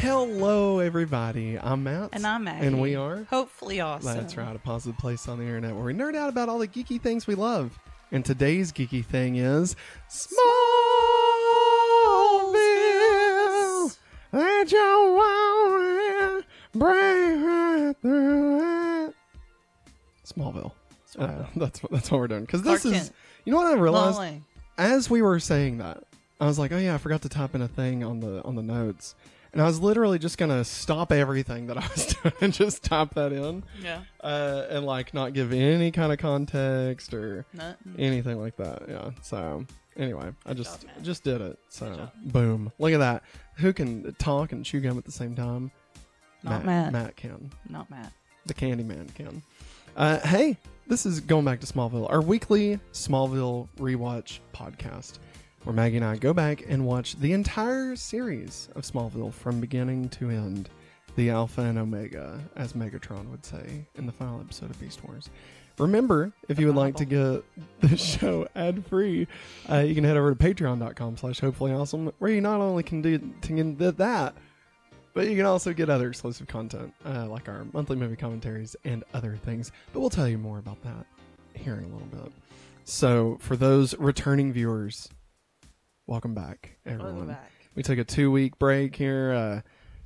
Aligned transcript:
Hello, 0.00 0.78
everybody. 0.78 1.58
I'm 1.58 1.84
Matt. 1.84 2.08
And 2.14 2.26
I'm 2.26 2.44
Maggie. 2.44 2.66
And 2.66 2.80
we 2.80 2.94
are? 2.94 3.24
Hopefully 3.28 3.80
awesome. 3.80 4.16
That's 4.16 4.34
right, 4.34 4.56
a 4.56 4.58
positive 4.58 4.98
place 4.98 5.28
on 5.28 5.36
the 5.38 5.44
internet 5.44 5.74
where 5.74 5.84
we 5.84 5.92
nerd 5.92 6.16
out 6.16 6.30
about 6.30 6.48
all 6.48 6.58
the 6.58 6.66
geeky 6.66 6.98
things 6.98 7.26
we 7.26 7.34
love. 7.34 7.78
And 8.10 8.24
today's 8.24 8.72
geeky 8.72 9.04
thing 9.04 9.36
is 9.36 9.76
Smallville. 10.08 10.38
Let 14.32 14.72
your 14.72 15.16
wild 15.18 16.44
break 16.72 17.44
right 17.44 17.94
through 18.00 19.06
it. 19.08 19.14
Smallville. 20.24 20.72
Uh, 21.18 21.44
that's 21.56 21.82
what 21.82 21.92
that's 21.92 22.10
what 22.10 22.20
we're 22.20 22.28
doing 22.28 22.46
because 22.46 22.62
this 22.62 22.80
Clark 22.80 22.94
is. 22.96 23.02
Kent. 23.02 23.12
You 23.44 23.52
know 23.52 23.58
what 23.58 23.66
I 23.66 23.74
realized 23.74 24.42
as 24.78 25.10
we 25.10 25.20
were 25.20 25.38
saying 25.38 25.76
that, 25.76 26.04
I 26.40 26.46
was 26.46 26.58
like, 26.58 26.72
"Oh 26.72 26.78
yeah, 26.78 26.94
I 26.94 26.98
forgot 26.98 27.20
to 27.20 27.28
type 27.28 27.54
in 27.54 27.60
a 27.60 27.68
thing 27.68 28.02
on 28.02 28.20
the 28.20 28.42
on 28.44 28.54
the 28.54 28.62
notes," 28.62 29.14
and 29.52 29.60
I 29.62 29.66
was 29.66 29.80
literally 29.80 30.18
just 30.18 30.38
gonna 30.38 30.64
stop 30.64 31.12
everything 31.12 31.66
that 31.68 31.78
I 31.78 31.86
was 31.94 32.06
doing 32.22 32.34
and 32.40 32.52
just 32.52 32.82
type 32.84 33.14
that 33.14 33.32
in, 33.32 33.64
Yeah. 33.82 34.02
uh, 34.22 34.66
and 34.70 34.84
like 34.86 35.12
not 35.14 35.32
give 35.32 35.52
any 35.52 35.90
kind 35.90 36.12
of 36.12 36.18
context 36.18 37.12
or 37.14 37.44
Nothing. 37.52 37.94
anything 37.98 38.40
like 38.40 38.56
that. 38.56 38.82
Yeah. 38.88 39.10
So 39.22 39.64
anyway, 39.96 40.32
I 40.46 40.54
just 40.54 40.82
job, 40.82 40.90
just 41.02 41.24
did 41.24 41.40
it. 41.40 41.58
So 41.68 42.08
boom, 42.24 42.72
look 42.78 42.92
at 42.92 42.98
that. 42.98 43.22
Who 43.56 43.72
can 43.72 44.14
talk 44.14 44.52
and 44.52 44.64
chew 44.64 44.80
gum 44.80 44.96
at 44.98 45.04
the 45.04 45.12
same 45.12 45.34
time? 45.34 45.70
Not 46.42 46.64
Matt. 46.64 46.92
Matt 46.92 47.16
can. 47.16 47.50
Not 47.68 47.90
Matt. 47.90 48.12
The 48.46 48.54
Candyman 48.54 49.14
can. 49.14 49.42
Uh, 49.96 50.18
hey, 50.20 50.56
this 50.86 51.04
is 51.04 51.20
going 51.20 51.44
back 51.44 51.60
to 51.60 51.66
Smallville, 51.66 52.08
our 52.10 52.22
weekly 52.22 52.80
Smallville 52.92 53.68
rewatch 53.78 54.38
podcast, 54.54 55.18
where 55.64 55.74
Maggie 55.74 55.96
and 55.96 56.04
I 56.04 56.16
go 56.16 56.32
back 56.32 56.64
and 56.68 56.86
watch 56.86 57.16
the 57.16 57.32
entire 57.32 57.94
series 57.94 58.68
of 58.74 58.82
Smallville 58.82 59.32
from 59.32 59.60
beginning 59.60 60.08
to 60.10 60.30
end, 60.30 60.70
the 61.16 61.30
Alpha 61.30 61.60
and 61.60 61.78
Omega, 61.78 62.40
as 62.56 62.72
Megatron 62.72 63.30
would 63.30 63.44
say 63.44 63.86
in 63.96 64.06
the 64.06 64.12
final 64.12 64.40
episode 64.40 64.70
of 64.70 64.80
Beast 64.80 65.04
Wars. 65.04 65.28
Remember, 65.78 66.32
if 66.48 66.58
you 66.58 66.66
would 66.66 66.76
like 66.76 66.96
to 66.96 67.04
get 67.04 67.44
the 67.80 67.96
show 67.96 68.46
ad 68.54 68.86
free, 68.86 69.26
uh, 69.70 69.78
you 69.78 69.94
can 69.94 70.04
head 70.04 70.16
over 70.16 70.34
to 70.34 70.36
patreon.com 70.36 71.16
slash 71.16 71.40
hopefully 71.40 71.72
awesome, 71.72 72.12
where 72.18 72.30
you 72.30 72.40
not 72.40 72.60
only 72.60 72.82
can 72.82 73.02
do 73.02 73.18
that, 73.92 74.34
but 75.12 75.28
you 75.28 75.36
can 75.36 75.46
also 75.46 75.72
get 75.72 75.90
other 75.90 76.08
exclusive 76.08 76.46
content, 76.48 76.94
uh, 77.04 77.26
like 77.26 77.48
our 77.48 77.66
monthly 77.72 77.96
movie 77.96 78.16
commentaries 78.16 78.76
and 78.84 79.04
other 79.14 79.36
things. 79.36 79.72
But 79.92 80.00
we'll 80.00 80.10
tell 80.10 80.28
you 80.28 80.38
more 80.38 80.58
about 80.58 80.82
that 80.84 81.06
here 81.54 81.74
in 81.74 81.84
a 81.84 81.88
little 81.88 82.08
bit. 82.08 82.32
So, 82.84 83.36
for 83.40 83.56
those 83.56 83.96
returning 83.98 84.52
viewers, 84.52 85.08
welcome 86.10 86.34
back, 86.34 86.76
everyone. 86.84 87.14
Welcome 87.14 87.28
back. 87.28 87.52
We 87.76 87.84
took 87.84 87.98
a 87.98 88.04
two 88.04 88.32
week 88.32 88.58
break 88.58 88.96
here. 88.96 89.32
Uh, 89.32 89.60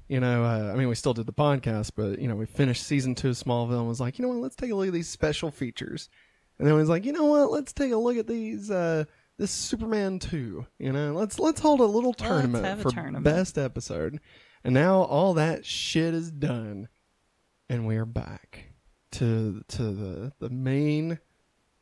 you 0.07 0.21
know, 0.21 0.45
uh, 0.45 0.71
I 0.71 0.77
mean, 0.77 0.89
we 0.89 0.95
still 0.95 1.15
did 1.15 1.25
the 1.25 1.33
podcast, 1.33 1.93
but, 1.97 2.19
you 2.19 2.29
know, 2.29 2.37
we 2.37 2.45
finished 2.45 2.87
season 2.87 3.15
two 3.15 3.31
of 3.31 3.37
Smallville 3.37 3.79
and 3.79 3.89
was 3.89 4.01
like, 4.01 4.19
you 4.19 4.23
know 4.23 4.29
what, 4.29 4.43
let's 4.43 4.55
take 4.55 4.71
a 4.71 4.75
look 4.75 4.87
at 4.87 4.93
these 4.93 5.09
special 5.09 5.51
features. 5.51 6.11
And 6.59 6.69
then 6.69 6.75
we 6.75 6.81
was 6.81 6.91
like, 6.91 7.07
you 7.07 7.13
know 7.13 7.25
what, 7.25 7.51
let's 7.51 7.73
take 7.73 7.91
a 7.91 7.97
look 7.97 8.19
at 8.19 8.27
these, 8.27 8.71
uh, 8.71 9.05
this 9.39 9.51
Superman 9.51 10.19
2. 10.19 10.67
You 10.79 10.93
know, 10.93 11.15
let's, 11.15 11.39
let's 11.39 11.61
hold 11.61 11.81
a 11.81 11.87
little 11.87 12.13
tournament 12.13 12.67
a 12.67 12.83
for 12.83 12.91
tournament. 12.91 13.25
best 13.25 13.57
episode. 13.57 14.21
And 14.63 14.75
now 14.75 15.05
all 15.05 15.33
that 15.35 15.65
shit 15.65 16.13
is 16.13 16.31
done. 16.31 16.89
And 17.71 17.87
we 17.87 17.97
are 17.97 18.05
back 18.05 18.75
to, 19.13 19.65
to 19.69 19.83
the, 19.83 20.33
the 20.39 20.51
main 20.51 21.19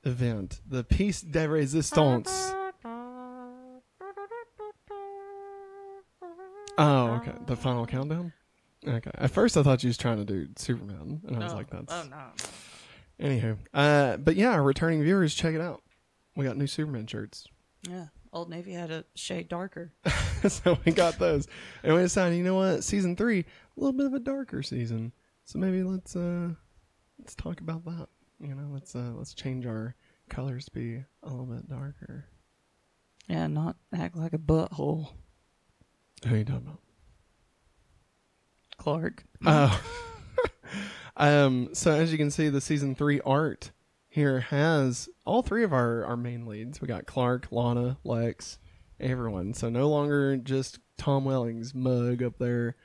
event, 0.04 0.60
the 0.64 0.84
piece 0.84 1.22
de 1.22 1.48
resistance. 1.48 2.52
Oh, 6.78 7.14
okay. 7.16 7.32
The 7.46 7.56
final 7.56 7.86
countdown? 7.86 8.32
Okay. 8.86 9.10
At 9.14 9.30
first 9.30 9.56
I 9.56 9.62
thought 9.62 9.82
you 9.82 9.88
was 9.88 9.98
trying 9.98 10.18
to 10.18 10.24
do 10.24 10.48
Superman. 10.56 11.20
And 11.26 11.36
I 11.36 11.40
was 11.44 11.52
No. 11.52 11.58
like, 11.58 11.70
that's. 11.70 11.92
Oh, 11.92 12.04
no. 12.10 13.26
Anywho. 13.28 13.58
Uh, 13.72 14.16
but 14.16 14.36
yeah, 14.36 14.50
our 14.50 14.62
returning 14.62 15.02
viewers, 15.02 15.34
check 15.34 15.54
it 15.54 15.60
out. 15.60 15.82
We 16.34 16.44
got 16.44 16.56
new 16.56 16.66
Superman 16.66 17.06
shirts. 17.06 17.46
Yeah. 17.88 18.06
Old 18.32 18.48
Navy 18.48 18.72
had 18.72 18.90
a 18.90 19.04
shade 19.14 19.48
darker. 19.48 19.92
so 20.48 20.78
we 20.84 20.92
got 20.92 21.18
those. 21.18 21.46
And 21.82 21.94
we 21.94 22.00
decided, 22.00 22.36
you 22.38 22.42
know 22.44 22.54
what? 22.54 22.82
Season 22.82 23.14
three, 23.14 23.40
a 23.40 23.44
little 23.80 23.92
bit 23.92 24.06
of 24.06 24.14
a 24.14 24.18
darker 24.20 24.62
season. 24.62 25.12
So 25.44 25.58
maybe 25.58 25.82
let's, 25.82 26.16
uh, 26.16 26.48
let's 27.18 27.34
talk 27.34 27.60
about 27.60 27.84
that. 27.84 28.08
You 28.40 28.54
know, 28.54 28.68
let's, 28.72 28.96
uh, 28.96 29.12
let's 29.14 29.34
change 29.34 29.66
our 29.66 29.94
colors 30.30 30.64
to 30.64 30.70
be 30.70 31.04
a 31.22 31.28
little 31.28 31.44
bit 31.44 31.68
darker. 31.68 32.24
Yeah, 33.28 33.46
not 33.48 33.76
act 33.94 34.16
like 34.16 34.32
a 34.32 34.38
butthole. 34.38 35.10
Who 36.26 36.34
are 36.34 36.38
you 36.38 36.44
talking 36.44 36.66
about? 36.66 36.80
Clark. 38.78 39.24
Oh. 39.44 39.82
um, 41.16 41.70
so 41.72 41.92
as 41.92 42.12
you 42.12 42.18
can 42.18 42.30
see, 42.30 42.48
the 42.48 42.60
season 42.60 42.94
three 42.94 43.20
art 43.20 43.70
here 44.08 44.40
has 44.40 45.08
all 45.24 45.42
three 45.42 45.64
of 45.64 45.72
our, 45.72 46.04
our 46.04 46.16
main 46.16 46.46
leads. 46.46 46.80
We 46.80 46.88
got 46.88 47.06
Clark, 47.06 47.48
Lana, 47.50 47.98
Lex, 48.04 48.58
everyone. 49.00 49.54
So 49.54 49.70
no 49.70 49.88
longer 49.88 50.36
just 50.36 50.78
Tom 50.98 51.24
Welling's 51.24 51.74
mug 51.74 52.22
up 52.22 52.38
there. 52.38 52.76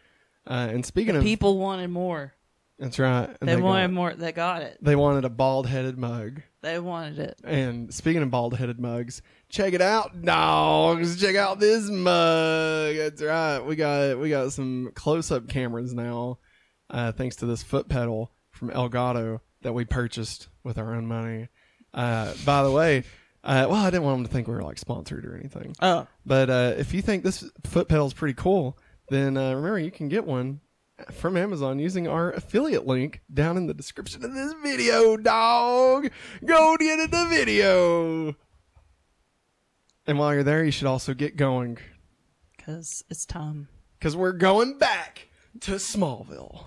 Uh, 0.46 0.70
and 0.72 0.86
speaking 0.86 1.16
of, 1.16 1.24
People 1.24 1.58
wanted 1.58 1.90
more. 1.90 2.34
That's 2.80 3.00
right. 3.00 3.30
and 3.42 3.50
They, 3.50 3.56
got- 3.56 3.64
wanted 3.64 3.88
more. 3.92 4.14
They 4.14 4.32
got 4.32 4.62
it. 4.62 4.78
They 4.82 4.96
wanted 4.96 5.26
a 5.26 5.30
bald 5.30 5.68
headed 5.68 5.98
mug. 5.98 6.42
They 6.62 6.80
wanted 6.80 7.20
it. 7.20 7.40
And 7.44 7.94
speaking 7.94 8.22
of 8.22 8.30
bald 8.32 8.56
headed 8.58 8.80
mugs, 8.80 9.22
check 9.50 9.74
it 9.74 9.82
out, 9.82 10.22
dogs. 10.22 11.20
Check 11.20 11.36
out 11.36 11.60
this 11.60 11.90
mug. 11.90 12.96
That's 12.98 13.22
right. 13.22 13.60
We 13.60 13.76
got 13.76 14.20
we 14.20 14.30
got 14.30 14.52
some 14.52 14.92
close 14.96 15.32
up 15.32 15.48
cameras 15.48 15.94
now, 15.94 16.40
uh, 16.90 17.12
thanks 17.14 17.38
to 17.38 17.46
this 17.46 17.64
foot 17.64 17.88
pedal 17.90 18.32
from 18.52 18.70
Elgato 18.72 19.40
that 19.62 19.74
we 19.74 19.86
purchased 19.86 20.50
with 20.64 20.78
our 20.78 20.94
own 20.94 21.06
money. 21.08 21.48
Uh, 21.94 22.34
by 22.46 22.64
the 22.64 22.72
way, 22.72 23.04
uh, 23.44 23.66
well, 23.70 23.76
I 23.86 23.90
didn't 23.90 24.04
want 24.04 24.18
them 24.20 24.26
to 24.28 24.32
think 24.32 24.48
we 24.48 24.54
were 24.54 24.62
like 24.64 24.78
sponsored 24.78 25.26
or 25.26 25.36
anything. 25.36 25.74
Oh. 25.82 26.06
But 26.26 26.50
uh, 26.50 26.74
if 26.78 26.94
you 26.94 27.02
think 27.02 27.24
this 27.24 27.50
foot 27.66 27.88
pedal 27.88 28.08
is 28.08 28.14
pretty 28.14 28.34
cool, 28.36 28.78
then 29.10 29.38
uh, 29.38 29.54
remember 29.56 29.80
you 29.80 29.92
can 29.92 30.10
get 30.10 30.26
one 30.26 30.60
from 31.12 31.38
Amazon 31.38 31.80
using 31.80 32.08
our 32.08 32.32
affiliate 32.32 32.86
link 32.88 33.22
down 33.34 33.58
in 33.58 33.68
the 33.68 33.74
description 33.74 34.24
of 34.26 34.34
this 34.34 34.54
video, 34.64 35.16
dog. 35.18 36.10
Go 36.46 36.76
get 36.78 37.00
in 37.00 37.10
the 37.12 37.26
video. 37.30 38.36
And 40.06 40.18
while 40.18 40.34
you're 40.34 40.44
there, 40.44 40.64
you 40.64 40.72
should 40.72 40.88
also 40.88 41.14
get 41.14 41.36
going 41.36 41.78
Because 42.56 43.04
it's 43.10 43.26
time. 43.26 43.68
because 44.00 44.16
we're 44.16 44.32
going 44.32 44.78
back 44.78 45.28
to 45.62 45.72
Smallville. 45.74 46.64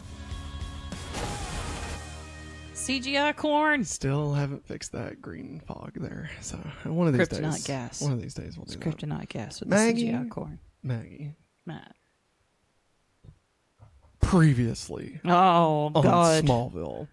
CGI 2.74 3.36
corn. 3.36 3.84
Still 3.84 4.32
haven't 4.34 4.64
fixed 4.66 4.92
that 4.92 5.20
green 5.20 5.60
fog 5.66 5.92
there. 5.96 6.30
So 6.40 6.56
one 6.84 7.06
of 7.06 7.12
these 7.12 7.28
Kryptonite 7.28 7.52
days, 7.52 7.66
gas. 7.66 8.00
one 8.00 8.12
of 8.12 8.20
these 8.22 8.34
days 8.34 8.56
we'll 8.56 8.64
do 8.64 8.78
that. 8.78 8.80
Kryptonite 8.98 9.28
gas 9.28 9.60
with 9.60 9.68
Maggie. 9.68 10.06
the 10.10 10.18
CGI 10.18 10.30
corn. 10.30 10.58
Maggie, 10.82 11.34
Matt. 11.66 11.94
Previously 14.30 15.20
Oh, 15.24 15.90
on 15.92 16.02
God. 16.02 16.44
Smallville. 16.44 17.08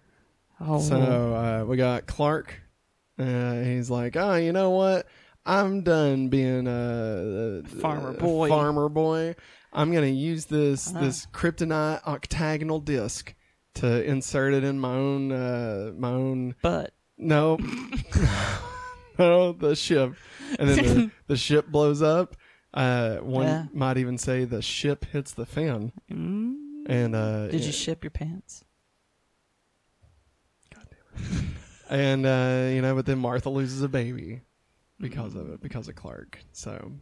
Oh, 0.60 0.80
So 0.80 0.96
uh, 1.34 1.64
we 1.66 1.76
got 1.76 2.06
Clark. 2.06 2.54
Uh, 3.18 3.60
he's 3.62 3.90
like, 3.90 4.16
oh, 4.16 4.36
you 4.36 4.52
know 4.52 4.70
what? 4.70 5.06
I'm 5.44 5.82
done 5.82 6.28
being 6.28 6.68
a, 6.68 7.62
a 7.64 7.68
Farmer 7.80 8.12
boy." 8.12 8.48
Farmer 8.48 8.88
boy. 8.88 9.34
I'm 9.72 9.92
gonna 9.92 10.06
use 10.06 10.46
this 10.46 10.88
Uh-huh. 10.90 11.00
this 11.00 11.26
kryptonite 11.32 12.06
octagonal 12.06 12.78
disc 12.80 13.34
to 13.74 14.04
insert 14.04 14.54
it 14.54 14.62
in 14.62 14.78
my 14.78 14.94
own 14.94 15.32
uh, 15.32 15.92
my 15.98 16.10
own. 16.10 16.54
but 16.62 16.92
No, 17.16 17.56
no, 19.18 19.52
the 19.52 19.74
ship, 19.74 20.14
and 20.58 20.68
then 20.68 20.76
the, 20.84 21.10
the 21.26 21.36
ship 21.36 21.66
blows 21.66 22.00
up. 22.00 22.36
Uh, 22.72 23.16
one 23.16 23.44
Yeah. 23.46 23.64
might 23.72 23.96
even 23.98 24.18
say 24.18 24.44
the 24.44 24.62
ship 24.62 25.04
hits 25.06 25.32
the 25.32 25.46
fan, 25.46 25.92
mm, 26.10 26.54
and 26.88 27.14
uh, 27.14 27.46
did 27.48 27.60
you 27.60 27.66
yeah. 27.66 27.72
ship 27.72 28.02
your 28.02 28.10
pants? 28.10 28.64
and 31.90 32.26
uh, 32.26 32.68
you 32.72 32.80
know, 32.82 32.94
but 32.94 33.06
then 33.06 33.18
Martha 33.18 33.50
loses 33.50 33.82
a 33.82 33.88
baby 33.88 34.40
because 35.00 35.34
of 35.34 35.50
it, 35.50 35.60
because 35.60 35.88
of 35.88 35.94
Clark. 35.96 36.38
So, 36.52 36.92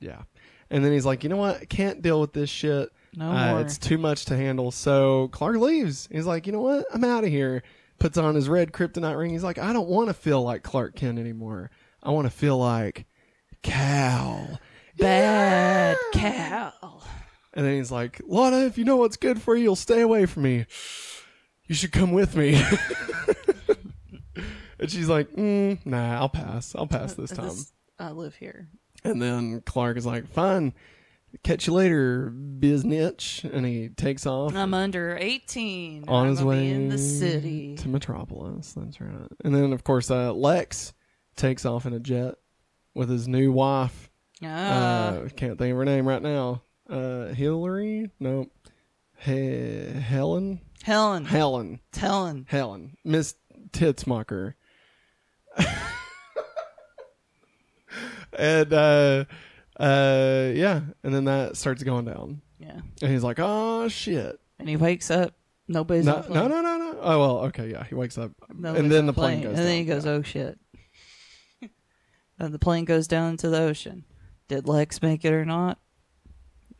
yeah. 0.00 0.22
And 0.70 0.84
then 0.84 0.92
he's 0.92 1.06
like, 1.06 1.24
you 1.24 1.30
know 1.30 1.36
what? 1.36 1.56
I 1.62 1.64
can't 1.64 2.00
deal 2.00 2.20
with 2.20 2.32
this 2.32 2.48
shit. 2.48 2.90
No 3.16 3.30
Uh, 3.30 3.50
more. 3.52 3.60
it's 3.60 3.76
too 3.76 3.98
much 3.98 4.26
to 4.26 4.36
handle. 4.36 4.70
So 4.70 5.28
Clark 5.32 5.56
leaves. 5.56 6.08
He's 6.12 6.26
like, 6.26 6.46
you 6.46 6.52
know 6.52 6.60
what? 6.60 6.86
I'm 6.94 7.02
out 7.02 7.24
of 7.24 7.30
here. 7.30 7.62
Puts 7.98 8.16
on 8.16 8.34
his 8.36 8.48
red 8.48 8.72
kryptonite 8.72 9.18
ring. 9.18 9.30
He's 9.32 9.42
like, 9.44 9.58
I 9.58 9.72
don't 9.72 9.88
want 9.88 10.08
to 10.08 10.14
feel 10.14 10.42
like 10.42 10.62
Clark 10.62 10.94
Kent 10.94 11.18
anymore. 11.18 11.70
I 12.02 12.10
want 12.10 12.26
to 12.26 12.30
feel 12.30 12.56
like 12.56 13.06
Kal. 13.62 14.60
Bad 14.96 15.96
cow. 16.12 16.72
And 17.54 17.66
then 17.66 17.76
he's 17.76 17.90
like, 17.90 18.20
Lana, 18.26 18.60
if 18.66 18.78
you 18.78 18.84
know 18.84 18.96
what's 18.96 19.16
good 19.16 19.40
for 19.42 19.56
you, 19.56 19.64
you'll 19.64 19.76
stay 19.76 20.00
away 20.02 20.26
from 20.26 20.44
me. 20.44 20.66
You 21.66 21.74
should 21.74 21.92
come 21.92 22.12
with 22.12 22.36
me. 22.36 22.54
and 24.78 24.90
she's 24.90 25.08
like, 25.08 25.30
mm, 25.32 25.78
nah, 25.84 26.14
I'll 26.18 26.28
pass. 26.28 26.74
I'll 26.74 26.86
pass 26.86 27.14
this 27.14 27.30
time. 27.30 27.52
I 27.98 28.10
live 28.12 28.34
here. 28.34 28.68
And 29.04 29.20
then 29.20 29.62
Clark 29.62 29.96
is 29.96 30.06
like, 30.06 30.26
fine, 30.28 30.74
catch 31.42 31.66
you 31.66 31.72
later, 31.74 32.32
biznitch. 32.32 33.44
And 33.44 33.64
he 33.66 33.88
takes 33.88 34.26
off 34.26 34.54
I'm 34.54 34.74
under 34.74 35.16
18. 35.20 36.04
on 36.08 36.24
I'm 36.26 36.30
his 36.30 36.42
way 36.44 36.70
in 36.70 36.88
the 36.88 36.98
city. 36.98 37.76
to 37.76 37.88
Metropolis. 37.88 38.74
That's 38.74 39.00
right. 39.00 39.28
And 39.44 39.54
then, 39.54 39.72
of 39.72 39.84
course, 39.84 40.10
uh, 40.10 40.32
Lex 40.32 40.92
takes 41.36 41.64
off 41.64 41.86
in 41.86 41.92
a 41.94 42.00
jet 42.00 42.34
with 42.94 43.08
his 43.08 43.26
new 43.28 43.52
wife. 43.52 44.10
Ah, 44.42 44.46
Uh, 45.08 45.28
can't 45.36 45.58
think 45.58 45.72
of 45.72 45.78
her 45.78 45.84
name 45.84 46.06
right 46.08 46.22
now. 46.22 46.62
Uh, 46.90 47.26
Hillary? 47.34 48.10
Nope. 48.18 48.50
He- 49.20 49.84
Helen? 49.86 50.60
Helen. 50.82 51.24
Helen. 51.24 51.80
Helen. 51.94 52.46
Helen. 52.48 52.96
Miss 53.04 53.34
Titsmucker. 53.72 54.54
and, 58.38 58.72
uh, 58.72 59.24
uh, 59.78 60.50
yeah. 60.54 60.80
And 61.02 61.14
then 61.14 61.24
that 61.24 61.56
starts 61.56 61.82
going 61.82 62.04
down. 62.06 62.40
Yeah. 62.58 62.80
And 63.02 63.10
he's 63.12 63.22
like, 63.24 63.38
oh, 63.38 63.88
shit. 63.88 64.38
And 64.58 64.68
he 64.68 64.76
wakes 64.76 65.10
up. 65.10 65.34
Nobody's 65.68 66.04
No, 66.06 66.16
on 66.16 66.22
the 66.22 66.28
no, 66.28 66.34
plane. 66.48 66.50
no, 66.50 66.60
no, 66.62 66.78
no. 66.78 66.98
Oh, 67.00 67.18
well, 67.20 67.38
okay, 67.46 67.70
yeah. 67.70 67.84
He 67.84 67.94
wakes 67.94 68.18
up. 68.18 68.32
Nobody's 68.52 68.82
and 68.82 68.92
then 68.92 69.06
the 69.06 69.12
plane 69.12 69.40
goes 69.42 69.56
And 69.56 69.66
then 69.66 69.78
he 69.78 69.84
down, 69.84 69.96
goes, 69.96 70.06
oh 70.06 70.22
shit. 70.22 70.58
and 72.38 72.52
the 72.52 72.58
plane 72.58 72.84
goes 72.84 73.06
down 73.06 73.30
into 73.30 73.48
the 73.48 73.60
ocean. 73.60 74.04
Did 74.48 74.66
Lex 74.66 75.00
make 75.00 75.24
it 75.24 75.32
or 75.32 75.44
not? 75.44 75.78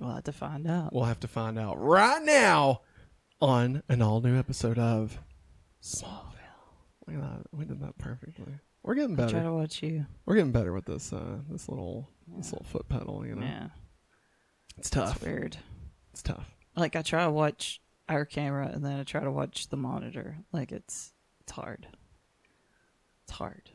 We'll 0.01 0.15
have 0.15 0.25
to 0.25 0.33
find 0.33 0.67
out. 0.67 0.93
We'll 0.95 1.05
have 1.05 1.21
to 1.21 1.29
find 1.29 1.59
out 1.59 1.81
right 1.81 2.23
now 2.25 2.81
on 3.41 3.83
an 3.89 4.01
all 4.03 4.21
new 4.21 4.39
episode 4.39 4.79
of 4.79 5.19
Smallville. 5.83 6.35
Look 7.07 7.17
at 7.17 7.23
that. 7.23 7.43
We 7.53 7.65
did 7.67 7.81
that 7.81 7.99
perfectly. 7.99 8.55
We're 8.83 8.95
getting 8.95 9.19
I'll 9.21 9.29
try 9.29 9.41
better. 9.41 9.49
to 9.51 9.55
watch 9.55 9.83
you. 9.83 10.07
We're 10.25 10.37
getting 10.37 10.53
better 10.53 10.73
with 10.73 10.87
this 10.87 11.13
uh 11.13 11.39
this 11.51 11.69
little 11.69 12.09
this 12.37 12.51
little 12.53 12.65
foot 12.67 12.89
pedal, 12.89 13.25
you 13.27 13.35
know. 13.35 13.45
Yeah. 13.47 13.67
It's 14.79 14.89
It's 14.89 14.91
tough. 14.91 15.23
weird. 15.23 15.59
It's 16.13 16.23
tough. 16.23 16.49
Like 16.77 16.97
I 16.97 17.03
try 17.03 17.25
to 17.25 17.31
watch 17.31 17.81
our 18.09 18.25
camera 18.25 18.69
and 18.73 18.83
then 18.85 18.99
I 18.99 19.03
try 19.05 19.23
to 19.23 19.31
watch 19.31 19.69
the 19.69 19.77
monitor. 19.77 20.39
Like 20.53 20.73
it's 20.73 21.13
it's 21.43 21.53
hard. 21.53 21.89
It's 23.25 23.33
hard. 23.33 23.71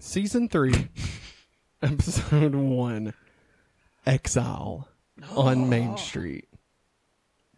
Season 0.00 0.48
3 0.48 0.88
episode 1.82 2.54
1 2.54 3.12
Exile 4.08 4.88
on 5.36 5.68
Main 5.68 5.98
Street. 5.98 6.48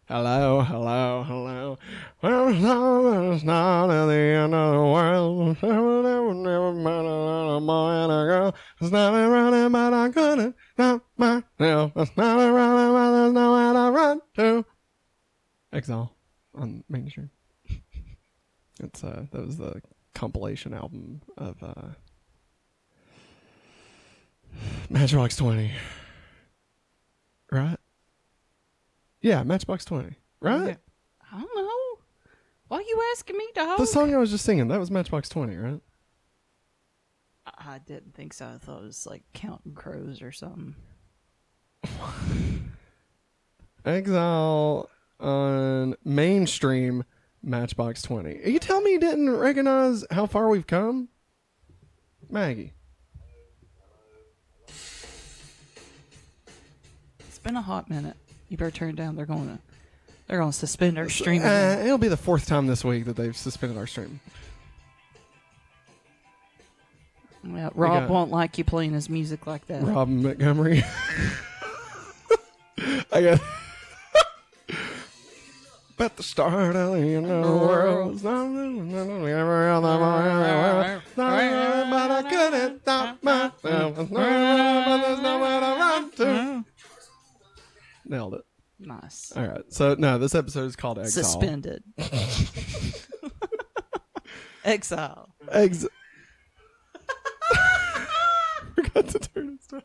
Hello, 0.05 0.59
hello, 0.59 1.23
hello. 1.23 1.77
Well, 2.21 2.51
love 2.51 3.35
is 3.35 3.45
not 3.45 3.89
at 3.89 4.07
the 4.07 4.13
end 4.13 4.53
of 4.53 4.73
the 4.73 4.81
world. 4.81 5.57
Never, 5.63 6.03
never, 6.03 6.33
never 6.33 6.73
met 6.73 7.05
a 7.05 7.61
boy 7.61 7.91
and 7.91 8.11
a 8.11 8.25
girl. 8.25 8.55
It's 8.81 8.91
not 8.91 9.13
a 9.13 9.29
running, 9.29 9.71
but 9.71 9.93
I 9.93 10.09
couldn't 10.09 10.55
stop 10.73 11.05
myself. 11.15 11.93
It's 11.95 12.17
not 12.17 12.37
a 12.37 12.51
running, 12.51 12.93
but 12.95 13.11
there's 13.11 13.31
nowhere 13.31 13.73
to 13.73 13.91
run 13.91 14.21
to. 14.35 14.65
Exile 15.71 16.13
on 16.53 16.83
Main 16.89 17.09
Street. 17.09 17.29
It's 18.83 19.05
uh, 19.05 19.25
that 19.31 19.45
was 19.45 19.57
the 19.57 19.81
compilation 20.13 20.73
album 20.73 21.21
of 21.37 21.63
uh, 21.63 21.91
Matchbox 24.89 25.37
Twenty. 25.37 25.71
Right? 27.51 27.77
Yeah, 29.21 29.43
Matchbox 29.43 29.85
Twenty. 29.85 30.15
Right? 30.39 30.67
Yeah. 30.69 30.75
I 31.33 31.39
don't 31.39 31.55
know. 31.55 31.99
Why 32.71 32.77
are 32.77 32.81
you 32.81 33.01
asking 33.11 33.37
me, 33.37 33.45
dog? 33.53 33.77
The 33.79 33.85
song 33.85 34.13
I 34.13 34.17
was 34.17 34.31
just 34.31 34.45
singing, 34.45 34.69
that 34.69 34.79
was 34.79 34.89
Matchbox 34.89 35.27
20, 35.27 35.57
right? 35.57 35.81
I 37.45 37.79
didn't 37.79 38.15
think 38.15 38.33
so. 38.33 38.45
I 38.45 38.57
thought 38.59 38.83
it 38.83 38.85
was 38.85 39.05
like 39.05 39.23
counting 39.33 39.73
crows 39.73 40.21
or 40.21 40.31
something. 40.31 40.75
Exile 43.85 44.89
on 45.19 45.95
mainstream 46.05 47.03
Matchbox 47.43 48.03
20. 48.03 48.49
You 48.49 48.59
tell 48.59 48.79
me 48.79 48.91
you 48.91 48.99
didn't 49.01 49.31
recognize 49.31 50.05
how 50.09 50.25
far 50.25 50.47
we've 50.47 50.65
come? 50.65 51.09
Maggie. 52.29 52.71
Been 57.43 57.55
a 57.55 57.61
hot 57.61 57.89
minute. 57.89 58.15
You 58.49 58.57
better 58.57 58.71
turn 58.71 58.89
it 58.89 58.95
down. 58.95 59.15
They're 59.15 59.25
going 59.25 59.47
to 59.47 59.59
they're 60.27 60.39
going 60.39 60.51
to 60.51 60.57
suspend 60.57 60.97
our 60.97 61.09
streaming. 61.09 61.47
Uh, 61.47 61.81
it'll 61.83 61.97
be 61.97 62.07
the 62.07 62.17
fourth 62.17 62.45
time 62.47 62.67
this 62.67 62.85
week 62.85 63.05
that 63.05 63.15
they've 63.15 63.35
suspended 63.35 63.77
our 63.77 63.87
stream. 63.87 64.19
yeah, 67.43 67.69
Rob 67.73 68.09
won't 68.09 68.31
like 68.31 68.57
you 68.57 68.63
playing 68.63 68.93
his 68.93 69.09
music 69.09 69.45
like 69.47 69.65
that. 69.67 69.83
Rob 69.83 70.07
Montgomery. 70.07 70.83
I 73.11 73.21
got. 73.21 73.41
But 75.97 76.17
the 76.17 76.23
start 76.23 76.75
of 76.75 76.93
the 76.93 76.97
end 76.99 77.29
of 77.29 77.45
the 77.45 77.51
world 77.51 78.15
is 78.15 78.23
not 78.23 78.47
every 78.47 79.33
other 79.69 79.99
morning. 79.99 81.01
But 81.15 82.11
I 82.11 82.23
couldn't 82.27 82.81
stop 82.81 83.21
myself. 83.21 83.61
But 83.61 84.07
there's 84.07 85.19
nowhere 85.21 85.59
to 85.59 85.65
run 85.77 86.11
to. 86.13 86.50
Nailed 88.11 88.33
it. 88.33 88.41
Nice. 88.77 89.31
All 89.33 89.47
right. 89.47 89.63
So 89.69 89.95
no, 89.97 90.17
this 90.17 90.35
episode 90.35 90.65
is 90.65 90.75
called 90.75 90.99
Exile. 90.99 91.23
Suspended. 91.23 91.81
Exile. 94.65 95.33
Ex. 95.49 95.87
Forgot 98.75 99.07
to 99.07 99.19
turn 99.19 99.57
it 99.57 99.71
down. 99.71 99.81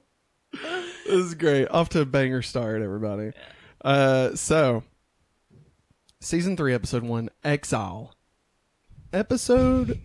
This 0.53 1.15
is 1.15 1.35
great. 1.35 1.69
Off 1.71 1.89
to 1.91 2.01
a 2.01 2.05
banger 2.05 2.43
start, 2.43 2.83
everybody. 2.83 3.31
Uh, 3.85 4.35
so 4.35 4.83
season 6.21 6.57
three, 6.57 6.75
episode 6.75 7.05
one, 7.05 7.31
Exile, 7.45 8.13
episode 9.13 10.01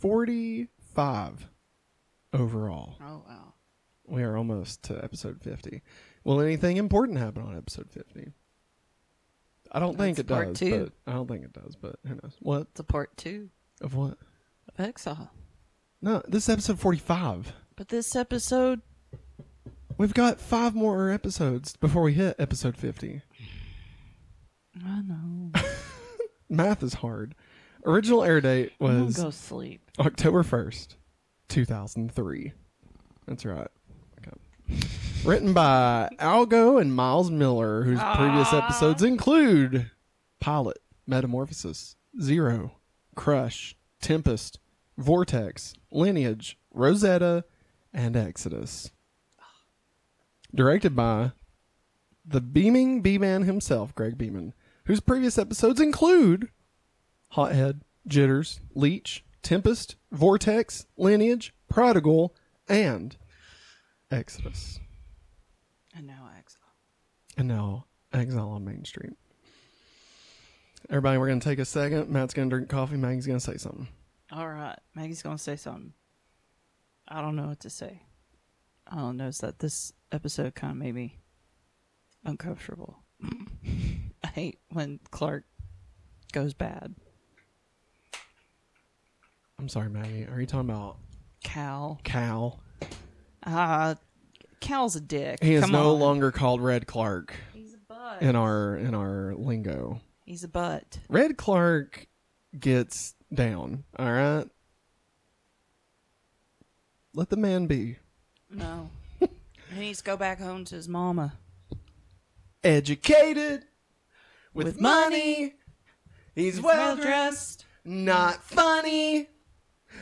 forty-five 0.00 1.46
overall. 2.32 2.96
Oh 3.00 3.22
wow. 3.28 3.52
We 4.06 4.24
are 4.24 4.36
almost 4.36 4.82
to 4.84 5.02
episode 5.04 5.40
fifty. 5.42 5.82
Will 6.24 6.40
anything 6.40 6.76
important 6.78 7.18
happen 7.18 7.42
on 7.42 7.56
episode 7.56 7.90
fifty? 7.90 8.32
I 9.70 9.78
don't 9.80 9.96
think 9.98 10.16
That's 10.16 10.30
it 10.30 10.32
part 10.32 10.48
does. 10.48 10.58
two. 10.58 10.90
But 11.04 11.10
I 11.12 11.14
don't 11.14 11.28
think 11.28 11.44
it 11.44 11.52
does. 11.52 11.76
But 11.76 11.96
who 12.06 12.14
knows? 12.14 12.36
What 12.40 12.68
It's 12.70 12.80
a 12.80 12.84
part 12.84 13.16
two 13.16 13.50
of 13.80 13.94
what? 13.94 14.16
of 14.68 14.80
Exile. 14.80 15.30
No, 16.00 16.22
this 16.28 16.44
is 16.44 16.48
episode 16.50 16.78
forty-five. 16.80 17.52
But 17.76 17.88
this 17.88 18.14
episode, 18.14 18.80
We've 19.96 20.14
got 20.14 20.40
five 20.40 20.74
more 20.74 21.10
episodes 21.10 21.76
before 21.76 22.02
we 22.02 22.14
hit 22.14 22.34
episode 22.38 22.76
50. 22.76 23.22
I 24.84 25.02
know. 25.02 25.52
Math 26.48 26.82
is 26.82 26.94
hard. 26.94 27.34
Original 27.86 28.24
air 28.24 28.40
date 28.40 28.72
I'm 28.80 28.86
gonna 28.86 29.04
was 29.04 29.16
go 29.16 29.30
sleep. 29.30 29.88
October 30.00 30.42
1st, 30.42 30.96
2003. 31.48 32.52
That's 33.26 33.44
right. 33.44 33.68
Written 35.24 35.54
by 35.54 36.10
Al 36.18 36.44
Gough 36.44 36.76
and 36.76 36.94
Miles 36.94 37.30
Millar, 37.30 37.84
whose 37.84 38.00
previous 38.14 38.52
episodes 38.52 39.02
include 39.02 39.90
Pilot, 40.38 40.76
Metamorphosis, 41.06 41.96
Zero, 42.20 42.72
Crush, 43.16 43.74
Tempest, 44.02 44.58
Vortex, 44.98 45.74
Lineage, 45.90 46.58
Rosetta, 46.74 47.44
and 47.92 48.16
Exodus. 48.18 48.90
Directed 50.54 50.94
by 50.94 51.32
the 52.26 52.42
beaming 52.42 53.00
B-Man 53.00 53.44
himself, 53.44 53.94
Greg 53.94 54.18
Beeman, 54.18 54.52
whose 54.84 55.00
previous 55.00 55.38
episodes 55.38 55.80
include 55.80 56.50
Hothead, 57.30 57.80
Jitters, 58.06 58.60
Leech, 58.74 59.24
Tempest, 59.42 59.96
Vortex, 60.12 60.84
Lineage, 60.98 61.54
Prodigal, 61.70 62.34
and 62.68 63.16
Exodus. 64.10 64.80
And 67.36 67.48
now 67.48 67.86
Exile. 68.12 68.14
And 68.14 68.18
now 68.18 68.20
Exile 68.20 68.48
on 68.50 68.64
Main 68.64 68.84
Street. 68.84 69.12
Everybody, 70.90 71.18
we're 71.18 71.28
going 71.28 71.40
to 71.40 71.48
take 71.48 71.58
a 71.58 71.64
second. 71.64 72.10
Matt's 72.10 72.34
going 72.34 72.48
to 72.48 72.54
drink 72.56 72.68
coffee. 72.68 72.96
Maggie's 72.96 73.26
going 73.26 73.38
to 73.38 73.44
say 73.44 73.56
something. 73.56 73.88
All 74.34 74.48
right. 74.48 74.76
Maggie's 74.94 75.22
gonna 75.22 75.38
say 75.38 75.54
something. 75.54 75.92
I 77.06 77.20
don't 77.20 77.36
know 77.36 77.46
what 77.46 77.60
to 77.60 77.70
say. 77.70 78.02
I 78.86 78.96
don't 78.96 79.16
know. 79.16 79.28
Is 79.28 79.38
that 79.38 79.60
this 79.60 79.92
episode 80.10 80.54
kind 80.56 80.72
of 80.72 80.76
made 80.76 80.94
me 80.94 81.18
uncomfortable. 82.24 82.98
I 84.24 84.26
hate 84.28 84.58
when 84.70 84.98
Clark 85.10 85.44
goes 86.32 86.52
bad. 86.52 86.94
I'm 89.58 89.68
sorry, 89.68 89.88
Maggie. 89.88 90.26
Are 90.26 90.40
you 90.40 90.46
talking 90.46 90.68
about 90.68 90.96
Kal. 91.44 92.00
Kal? 92.02 92.60
Uh 93.46 93.94
Kal's 94.64 94.96
a 94.96 95.00
dick. 95.00 95.42
He 95.42 95.54
is 95.54 95.62
Come 95.62 95.72
no 95.72 95.92
on. 95.94 96.00
longer 96.00 96.32
called 96.32 96.60
Red 96.60 96.86
Clark 96.86 97.34
He's 97.52 97.74
a 97.74 97.78
butt. 97.88 98.22
in 98.22 98.34
our 98.34 98.76
in 98.76 98.94
our 98.94 99.34
lingo. 99.36 100.00
He's 100.24 100.42
a 100.42 100.48
butt. 100.48 100.98
Red 101.08 101.36
Clark 101.36 102.06
gets 102.58 103.14
down. 103.32 103.84
All 103.98 104.10
right. 104.12 104.46
Let 107.12 107.28
the 107.28 107.36
man 107.36 107.66
be. 107.66 107.96
No. 108.50 108.90
He 109.20 109.80
needs 109.80 109.98
to 109.98 110.04
go 110.04 110.16
back 110.16 110.40
home 110.40 110.64
to 110.66 110.74
his 110.76 110.88
mama. 110.88 111.34
Educated 112.62 113.64
with, 114.54 114.66
With 114.66 114.80
money. 114.80 115.10
money. 115.40 115.54
He's 116.34 116.60
well 116.60 116.96
dressed, 116.96 117.64
not 117.84 118.42
funny. 118.42 119.28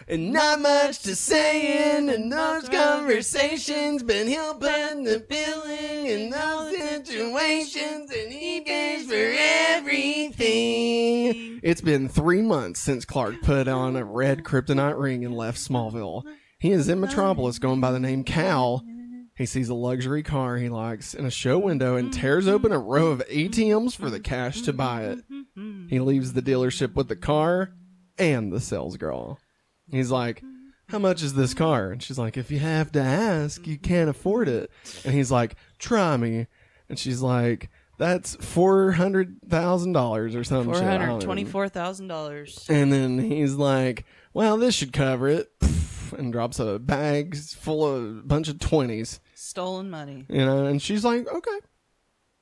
And 0.08 0.32
not 0.32 0.60
much 0.60 0.98
to 1.00 1.14
say 1.14 1.96
in 1.96 2.28
those 2.28 2.68
conversations, 2.68 4.02
but 4.02 4.26
he'll 4.26 4.54
put 4.54 5.04
the 5.04 5.24
feeling 5.28 6.06
in 6.06 6.30
those 6.30 6.76
situations, 6.76 8.10
and 8.10 8.32
he 8.32 8.60
pays 8.62 9.06
for 9.06 9.32
everything. 9.74 11.60
It's 11.62 11.80
been 11.80 12.08
three 12.08 12.42
months 12.42 12.80
since 12.80 13.04
Clark 13.04 13.42
put 13.42 13.68
on 13.68 13.96
a 13.96 14.04
red 14.04 14.42
kryptonite 14.44 14.98
ring 14.98 15.24
and 15.24 15.36
left 15.36 15.58
Smallville. 15.58 16.24
He 16.58 16.70
is 16.72 16.88
in 16.88 17.00
Metropolis 17.00 17.58
going 17.58 17.80
by 17.80 17.92
the 17.92 18.00
name 18.00 18.24
Kal. 18.24 18.84
He 19.36 19.46
sees 19.46 19.68
a 19.68 19.74
luxury 19.74 20.22
car 20.22 20.58
he 20.58 20.68
likes 20.68 21.14
in 21.14 21.24
a 21.24 21.30
show 21.30 21.58
window 21.58 21.96
and 21.96 22.12
tears 22.12 22.46
open 22.46 22.70
a 22.70 22.78
row 22.78 23.08
of 23.08 23.26
ATMs 23.28 23.96
for 23.96 24.10
the 24.10 24.20
cash 24.20 24.60
to 24.62 24.72
buy 24.72 25.04
it. 25.04 25.20
He 25.88 25.98
leaves 26.00 26.34
the 26.34 26.42
dealership 26.42 26.94
with 26.94 27.08
the 27.08 27.16
car 27.16 27.70
and 28.18 28.52
the 28.52 28.60
sales 28.60 28.96
girl. 28.96 29.38
He's 29.92 30.10
like, 30.10 30.42
How 30.88 30.98
much 30.98 31.22
is 31.22 31.34
this 31.34 31.54
car? 31.54 31.90
And 31.90 32.02
she's 32.02 32.18
like, 32.18 32.36
If 32.36 32.50
you 32.50 32.58
have 32.58 32.90
to 32.92 33.00
ask, 33.00 33.66
you 33.66 33.78
can't 33.78 34.10
afford 34.10 34.48
it. 34.48 34.70
And 35.04 35.14
he's 35.14 35.30
like, 35.30 35.54
Try 35.78 36.16
me. 36.16 36.46
And 36.88 36.98
she's 36.98 37.20
like, 37.22 37.70
That's 37.98 38.34
four 38.36 38.92
hundred 38.92 39.38
thousand 39.48 39.92
dollars 39.92 40.34
or 40.34 40.44
something. 40.44 40.72
Four 40.72 40.82
hundred 40.82 41.20
twenty-four 41.20 41.68
thousand 41.68 42.08
dollars. 42.08 42.66
And 42.68 42.92
then 42.92 43.18
he's 43.18 43.54
like, 43.54 44.04
Well, 44.34 44.56
this 44.56 44.74
should 44.74 44.92
cover 44.92 45.28
it. 45.28 45.50
And 46.18 46.30
drops 46.30 46.58
a 46.58 46.78
bag 46.78 47.34
full 47.38 47.86
of 47.86 48.18
a 48.18 48.22
bunch 48.22 48.48
of 48.48 48.58
twenties. 48.58 49.18
Stolen 49.34 49.88
money. 49.88 50.26
You 50.28 50.44
know, 50.44 50.66
and 50.66 50.82
she's 50.82 51.06
like, 51.06 51.26
Okay. 51.26 51.58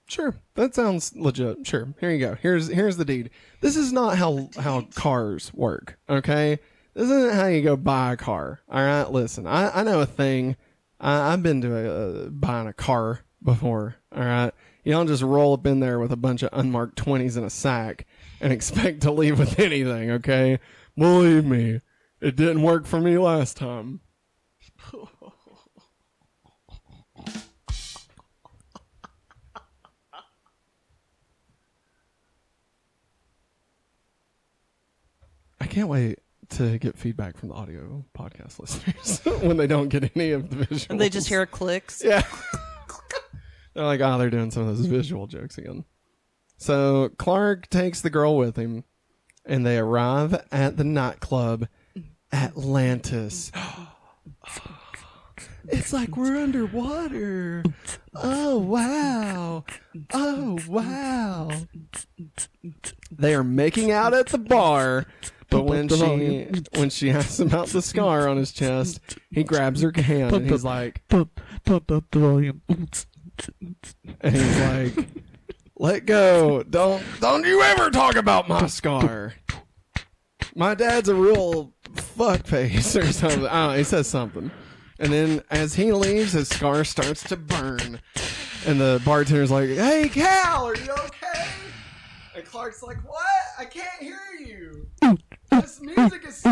Sure, 0.08 0.34
that 0.56 0.74
sounds 0.74 1.14
legit. 1.14 1.64
Sure, 1.64 1.94
here 2.00 2.10
you 2.10 2.18
go. 2.18 2.34
Here's 2.34 2.66
here's 2.66 2.96
the 2.96 3.04
deed. 3.04 3.30
This 3.60 3.76
is 3.76 3.92
not 3.92 4.18
how 4.18 4.48
how 4.58 4.80
cars 4.96 5.54
work. 5.54 6.00
Okay, 6.08 6.58
this 7.00 7.10
isn't 7.10 7.34
how 7.34 7.46
you 7.46 7.62
go 7.62 7.76
buy 7.76 8.12
a 8.12 8.16
car. 8.16 8.60
All 8.68 8.82
right, 8.82 9.10
listen. 9.10 9.46
I 9.46 9.80
I 9.80 9.84
know 9.84 10.00
a 10.00 10.06
thing. 10.06 10.56
I, 11.00 11.32
I've 11.32 11.42
been 11.42 11.62
to 11.62 11.74
a, 11.74 12.26
uh, 12.26 12.28
buying 12.28 12.66
a 12.66 12.74
car 12.74 13.20
before. 13.42 13.96
All 14.14 14.22
right, 14.22 14.52
you 14.84 14.92
don't 14.92 15.06
just 15.06 15.22
roll 15.22 15.54
up 15.54 15.66
in 15.66 15.80
there 15.80 15.98
with 15.98 16.12
a 16.12 16.16
bunch 16.16 16.42
of 16.42 16.50
unmarked 16.52 16.96
twenties 16.96 17.38
in 17.38 17.44
a 17.44 17.48
sack 17.48 18.06
and 18.38 18.52
expect 18.56 19.00
to 19.02 19.10
leave 19.10 19.38
with 19.38 19.58
anything. 19.58 20.10
Okay, 20.10 20.58
believe 20.94 21.46
me, 21.46 21.80
it 22.20 22.36
didn't 22.36 22.60
work 22.60 22.84
for 22.84 23.00
me 23.00 23.16
last 23.16 23.56
time. 23.56 24.00
I 35.62 35.66
can't 35.66 35.88
wait 35.88 36.18
to 36.50 36.78
get 36.78 36.98
feedback 36.98 37.36
from 37.36 37.48
the 37.48 37.54
audio 37.54 38.04
podcast 38.16 38.58
listeners 38.58 39.20
when 39.42 39.56
they 39.56 39.66
don't 39.66 39.88
get 39.88 40.10
any 40.16 40.32
of 40.32 40.50
the 40.50 40.64
visuals. 40.64 40.90
And 40.90 41.00
they 41.00 41.08
just 41.08 41.28
hear 41.28 41.46
clicks. 41.46 42.02
Yeah. 42.04 42.22
they're 43.74 43.84
like, 43.84 44.00
oh, 44.00 44.18
they're 44.18 44.30
doing 44.30 44.50
some 44.50 44.66
of 44.66 44.76
those 44.76 44.86
visual 44.86 45.26
jokes 45.26 45.58
again. 45.58 45.84
So 46.56 47.10
Clark 47.16 47.70
takes 47.70 48.00
the 48.00 48.10
girl 48.10 48.36
with 48.36 48.56
him, 48.56 48.84
and 49.46 49.64
they 49.64 49.78
arrive 49.78 50.44
at 50.52 50.76
the 50.76 50.84
nightclub 50.84 51.68
Atlantis. 52.32 53.50
It's 55.68 55.92
like 55.92 56.16
we're 56.16 56.36
underwater. 56.36 57.62
Oh 58.14 58.58
wow. 58.58 59.64
Oh 60.12 60.58
wow. 60.66 61.50
They 63.10 63.34
are 63.34 63.44
making 63.44 63.92
out 63.92 64.14
at 64.14 64.28
the 64.28 64.38
bar, 64.38 65.06
but 65.50 65.64
when 65.64 65.88
she 65.88 66.48
when 66.78 66.90
she 66.90 67.10
asks 67.10 67.38
about 67.40 67.68
the 67.68 67.82
scar 67.82 68.28
on 68.28 68.36
his 68.36 68.52
chest, 68.52 69.00
he 69.30 69.44
grabs 69.44 69.82
her 69.82 69.92
hand 69.94 70.34
and 70.34 70.50
he's 70.50 70.64
like 70.64 71.06
Pump, 71.08 71.40
pump 71.64 71.90
up 71.90 72.04
the 72.10 72.18
volume. 72.18 72.62
and 74.20 74.36
he's 74.36 74.58
like 74.60 75.08
let 75.76 76.06
go. 76.06 76.62
Don't 76.62 77.02
don't 77.20 77.44
you 77.44 77.62
ever 77.62 77.90
talk 77.90 78.16
about 78.16 78.48
my 78.48 78.66
scar. 78.66 79.34
My 80.54 80.74
dad's 80.74 81.08
a 81.08 81.14
real 81.14 81.72
fuck 81.94 82.46
face 82.46 82.96
or 82.96 83.12
something. 83.12 83.46
I 83.46 83.52
don't 83.66 83.72
know, 83.72 83.78
he 83.78 83.84
says 83.84 84.06
something. 84.06 84.50
And 84.98 85.12
then 85.12 85.42
as 85.50 85.74
he 85.74 85.92
leaves, 85.92 86.32
his 86.32 86.48
scar 86.48 86.84
starts 86.84 87.22
to 87.24 87.36
burn. 87.36 88.00
And 88.66 88.78
the 88.78 89.00
bartender's 89.04 89.50
like, 89.50 89.70
Hey 89.70 90.10
Kal, 90.10 90.66
are 90.66 90.76
you 90.76 90.92
okay? 90.92 91.46
And 92.36 92.44
Clark's 92.44 92.82
like, 92.82 92.98
What? 93.08 93.24
I 93.58 93.64
can't 93.64 94.00
hear 94.02 94.18
you. 94.38 94.69
This 95.50 95.80
music 95.80 96.24
is 96.26 96.36
so 96.36 96.50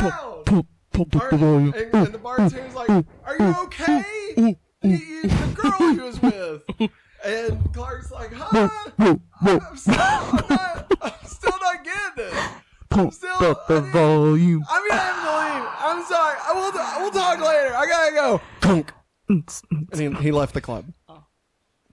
loud. 0.00 0.42
Pump, 0.46 0.66
pump 0.92 1.16
Are, 1.16 1.28
and, 1.34 1.74
and 1.74 2.06
the 2.14 2.18
bartender's 2.18 2.74
like, 2.74 2.88
Are 2.90 3.36
you 3.38 3.54
okay? 3.64 4.04
He- 4.34 4.56
he- 4.82 5.22
the 5.22 5.52
girl 5.54 5.92
he 5.92 5.98
was 6.00 6.22
with. 6.22 6.90
And 7.24 7.74
Clark's 7.74 8.10
like, 8.10 8.32
Huh? 8.32 8.68
Whoa, 8.96 9.20
whoa. 9.42 9.58
I'm 9.68 9.76
still, 9.76 9.94
I'm 9.98 10.44
not, 10.48 10.92
I'm 11.02 11.12
still 11.26 11.58
not 11.60 11.84
getting 11.84 12.24
it. 12.26 12.50
Pump 12.90 13.12
still- 13.12 13.30
up 13.44 13.66
the 13.68 13.76
I 13.76 13.80
didn't- 13.80 13.92
volume. 13.92 14.64
I'm 14.70 14.88
gonna 14.88 15.00
have 15.00 15.24
to 15.24 15.30
leave. 15.58 15.68
I'm 15.80 16.04
sorry. 16.04 16.36
I 16.46 16.52
will. 16.54 17.02
We'll 17.02 17.10
talk 17.10 17.38
later. 17.40 17.74
I 17.76 17.86
gotta 17.86 18.14
go. 18.14 18.40
Kunk. 18.60 18.92
And 19.28 19.94
he, 19.94 20.10
he 20.22 20.32
left 20.32 20.54
the 20.54 20.60
club. 20.62 20.86
Oh. 21.08 21.24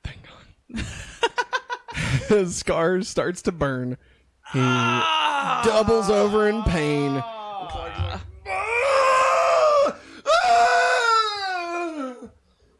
Thank 0.03 0.19
God. 0.23 0.85
His 2.29 2.55
scar 2.55 3.01
starts 3.01 3.41
to 3.43 3.51
burn. 3.51 3.97
He 4.53 4.59
doubles 4.59 6.09
over 6.09 6.47
in 6.47 6.63
pain. 6.63 7.23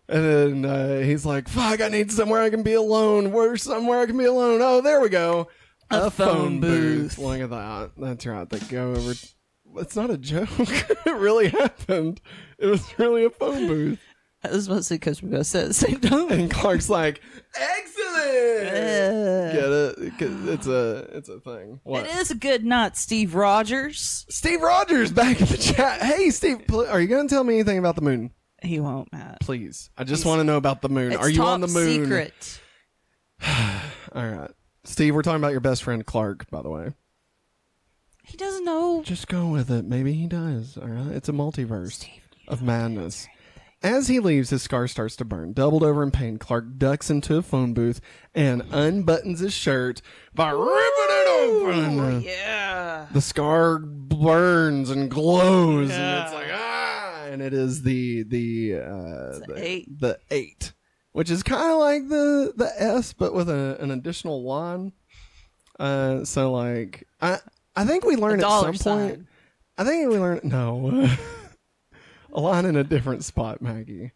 And 0.07 0.23
then 0.23 0.65
uh, 0.65 0.99
he's 0.99 1.25
like, 1.25 1.47
"Fuck! 1.49 1.81
I 1.81 1.89
need 1.89 2.11
somewhere 2.11 2.41
I 2.41 2.51
can 2.51 2.61
be 2.61 2.73
alone. 2.73 3.31
Where's 3.31 3.63
somewhere 3.63 3.99
I 4.01 4.05
can 4.05 4.17
be 4.17 4.25
alone? 4.25 4.59
Oh, 4.61 4.79
there 4.79 5.01
we 5.01 5.09
go. 5.09 5.47
A 5.89 6.11
phone 6.11 6.59
booth. 6.59 7.17
Look 7.17 7.41
at 7.41 7.49
that. 7.49 7.91
That's 7.97 8.25
right. 8.25 8.47
They 8.49 8.59
go 8.59 8.91
over. 8.91 9.13
It's 9.77 9.95
not 9.95 10.11
a 10.11 10.17
joke. 10.17 10.49
it 10.59 11.15
really 11.15 11.49
happened. 11.49 12.21
It 12.59 12.67
was 12.67 12.97
really 12.99 13.25
a 13.25 13.29
phone 13.29 13.67
booth. 13.67 13.99
That 14.49 14.55
was 14.55 14.69
mostly 14.69 14.97
because 14.97 15.21
we 15.23 15.29
both 15.29 15.47
said 15.47 15.63
at 15.63 15.67
the 15.69 15.73
same 15.73 15.99
time. 15.99 16.29
And 16.31 16.51
Clark's 16.51 16.89
like, 16.89 17.19
"Excellent." 17.55 18.63
Get 19.53 19.71
it? 19.71 20.17
'Cause 20.19 20.47
It's 20.47 20.67
a 20.67 21.09
it's 21.13 21.29
a 21.29 21.39
thing. 21.39 21.79
What? 21.83 22.05
It 22.05 22.15
is 22.17 22.31
a 22.31 22.35
good 22.35 22.63
night, 22.65 22.95
Steve 22.97 23.33
Rogers. 23.35 24.25
Steve 24.29 24.61
Rogers 24.61 25.11
back 25.11 25.39
in 25.41 25.47
the 25.47 25.57
chat. 25.57 26.01
Hey, 26.01 26.29
Steve, 26.29 26.67
pl- 26.67 26.87
are 26.87 27.01
you 27.01 27.07
going 27.07 27.27
to 27.27 27.33
tell 27.33 27.43
me 27.43 27.55
anything 27.55 27.77
about 27.79 27.95
the 27.95 28.01
moon? 28.01 28.31
He 28.61 28.79
won't, 28.79 29.11
Matt. 29.11 29.39
Please. 29.41 29.89
I 29.97 30.03
just 30.03 30.25
want 30.25 30.39
to 30.39 30.43
know 30.43 30.57
about 30.57 30.81
the 30.81 30.89
moon. 30.89 31.11
It's 31.11 31.21
are 31.21 31.29
you 31.29 31.37
top 31.37 31.47
on 31.47 31.61
the 31.61 31.67
moon? 31.67 32.03
Secret. 32.03 32.61
All 34.13 34.27
right. 34.27 34.51
Steve, 34.83 35.15
we're 35.15 35.21
talking 35.23 35.41
about 35.41 35.51
your 35.51 35.59
best 35.61 35.83
friend 35.83 36.05
Clark, 36.05 36.49
by 36.51 36.61
the 36.61 36.69
way. 36.69 36.93
He 38.23 38.37
doesn't 38.37 38.65
know. 38.65 39.01
Just 39.03 39.27
go 39.27 39.47
with 39.47 39.69
it. 39.71 39.85
Maybe 39.85 40.13
he 40.13 40.27
does. 40.27 40.77
All 40.77 40.87
right. 40.87 41.11
It's 41.11 41.29
a 41.29 41.33
multiverse 41.33 42.05
of 42.47 42.61
madness. 42.63 43.27
As 43.85 44.07
he 44.07 44.19
leaves, 44.19 44.49
his 44.49 44.63
scar 44.63 44.87
starts 44.87 45.15
to 45.17 45.25
burn. 45.25 45.53
Doubled 45.53 45.83
over 45.83 46.01
in 46.01 46.09
pain, 46.09 46.39
Clark 46.39 46.79
ducks 46.79 47.11
into 47.11 47.35
a 47.37 47.43
phone 47.43 47.75
booth 47.75 48.01
and 48.33 48.63
unbuttons 48.63 49.37
his 49.37 49.53
shirt 49.53 50.01
by 50.33 50.49
ripping 50.49 50.71
it 50.71 51.27
open. 51.29 52.21
Yeah. 52.23 53.05
The 53.13 53.21
scar 53.21 53.77
burns 53.77 54.89
and 54.89 55.07
glows, 55.11 55.91
and 55.91 56.23
it's 56.23 56.33
like 56.33 56.47
ah, 56.51 57.25
and 57.25 57.43
it 57.43 57.53
is 57.53 57.83
the 57.83 58.23
the 58.23 58.77
uh, 58.77 59.39
the 59.45 59.53
eight. 59.57 59.99
the 59.99 60.17
eight, 60.31 60.73
which 61.11 61.29
is 61.29 61.43
kind 61.43 61.71
of 61.71 61.77
like 61.77 62.07
the 62.09 62.53
the 62.55 62.71
S, 62.81 63.13
but 63.13 63.35
with 63.35 63.51
a, 63.51 63.77
an 63.79 63.91
additional 63.91 64.41
one. 64.41 64.93
Uh, 65.79 66.25
so 66.25 66.51
like 66.51 67.07
I 67.21 67.37
I 67.75 67.85
think 67.85 68.03
we 68.03 68.15
learned 68.15 68.43
at 68.43 68.61
some 68.61 68.77
point. 68.77 69.27
I 69.77 69.83
think 69.83 70.09
we 70.09 70.17
learned 70.17 70.43
no, 70.43 71.07
a 72.35 72.41
line 72.41 72.65
in 72.65 72.75
a 72.75 72.83
different 72.83 73.23
spot, 73.23 73.61
Maggie. 73.61 74.11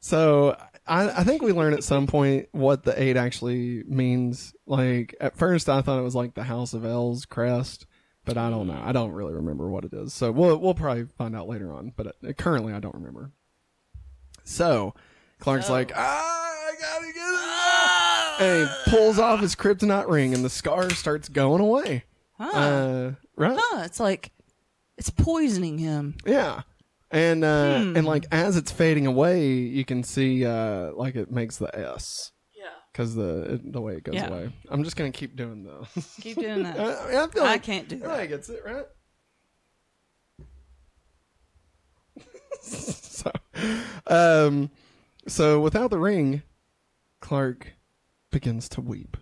So 0.00 0.56
I, 0.86 1.08
I 1.08 1.24
think 1.24 1.42
we 1.42 1.52
learn 1.52 1.72
at 1.72 1.82
some 1.82 2.06
point 2.06 2.48
what 2.52 2.84
the 2.84 3.00
eight 3.00 3.16
actually 3.16 3.82
means. 3.84 4.54
Like 4.66 5.14
at 5.20 5.36
first, 5.36 5.68
I 5.68 5.80
thought 5.80 5.98
it 5.98 6.02
was 6.02 6.14
like 6.14 6.34
the 6.34 6.44
House 6.44 6.74
of 6.74 6.84
El's 6.84 7.24
crest, 7.24 7.86
but 8.24 8.36
I 8.36 8.50
don't 8.50 8.66
know. 8.66 8.80
I 8.84 8.92
don't 8.92 9.12
really 9.12 9.32
remember 9.32 9.68
what 9.68 9.84
it 9.84 9.92
is. 9.94 10.12
So 10.12 10.30
we'll 10.30 10.58
we'll 10.58 10.74
probably 10.74 11.06
find 11.16 11.34
out 11.34 11.48
later 11.48 11.72
on. 11.72 11.92
But 11.96 12.08
uh, 12.08 12.32
currently, 12.34 12.74
I 12.74 12.80
don't 12.80 12.94
remember. 12.94 13.32
So 14.44 14.94
Clark's 15.38 15.70
like, 15.70 15.92
ah, 15.96 16.00
I 16.00 16.72
gotta 16.80 17.06
get 17.06 18.44
it. 18.44 18.58
And 18.60 18.68
he 18.68 18.90
pulls 18.90 19.18
off 19.18 19.40
his 19.40 19.54
kryptonite 19.54 20.08
ring, 20.08 20.34
and 20.34 20.44
the 20.44 20.50
scar 20.50 20.90
starts 20.90 21.28
going 21.28 21.60
away. 21.60 22.04
Huh. 22.38 22.58
Uh, 22.58 23.12
right? 23.36 23.58
huh. 23.58 23.82
It's 23.84 24.00
like 24.00 24.32
it's 24.98 25.10
poisoning 25.10 25.78
him. 25.78 26.16
Yeah. 26.26 26.62
And 27.12 27.44
uh, 27.44 27.78
Hmm. 27.78 27.96
and 27.96 28.06
like 28.06 28.24
as 28.32 28.56
it's 28.56 28.72
fading 28.72 29.06
away, 29.06 29.46
you 29.50 29.84
can 29.84 30.02
see 30.02 30.46
uh, 30.46 30.92
like 30.94 31.14
it 31.14 31.30
makes 31.30 31.58
the 31.58 31.68
S 31.78 32.32
Yeah. 32.56 32.64
because 32.90 33.14
the 33.14 33.60
the 33.62 33.80
way 33.82 33.96
it 33.96 34.04
goes 34.04 34.14
Yeah. 34.14 34.28
away. 34.28 34.50
I'm 34.70 34.82
just 34.82 34.96
gonna 34.96 35.12
keep 35.12 35.36
doing 35.36 35.62
those. 35.64 35.88
Keep 36.22 36.38
doing 36.38 36.62
that. 36.62 36.78
I, 36.80 37.08
mean, 37.10 37.16
I 37.18 37.26
feel 37.28 37.42
I 37.44 37.58
can't 37.58 37.86
do 37.88 37.96
everybody 37.96 38.22
that. 38.22 38.28
gets 38.28 38.48
it 38.48 38.62
right. 38.64 38.86
so, 42.62 43.30
um, 44.06 44.70
so 45.26 45.60
without 45.60 45.90
the 45.90 45.98
ring, 45.98 46.42
Clark 47.20 47.72
begins 48.30 48.68
to 48.70 48.80
weep. 48.80 49.16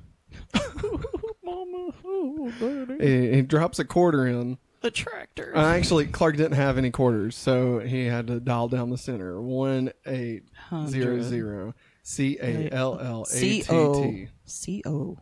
Mama, 1.43 1.91
oh. 2.05 2.97
He, 3.01 3.33
he 3.35 3.43
drops 3.43 3.79
a 3.79 3.85
quarter 3.85 4.27
in. 4.27 4.59
The 4.81 4.91
tractor. 4.91 5.53
Uh, 5.55 5.75
actually, 5.77 6.07
Clark 6.07 6.37
didn't 6.37 6.57
have 6.57 6.79
any 6.79 6.91
quarters, 6.91 7.37
so 7.37 7.81
he 7.81 8.07
had 8.07 8.27
to 8.29 8.41
dial 8.41 8.69
down 8.69 8.89
the 8.91 8.97
center. 8.99 9.41
One 9.41 9.93
eight 10.07 10.45
zero 10.87 11.21
zero 11.21 11.75
C 12.03 12.39
A 12.41 12.71
L 12.73 12.99
L 12.99 13.27
A 13.31 13.35
T 13.39 13.63
T. 13.63 14.29
C 14.47 14.83
O. 14.87 15.19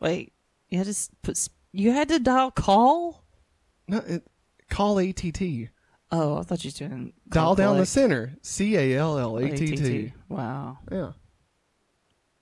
Wait, 0.00 0.32
you 0.68 0.76
had 0.78 0.86
to 0.86 1.08
put. 1.22 1.48
You 1.72 1.92
had 1.92 2.08
to 2.08 2.18
dial 2.18 2.50
call. 2.50 3.24
No, 3.88 3.98
it, 3.98 4.26
call 4.68 5.00
A 5.00 5.12
T 5.12 5.32
T. 5.32 5.70
Oh, 6.10 6.38
I 6.38 6.42
thought 6.42 6.62
you 6.64 6.70
were 6.78 6.88
doing 6.88 7.12
Dial 7.28 7.54
down 7.54 7.78
the 7.78 7.86
center. 7.86 8.34
C 8.42 8.76
A 8.76 8.98
L 8.98 9.18
L 9.18 9.38
A 9.38 9.50
T 9.56 9.76
T. 9.76 10.12
Wow. 10.28 10.78
Yeah. 10.92 11.12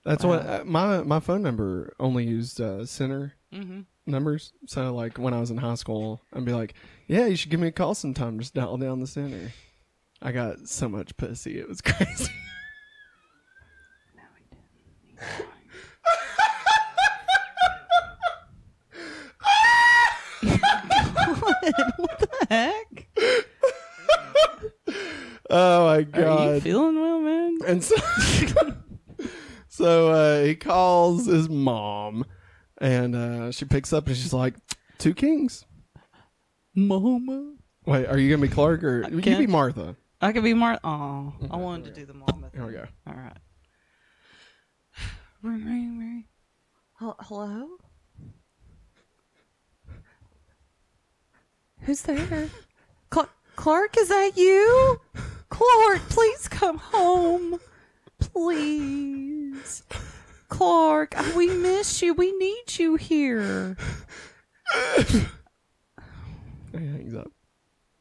That's 0.05 0.23
Wow. 0.25 0.29
what 0.31 0.45
uh, 0.45 0.63
my 0.65 1.03
my 1.03 1.19
phone 1.21 1.41
number 1.41 1.95
only 1.99 2.25
used 2.25 2.59
uh, 2.59 2.85
center 2.85 3.35
Mm-hmm. 3.53 3.81
Numbers. 4.05 4.53
So 4.67 4.93
like 4.93 5.17
when 5.17 5.33
I 5.33 5.39
was 5.39 5.51
in 5.51 5.57
high 5.57 5.75
school, 5.75 6.21
I'd 6.33 6.45
be 6.45 6.53
like, 6.53 6.73
"Yeah, 7.07 7.25
you 7.25 7.35
should 7.35 7.51
give 7.51 7.59
me 7.59 7.67
a 7.67 7.71
call 7.71 7.95
sometime. 7.95 8.39
Just 8.39 8.53
dial 8.53 8.77
down 8.77 8.99
the 8.99 9.07
center." 9.07 9.51
I 10.21 10.31
got 10.31 10.67
so 10.69 10.87
much 10.87 11.17
pussy, 11.17 11.59
it 11.59 11.67
was 11.67 11.81
crazy. 11.81 12.31
what 21.97 22.19
the 22.19 22.47
heck? 22.49 23.07
oh 25.49 25.85
my 25.85 26.03
god! 26.03 26.47
Are 26.49 26.55
you 26.55 26.61
feeling 26.61 26.99
well, 26.99 27.19
man? 27.21 27.57
And 27.65 27.83
so, 27.83 27.95
so 29.67 30.11
uh, 30.11 30.43
he 30.43 30.55
calls 30.55 31.25
his 31.25 31.49
mom, 31.49 32.25
and 32.83 33.15
uh, 33.15 33.51
she 33.51 33.65
picks 33.65 33.91
up 33.93 34.05
and 34.07 34.15
she's 34.15 34.33
like, 34.33 34.53
two 34.99 35.13
kings." 35.15 35.65
Mama. 36.75 37.55
Wait, 37.85 38.05
are 38.07 38.17
you 38.17 38.29
gonna 38.29 38.41
be 38.47 38.53
Clark 38.53 38.83
or 38.83 39.03
you 39.09 39.17
be 39.17 39.21
can't- 39.21 39.49
Martha? 39.49 39.95
I 40.21 40.31
could 40.31 40.43
be 40.43 40.53
Martha. 40.53 40.79
Oh, 40.85 41.33
I 41.51 41.57
wanted 41.57 41.85
to 41.85 41.99
do 41.99 42.05
the 42.05 42.13
mama. 42.13 42.49
Here 42.53 42.65
we 42.65 42.71
go. 42.73 42.85
All 43.05 43.13
right. 43.13 43.37
Ring, 45.41 45.65
ring, 45.65 45.99
ring. 45.99 46.25
Hello? 46.99 47.67
Who's 51.81 52.01
there? 52.03 52.49
Cl- 53.13 53.27
Clark, 53.57 53.97
is 53.97 54.07
that 54.07 54.37
you? 54.37 55.01
Clark, 55.49 55.99
please 56.09 56.47
come 56.47 56.77
home. 56.77 57.59
Please. 58.19 59.83
Clark, 60.53 61.15
we 61.35 61.47
miss 61.47 62.01
you. 62.01 62.13
We 62.13 62.31
need 62.37 62.77
you 62.77 62.95
here. 62.95 63.75
He 66.71 66.85
hangs 66.87 67.15
up. 67.15 67.31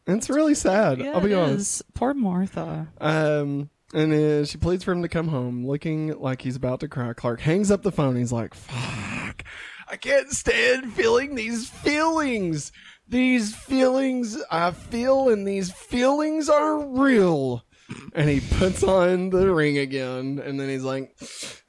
It's 0.07 0.29
really 0.31 0.55
sad. 0.55 0.99
Yeah, 0.99 1.13
I'll 1.13 1.21
be 1.21 1.35
honest. 1.35 1.81
is. 1.81 1.85
Poor 1.95 2.15
Martha. 2.15 2.89
Um, 3.01 3.71
and 3.95 4.13
uh, 4.13 4.45
she 4.45 4.59
pleads 4.59 4.85
for 4.85 4.93
him 4.93 5.03
to 5.03 5.09
come 5.09 5.29
home, 5.29 5.67
looking 5.67 6.19
like 6.19 6.43
he's 6.43 6.57
about 6.57 6.81
to 6.81 6.89
cry. 6.89 7.13
Clark 7.13 7.41
hangs 7.41 7.71
up 7.71 7.83
the 7.83 7.93
phone. 7.93 8.17
He's 8.17 8.33
like, 8.33 8.55
"Fuck! 8.55 9.45
I 9.89 9.97
can't 9.97 10.31
stand 10.31 10.93
feeling 10.93 11.35
these 11.35 11.69
feelings. 11.69 12.73
These 13.07 13.55
feelings 13.55 14.39
I 14.51 14.71
feel, 14.71 15.29
and 15.29 15.47
these 15.47 15.71
feelings 15.71 16.49
are 16.49 16.79
real." 16.87 17.65
And 18.15 18.29
he 18.29 18.41
puts 18.41 18.83
on 18.83 19.31
the 19.31 19.53
ring 19.53 19.79
again, 19.79 20.41
and 20.45 20.59
then 20.59 20.69
he's 20.69 20.83
like, 20.83 21.15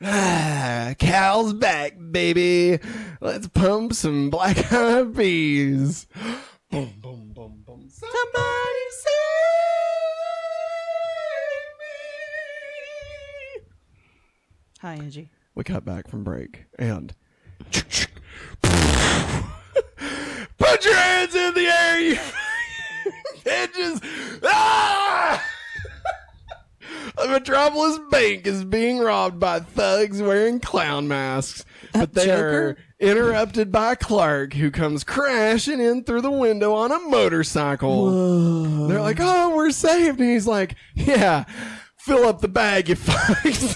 "Ah, 0.01 0.93
Kal's 0.97 1.53
back, 1.53 1.93
baby. 2.11 2.79
Let's 3.21 3.47
pump 3.47 3.93
some 3.93 4.29
black 4.29 4.71
eyed 4.71 5.15
peas." 5.15 6.07
boom, 6.71 6.93
boom, 7.01 7.31
boom, 7.33 7.63
boom. 7.65 7.89
Somebody 7.89 8.85
save 8.91 9.09
me. 11.79 13.63
Hi, 14.81 14.93
Angie. 14.95 15.29
We 15.55 15.63
cut 15.63 15.85
back 15.85 16.07
from 16.07 16.23
break 16.23 16.65
and 16.79 17.13
put 17.71 18.07
your 20.85 20.95
hands 20.95 21.35
in 21.35 21.53
the 21.53 21.67
air, 21.67 21.99
you 21.99 22.15
bitches! 23.45 24.01
Ah! 24.43 25.43
A 27.23 27.27
Metropolis 27.27 27.99
Bank 28.11 28.45
is 28.45 28.65
being 28.65 28.99
robbed 28.99 29.39
by 29.39 29.59
thugs 29.61 30.21
wearing 30.21 30.59
clown 30.59 31.07
masks, 31.07 31.63
but 31.93 32.13
they 32.13 32.25
Joker? 32.25 32.69
are 32.69 32.77
interrupted 32.99 33.71
by 33.71 33.95
Clark, 33.95 34.53
who 34.53 34.69
comes 34.71 35.03
crashing 35.05 35.79
in 35.79 36.03
through 36.03 36.21
the 36.21 36.31
window 36.31 36.73
on 36.73 36.91
a 36.91 36.99
motorcycle. 36.99 38.87
They're 38.87 39.01
like, 39.01 39.19
"Oh, 39.21 39.55
we're 39.55 39.71
saved," 39.71 40.19
and 40.19 40.29
he's 40.29 40.47
like, 40.47 40.75
"Yeah, 40.95 41.45
fill 41.97 42.25
up 42.27 42.41
the 42.41 42.49
bag, 42.49 42.89
you 42.89 42.95
fucks." 42.97 43.75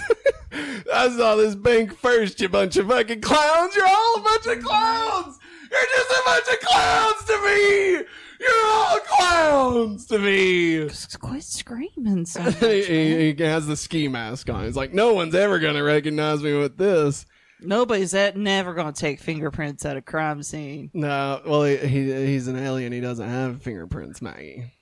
I 0.92 1.08
saw 1.16 1.36
this 1.36 1.54
bank 1.54 1.96
first, 1.96 2.40
you 2.40 2.48
bunch 2.48 2.76
of 2.76 2.88
fucking 2.88 3.20
clowns. 3.22 3.74
You're 3.74 3.86
all 3.86 4.16
a 4.18 4.22
bunch 4.22 4.46
of 4.46 4.62
clowns. 4.62 5.38
You're 5.70 5.80
just 5.96 6.10
a 6.10 6.22
bunch 6.24 6.48
of 6.52 6.60
clowns 6.60 7.24
to 7.24 7.42
me. 7.44 8.04
You're 8.40 8.66
all 8.66 8.98
clowns 9.00 10.06
to 10.06 10.18
me. 10.18 10.88
Just 10.88 11.18
Quit 11.20 11.42
screaming 11.42 12.24
so 12.26 12.42
much. 12.42 12.58
he, 12.58 13.32
he, 13.32 13.42
has 13.42 13.66
the 13.66 13.76
ski 13.76 14.08
mask 14.08 14.48
on. 14.50 14.64
He's 14.64 14.76
like, 14.76 14.92
no 14.94 15.12
one's 15.14 15.34
ever 15.34 15.58
gonna 15.58 15.82
recognize 15.82 16.42
me 16.42 16.54
with 16.56 16.76
this. 16.76 17.26
Nobody's 17.60 18.12
that 18.12 18.36
never 18.36 18.74
gonna 18.74 18.92
take 18.92 19.18
fingerprints 19.20 19.84
at 19.84 19.96
a 19.96 20.02
crime 20.02 20.42
scene. 20.44 20.90
No, 20.94 21.40
well, 21.44 21.64
he, 21.64 21.76
he 21.76 22.26
he's 22.26 22.46
an 22.46 22.56
alien. 22.56 22.92
He 22.92 23.00
doesn't 23.00 23.28
have 23.28 23.62
fingerprints, 23.62 24.22
Maggie. 24.22 24.72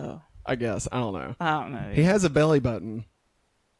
Oh, 0.00 0.20
I 0.44 0.56
guess 0.56 0.88
I 0.90 0.98
don't 0.98 1.14
know. 1.14 1.36
I 1.38 1.60
don't 1.60 1.72
know. 1.72 1.92
He 1.92 2.02
has 2.02 2.24
a 2.24 2.30
belly 2.30 2.58
button. 2.58 3.04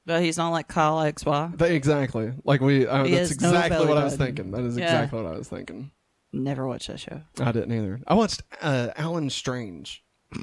but 0.07 0.23
he's 0.23 0.37
not 0.37 0.51
like 0.51 0.69
Kyle 0.69 0.99
XY. 0.99 1.61
Exactly. 1.63 2.33
Like 2.45 2.61
we. 2.61 2.87
Uh, 2.87 3.03
that's 3.05 3.41
no 3.41 3.49
exactly 3.49 3.71
belly 3.71 3.89
what 3.89 3.99
I 3.99 4.05
was 4.05 4.17
thinking. 4.17 4.53
That 4.53 4.61
is 4.63 4.77
Yeah. 4.77 4.85
exactly 4.85 5.21
what 5.23 5.33
I 5.35 5.37
was 5.37 5.49
thinking. 5.49 5.91
Never 6.33 6.67
watched 6.67 6.89
that 6.89 7.01
show. 7.01 7.23
I 7.41 7.53
didn't 7.53 7.73
either. 7.73 8.01
I 8.07 8.15
watched 8.15 8.43
uh, 8.61 8.89
Allen 8.97 9.31
Strange. 9.31 10.05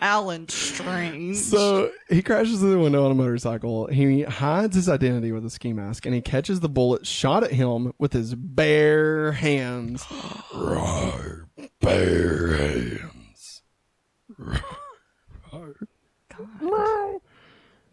Allen 0.00 0.48
Strange. 0.48 1.36
So 1.36 1.90
he 2.08 2.22
crashes 2.22 2.60
through 2.60 2.70
the 2.72 2.78
window 2.78 3.04
on 3.04 3.10
a 3.10 3.14
motorcycle. 3.14 3.86
He 3.88 4.22
hides 4.22 4.76
his 4.76 4.88
identity 4.88 5.32
with 5.32 5.44
a 5.44 5.50
ski 5.50 5.72
mask, 5.72 6.06
and 6.06 6.14
he 6.14 6.20
catches 6.20 6.60
the 6.60 6.68
bullet 6.68 7.04
shot 7.06 7.42
at 7.42 7.52
him 7.52 7.92
with 7.98 8.12
his 8.12 8.34
bare 8.34 9.32
hands. 9.32 10.04
Rawr, 10.52 11.46
bare 11.80 12.56
hands. 12.56 13.62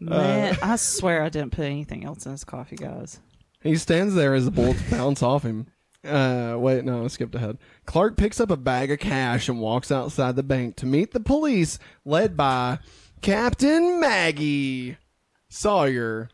Man, 0.00 0.56
I 0.62 0.76
swear 0.76 1.22
I 1.24 1.28
didn't 1.28 1.50
put 1.50 1.64
anything 1.64 2.04
else 2.04 2.24
in 2.24 2.32
this 2.32 2.44
coffee, 2.44 2.76
guys. 2.76 3.18
He 3.62 3.76
stands 3.76 4.14
there 4.14 4.34
as 4.34 4.44
the 4.44 4.50
bullets 4.50 4.82
bounce 4.90 5.22
off 5.22 5.42
him. 5.42 5.66
Uh, 6.04 6.54
wait, 6.58 6.84
no, 6.84 7.04
I 7.04 7.08
skipped 7.08 7.34
ahead. 7.34 7.58
Clark 7.84 8.16
picks 8.16 8.40
up 8.40 8.50
a 8.50 8.56
bag 8.56 8.90
of 8.92 9.00
cash 9.00 9.48
and 9.48 9.60
walks 9.60 9.90
outside 9.90 10.36
the 10.36 10.42
bank 10.44 10.76
to 10.76 10.86
meet 10.86 11.12
the 11.12 11.20
police, 11.20 11.78
led 12.04 12.36
by 12.36 12.78
Captain 13.20 13.98
Maggie 14.00 14.96
Sawyer. 15.48 16.30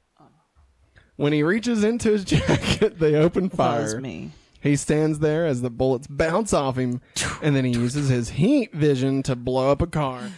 When 1.17 1.33
he 1.33 1.43
reaches 1.43 1.83
into 1.83 2.11
his 2.11 2.25
jacket, 2.25 2.99
they 2.99 3.15
open 3.15 3.49
fire. 3.49 4.01
me. 4.01 4.33
He 4.61 4.77
stands 4.77 5.19
there 5.19 5.47
as 5.47 5.63
the 5.63 5.71
bullets 5.71 6.07
bounce 6.07 6.53
off 6.53 6.77
him, 6.77 7.01
and 7.43 7.57
then 7.57 7.65
he 7.65 7.73
uses 7.79 8.09
his 8.09 8.31
heat 8.31 8.73
vision 8.73 9.23
to 9.25 9.37
blow 9.37 9.71
up 9.71 9.83
a 9.83 9.87
car. 9.87 10.31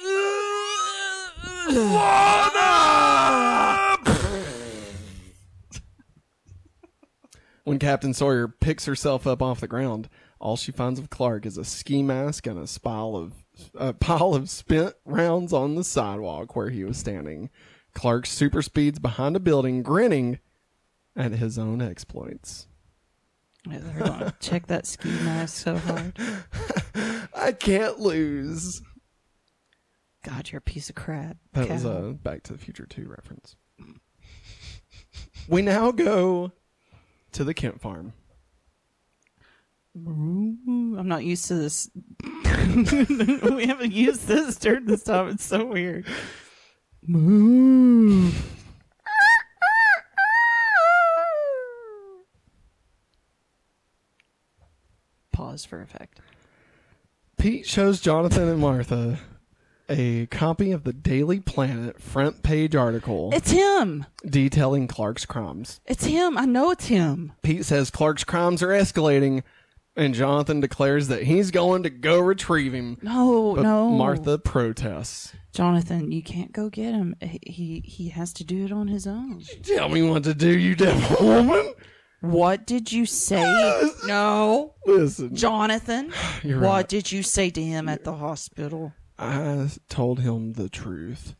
When 7.64 7.78
Captain 7.78 8.12
Sawyer 8.12 8.46
picks 8.46 8.84
herself 8.84 9.26
up 9.26 9.40
off 9.40 9.60
the 9.60 9.66
ground, 9.66 10.10
all 10.38 10.56
she 10.56 10.70
finds 10.70 11.00
of 11.00 11.08
Clark 11.08 11.46
is 11.46 11.56
a 11.56 11.64
ski 11.64 12.02
mask 12.02 12.46
and 12.46 12.58
a 12.58 12.80
pile 12.80 13.16
of 13.16 13.32
a 13.74 13.92
pile 13.94 14.34
of 14.34 14.50
spent 14.50 14.94
rounds 15.06 15.52
on 15.52 15.74
the 15.74 15.84
sidewalk 15.84 16.54
where 16.54 16.68
he 16.68 16.84
was 16.84 16.98
standing. 16.98 17.48
Clark 17.94 18.26
super 18.26 18.60
speeds 18.60 18.98
behind 18.98 19.34
a 19.36 19.40
building, 19.40 19.82
grinning 19.82 20.40
at 21.16 21.32
his 21.32 21.58
own 21.58 21.80
exploits. 21.80 22.66
Yeah, 23.66 23.78
they're 23.80 24.06
going 24.06 24.18
to 24.20 24.34
check 24.40 24.66
that 24.66 24.84
ski 24.84 25.08
mask 25.08 25.64
so 25.64 25.78
hard. 25.78 26.18
I 27.34 27.52
can't 27.52 27.98
lose. 27.98 28.82
God, 30.22 30.50
you're 30.50 30.58
a 30.58 30.62
piece 30.62 30.90
of 30.90 30.96
crap. 30.96 31.38
That 31.52 31.70
was 31.70 31.84
a 31.84 32.14
Back 32.22 32.42
to 32.44 32.52
the 32.52 32.58
Future 32.58 32.86
2 32.86 33.08
reference. 33.08 33.56
we 35.48 35.62
now 35.62 35.92
go 35.92 36.52
to 37.34 37.44
the 37.44 37.54
Kent 37.54 37.80
farm. 37.80 38.12
I'm 39.96 41.06
not 41.06 41.24
used 41.24 41.46
to 41.48 41.54
this. 41.54 41.90
we 42.24 43.66
haven't 43.66 43.92
used 43.92 44.26
this 44.26 44.56
during 44.56 44.86
this 44.86 45.04
time. 45.04 45.28
It's 45.28 45.44
so 45.44 45.66
weird. 45.66 46.06
Moo. 47.06 48.32
Pause 55.32 55.64
for 55.64 55.82
effect. 55.82 56.20
Pete 57.36 57.66
shows 57.66 58.00
Jonathan 58.00 58.48
and 58.48 58.60
Martha 58.60 59.18
a 59.88 60.26
copy 60.26 60.72
of 60.72 60.84
the 60.84 60.92
Daily 60.92 61.40
Planet 61.40 62.00
front 62.00 62.42
page 62.42 62.74
article 62.74 63.30
It's 63.34 63.50
him. 63.50 64.06
detailing 64.28 64.88
Clark's 64.88 65.26
crimes. 65.26 65.80
It's 65.86 66.04
him. 66.04 66.38
I 66.38 66.44
know 66.46 66.70
it's 66.70 66.86
him. 66.86 67.32
Pete 67.42 67.64
says 67.64 67.90
Clark's 67.90 68.24
crimes 68.24 68.62
are 68.62 68.68
escalating, 68.68 69.42
and 69.96 70.14
Jonathan 70.14 70.60
declares 70.60 71.08
that 71.08 71.24
he's 71.24 71.50
going 71.50 71.82
to 71.82 71.90
go 71.90 72.18
retrieve 72.18 72.72
him. 72.72 72.98
No, 73.02 73.54
But 73.56 73.62
no. 73.62 73.88
Martha 73.90 74.38
protests. 74.38 75.32
Jonathan, 75.52 76.10
you 76.10 76.22
can't 76.22 76.50
go 76.52 76.68
get 76.70 76.94
him. 76.94 77.14
He, 77.20 77.82
he 77.84 78.08
has 78.08 78.32
to 78.34 78.44
do 78.44 78.64
it 78.64 78.72
on 78.72 78.88
his 78.88 79.06
own. 79.06 79.42
Tell 79.62 79.88
me 79.88 80.02
what 80.02 80.24
to 80.24 80.34
do, 80.34 80.48
you 80.58 80.74
devil 80.74 81.26
woman. 81.26 81.74
What 82.22 82.66
did 82.66 82.90
you 82.90 83.04
say? 83.06 83.42
no. 84.06 84.74
Listen, 84.86 85.36
Jonathan, 85.36 86.10
You're 86.42 86.60
what 86.60 86.66
right. 86.68 86.88
did 86.88 87.12
you 87.12 87.22
say 87.22 87.50
to 87.50 87.62
him 87.62 87.86
at 87.88 88.02
the 88.02 88.14
hospital? 88.14 88.92
I 89.18 89.70
told 89.88 90.20
him 90.20 90.54
the 90.54 90.68
truth 90.68 91.34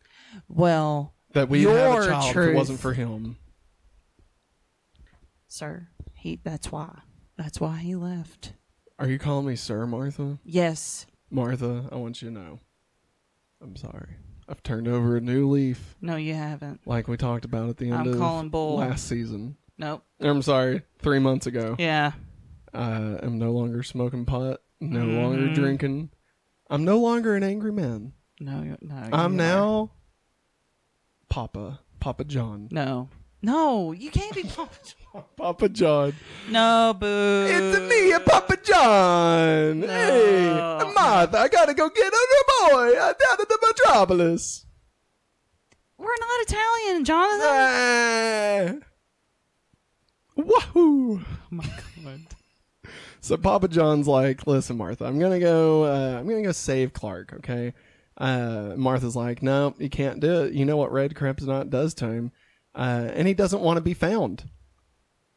Well, 0.48 1.14
that 1.32 1.48
we 1.48 1.62
have 1.64 1.72
Your 1.72 2.02
a 2.02 2.06
child. 2.06 2.26
If 2.26 2.32
truth. 2.32 2.50
it 2.50 2.54
wasn't 2.56 2.80
for 2.80 2.92
him. 2.94 3.36
sir, 5.48 5.88
he 6.14 6.40
that's 6.42 6.70
why. 6.72 7.00
That's 7.36 7.60
why 7.60 7.78
he 7.78 7.94
left. 7.94 8.52
Are 8.98 9.08
you 9.08 9.18
calling 9.18 9.46
me 9.46 9.56
sir, 9.56 9.86
Martha? 9.86 10.38
Yes. 10.44 11.06
Martha, 11.30 11.88
I 11.90 11.96
want 11.96 12.22
you 12.22 12.28
to 12.28 12.34
know. 12.34 12.60
I'm 13.60 13.76
sorry. 13.76 14.16
I've 14.48 14.62
turned 14.62 14.86
over 14.86 15.16
a 15.16 15.20
new 15.20 15.48
leaf, 15.48 15.96
No, 16.00 16.16
you 16.16 16.34
haven't. 16.34 16.86
like 16.86 17.08
we 17.08 17.16
talked 17.16 17.44
about 17.44 17.70
at 17.70 17.76
the 17.78 17.86
end 17.90 17.94
I'm 17.94 18.12
of 18.12 18.18
calling 18.18 18.50
bull. 18.50 18.76
last 18.76 19.08
season. 19.08 19.56
Nope. 19.78 20.04
I'm 20.20 20.42
sorry, 20.42 20.82
three 21.00 21.18
months 21.18 21.46
ago. 21.46 21.74
Yeah. 21.78 22.12
I 22.72 22.92
am 23.22 23.38
no 23.38 23.52
longer 23.52 23.82
smoking 23.82 24.26
pot, 24.26 24.60
no 24.80 25.04
longer 25.04 25.48
Mhm. 25.48 25.54
drinking. 25.54 26.10
I'm 26.70 26.84
no 26.84 26.98
longer 26.98 27.34
an 27.34 27.42
angry 27.42 27.72
man. 27.72 28.12
No, 28.40 28.60
no. 28.80 28.94
you 28.94 29.08
I'm 29.12 29.34
are. 29.34 29.36
now 29.36 29.90
Papa, 31.28 31.80
Papa 32.00 32.24
John. 32.24 32.68
No. 32.70 33.08
No, 33.42 33.92
you 33.92 34.10
can't 34.10 34.34
be 34.34 34.42
Papa 34.56 34.74
John. 35.12 35.24
Papa 35.36 35.68
John. 35.68 36.14
No, 36.50 36.94
boo. 36.98 37.46
It's 37.48 37.78
me, 37.80 38.18
Papa 38.24 38.56
John. 38.62 39.82
Hey, 39.82 40.52
No. 40.54 40.92
Martha, 40.94 41.38
I 41.38 41.48
gotta 41.48 41.74
go 41.74 41.88
get 41.90 42.12
your 42.12 42.70
boy 42.70 42.96
uh, 42.96 43.12
down 43.12 43.40
at 43.40 43.48
the 43.48 43.58
metropolis. 43.62 44.64
We're 45.98 46.06
not 46.06 46.40
Italian, 46.42 47.04
Jonathan. 47.04 48.82
Ah. 48.82 48.86
Wahoo! 50.36 51.20
Oh 51.20 51.26
my 51.50 51.64
god. 52.04 52.33
So 53.24 53.38
Papa 53.38 53.68
John's 53.68 54.06
like, 54.06 54.46
"Listen, 54.46 54.76
Martha, 54.76 55.06
I'm 55.06 55.18
gonna 55.18 55.40
go. 55.40 55.84
Uh, 55.84 56.18
I'm 56.18 56.28
gonna 56.28 56.42
go 56.42 56.52
save 56.52 56.92
Clark. 56.92 57.32
Okay." 57.38 57.72
Uh, 58.18 58.74
Martha's 58.76 59.16
like, 59.16 59.42
"No, 59.42 59.74
you 59.78 59.88
can't 59.88 60.20
do 60.20 60.42
it. 60.42 60.52
You 60.52 60.66
know 60.66 60.76
what 60.76 60.92
Red 60.92 61.14
Kryptonite 61.14 61.70
does 61.70 61.94
to 61.94 62.06
him, 62.06 62.32
uh, 62.74 63.08
and 63.14 63.26
he 63.26 63.32
doesn't 63.32 63.62
want 63.62 63.78
to 63.78 63.80
be 63.80 63.94
found. 63.94 64.50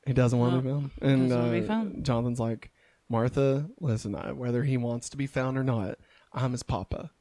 He 0.06 0.12
doesn't 0.12 0.38
want 0.38 0.56
to 0.56 0.62
be 0.62 0.70
found." 0.70 0.92
And 1.02 1.32
uh, 1.32 1.50
be 1.50 1.62
found. 1.62 2.04
Jonathan's 2.04 2.42
like, 2.42 2.72
"Martha, 3.08 3.70
listen. 3.80 4.16
I, 4.16 4.34
whether 4.34 4.64
he 4.64 4.76
wants 4.76 5.08
to 5.12 5.16
be 5.16 5.26
found 5.26 5.58
or 5.58 5.64
not, 5.64 5.98
I'm 6.34 6.52
his 6.52 6.64
papa, 6.64 7.12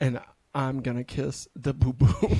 and 0.00 0.18
I'm 0.54 0.80
gonna 0.80 1.04
kiss 1.04 1.48
the 1.54 1.74
boo 1.74 1.92
boo." 1.92 2.34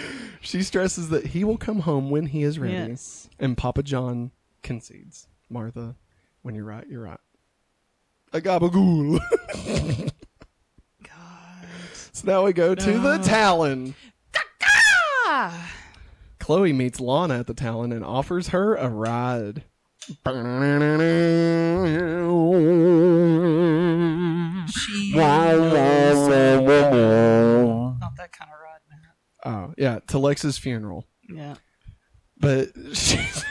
she 0.40 0.62
stresses 0.62 1.10
that 1.10 1.26
he 1.26 1.44
will 1.44 1.58
come 1.58 1.80
home 1.80 2.08
when 2.08 2.24
he 2.24 2.42
is 2.42 2.58
ready. 2.58 2.72
Yes. 2.72 3.28
And 3.38 3.54
Papa 3.54 3.82
John 3.82 4.30
concedes. 4.62 5.28
Martha, 5.54 5.94
when 6.42 6.56
you're 6.56 6.64
right, 6.64 6.84
you're 6.88 7.04
right. 7.04 7.20
A 8.32 8.40
gabagool. 8.40 9.20
God. 11.04 11.68
so 12.12 12.26
now 12.26 12.44
we 12.44 12.52
go 12.52 12.74
to 12.74 12.98
the 12.98 13.18
Talon. 13.18 13.94
Ah! 14.64 15.72
Chloe 16.40 16.72
meets 16.72 16.98
Lana 16.98 17.38
at 17.38 17.46
the 17.46 17.54
Talon 17.54 17.92
and 17.92 18.04
offers 18.04 18.48
her 18.48 18.74
a 18.74 18.88
ride. 18.88 19.62
She 20.08 20.22
not 28.00 28.16
that 28.16 28.32
kind 28.32 28.50
of 28.50 28.58
ride, 28.60 28.80
man. 28.90 29.00
Oh, 29.46 29.72
yeah, 29.78 30.00
to 30.08 30.18
Lex's 30.18 30.58
funeral. 30.58 31.06
Yeah. 31.28 31.54
But 32.40 32.70
she's. 32.92 33.44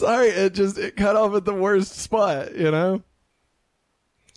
Sorry, 0.00 0.28
it 0.28 0.54
just 0.54 0.78
it 0.78 0.96
cut 0.96 1.14
off 1.14 1.34
at 1.34 1.44
the 1.44 1.52
worst 1.52 1.94
spot, 1.94 2.56
you 2.56 2.70
know? 2.70 3.02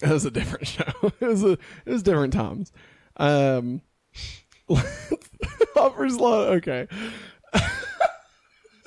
It 0.02 0.10
was 0.10 0.26
a 0.26 0.32
different 0.32 0.68
show. 0.76 0.92
It 1.22 1.26
was 1.26 1.42
a 1.42 1.52
it 1.52 1.60
was 1.86 2.04
different 2.04 2.34
times. 2.34 2.74
Um 3.16 3.82
offers 5.78 6.20
Lana 6.20 6.52
okay. 6.58 6.88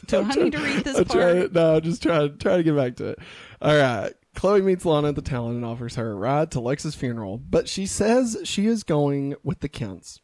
Do 0.07 0.21
I 0.21 0.35
need 0.35 0.53
to 0.53 0.59
read 0.59 0.85
this 0.85 0.97
I'll 0.99 1.05
part? 1.07 1.19
try 1.19 1.33
to, 1.47 1.49
no, 1.53 1.81
just 1.81 2.03
try 2.03 2.29
try 2.29 2.59
to 2.59 2.63
get 2.63 2.77
back 2.77 2.97
to 2.97 3.09
it. 3.09 3.19
All 3.63 3.75
right. 3.75 4.13
Chloe 4.35 4.61
meets 4.61 4.85
Lana 4.85 5.09
at 5.09 5.15
the 5.15 5.23
Talon 5.23 5.57
and 5.57 5.65
offers 5.65 5.95
her 5.95 6.13
a 6.13 6.15
ride 6.15 6.51
to 6.51 6.61
Lex's 6.61 6.95
funeral, 6.95 7.39
but 7.39 7.71
she 7.71 7.87
says 7.87 8.37
she 8.45 8.67
is 8.67 8.83
going 8.85 9.35
with 9.43 9.61
the 9.61 9.69
Kents. 9.71 10.21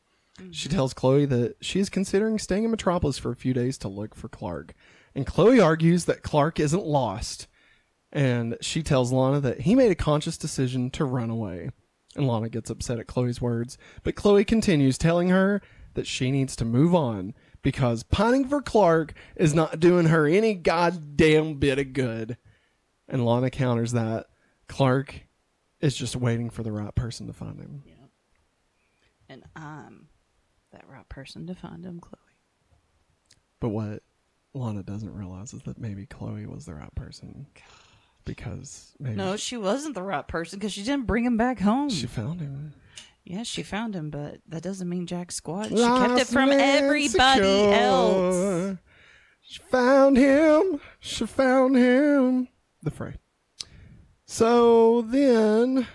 She 0.50 0.68
tells 0.68 0.92
Chloe 0.92 1.24
that 1.26 1.56
she 1.62 1.80
is 1.80 1.88
considering 1.88 2.38
staying 2.38 2.64
in 2.64 2.70
Metropolis 2.70 3.16
for 3.16 3.30
a 3.32 3.36
few 3.36 3.54
days 3.54 3.78
to 3.78 3.88
look 3.88 4.14
for 4.14 4.28
Clark. 4.28 4.74
And 5.14 5.26
Chloe 5.26 5.60
argues 5.60 6.06
that 6.06 6.22
Clark 6.22 6.58
isn't 6.58 6.84
lost. 6.84 7.46
And 8.12 8.56
she 8.60 8.82
tells 8.82 9.12
Lana 9.12 9.40
that 9.40 9.62
he 9.62 9.74
made 9.74 9.90
a 9.90 9.96
conscious 9.96 10.36
decision 10.36 10.90
to 10.90 11.04
run 11.04 11.30
away. 11.30 11.70
And 12.14 12.26
Lana 12.26 12.50
gets 12.50 12.68
upset 12.68 12.98
at 12.98 13.06
Chloe's 13.06 13.40
words, 13.40 13.78
but 14.02 14.14
Chloe 14.14 14.44
continues 14.44 14.98
telling 14.98 15.30
her 15.30 15.62
that 15.94 16.06
she 16.06 16.30
needs 16.30 16.54
to 16.56 16.64
move 16.64 16.94
on 16.94 17.34
because 17.62 18.02
pining 18.02 18.46
for 18.46 18.60
Clark 18.60 19.14
is 19.36 19.54
not 19.54 19.80
doing 19.80 20.06
her 20.06 20.26
any 20.26 20.54
goddamn 20.54 21.54
bit 21.54 21.78
of 21.78 21.94
good. 21.94 22.36
And 23.08 23.24
Lana 23.24 23.48
counters 23.48 23.92
that 23.92 24.26
Clark 24.68 25.22
is 25.80 25.96
just 25.96 26.16
waiting 26.16 26.50
for 26.50 26.62
the 26.62 26.72
right 26.72 26.94
person 26.94 27.26
to 27.28 27.32
find 27.32 27.58
him. 27.58 27.82
And 29.28 29.44
I'm 29.56 30.08
that 30.72 30.86
right 30.88 31.08
person 31.08 31.46
to 31.46 31.54
find 31.54 31.84
him, 31.84 32.00
Chloe. 32.00 32.18
But 33.60 33.70
what 33.70 34.02
Lana 34.54 34.82
doesn't 34.82 35.12
realize 35.14 35.52
is 35.54 35.62
that 35.62 35.78
maybe 35.78 36.06
Chloe 36.06 36.46
was 36.46 36.66
the 36.66 36.74
right 36.74 36.94
person 36.94 37.46
because 38.24 38.92
maybe 39.00 39.16
No, 39.16 39.36
she 39.36 39.56
wasn't 39.56 39.94
the 39.94 40.02
right 40.02 40.26
person 40.26 40.58
because 40.58 40.72
she 40.72 40.82
didn't 40.82 41.06
bring 41.06 41.24
him 41.24 41.36
back 41.36 41.58
home. 41.60 41.88
she 41.88 42.06
found 42.06 42.40
him. 42.40 42.74
yes, 43.24 43.46
she 43.46 43.62
found 43.62 43.94
him, 43.94 44.10
but 44.10 44.38
that 44.48 44.62
doesn't 44.62 44.88
mean 44.88 45.06
jack 45.06 45.32
squat. 45.32 45.68
She 45.70 45.76
kept 45.76 46.20
it 46.20 46.26
from 46.26 46.50
everybody 46.50 47.04
Insecure. 47.04 47.74
else. 47.74 48.76
She 49.42 49.58
found 49.70 50.16
him. 50.16 50.80
She 51.00 51.26
found 51.26 51.76
him. 51.76 52.48
The 52.82 52.90
fray. 52.90 53.14
So 54.26 55.02
then, 55.02 55.86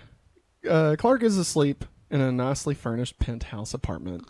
uh, 0.68 0.96
Clark 0.98 1.22
is 1.22 1.38
asleep 1.38 1.84
in 2.10 2.20
a 2.20 2.30
nicely 2.32 2.74
furnished 2.74 3.18
penthouse 3.18 3.74
apartment 3.74 4.24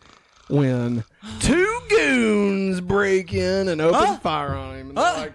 when 0.49 1.05
two 1.41 1.78
goons 2.13 2.81
break 2.81 3.33
in 3.33 3.69
and 3.69 3.81
open 3.81 4.01
Huh? 4.01 4.17
fire 4.19 4.55
on 4.55 4.75
him. 4.77 4.89
And 4.91 4.99
they're 4.99 5.05
Huh? 5.05 5.19
like, 5.21 5.33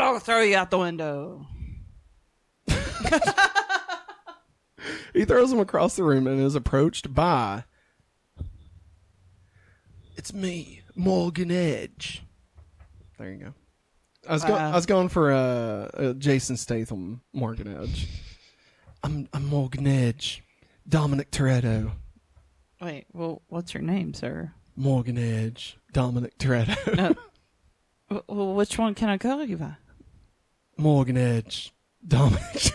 I'll 0.00 0.18
throw 0.20 0.40
you 0.40 0.56
out 0.56 0.70
the 0.70 0.78
window. 0.78 1.46
He 5.12 5.24
throws 5.24 5.52
him 5.52 5.58
across 5.58 5.96
the 5.96 6.04
room 6.04 6.26
and 6.28 6.40
is 6.40 6.54
approached 6.54 7.12
by. 7.12 7.64
It's 10.16 10.32
me, 10.32 10.82
Morgan 10.94 11.50
Edge. 11.50 12.22
There 13.18 13.30
you 13.32 13.38
go. 13.38 13.54
I 14.28 14.32
was, 14.34 14.44
go-. 14.44 14.54
I 14.54 14.70
was 14.74 14.86
going 14.86 15.08
for 15.08 15.32
uh, 15.32 15.36
uh, 15.38 16.12
Jason 16.14 16.56
Statham, 16.56 17.22
Morgan 17.32 17.76
Edge. 17.82 18.06
I'm 19.02 19.28
I'm 19.32 19.46
Morgan 19.46 19.86
Edge, 19.88 20.42
Dominic 20.90 21.30
Toretto. 21.30 21.92
Wait, 22.80 23.06
well, 23.12 23.42
what's 23.48 23.72
your 23.72 23.82
name, 23.82 24.12
sir? 24.12 24.52
Morgan 24.76 25.16
Edge, 25.18 25.78
Dominic 25.92 26.36
Toretto. 26.38 26.76
No. 28.10 28.22
Well, 28.28 28.54
which 28.54 28.76
one 28.76 28.94
can 28.96 29.08
I 29.08 29.18
call 29.18 29.44
you 29.44 29.56
by? 29.56 29.76
Morgan 30.76 31.16
Edge, 31.16 31.72
Dominic. 32.06 32.42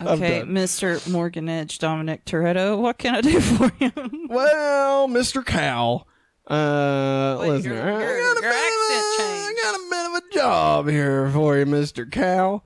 Okay. 0.00 0.42
Mr. 0.42 1.10
Morgan 1.10 1.48
Edge 1.48 1.78
Dominic 1.80 2.24
Toretto. 2.24 2.78
What 2.78 2.98
can 2.98 3.16
I 3.16 3.20
do 3.20 3.40
for 3.40 3.72
you? 3.80 3.90
well, 4.28 5.08
Mr. 5.08 5.44
Cow. 5.44 6.04
Uh, 6.46 7.38
Wait, 7.40 7.48
listen, 7.48 7.72
your- 7.72 7.82
I 7.82 7.90
got 7.90 7.98
a 7.98 8.16
your 8.16 8.34
bit 8.36 8.38
of 8.38 8.44
accent 8.44 9.06
changed. 9.18 9.58
I 9.58 9.60
got 9.60 9.74
a 9.74 9.90
bit 9.90 10.06
of 10.06 10.14
a 10.30 10.34
job 10.34 10.88
here 10.88 11.28
for 11.32 11.58
you, 11.58 11.66
Mr. 11.66 12.08
Cow. 12.08 12.62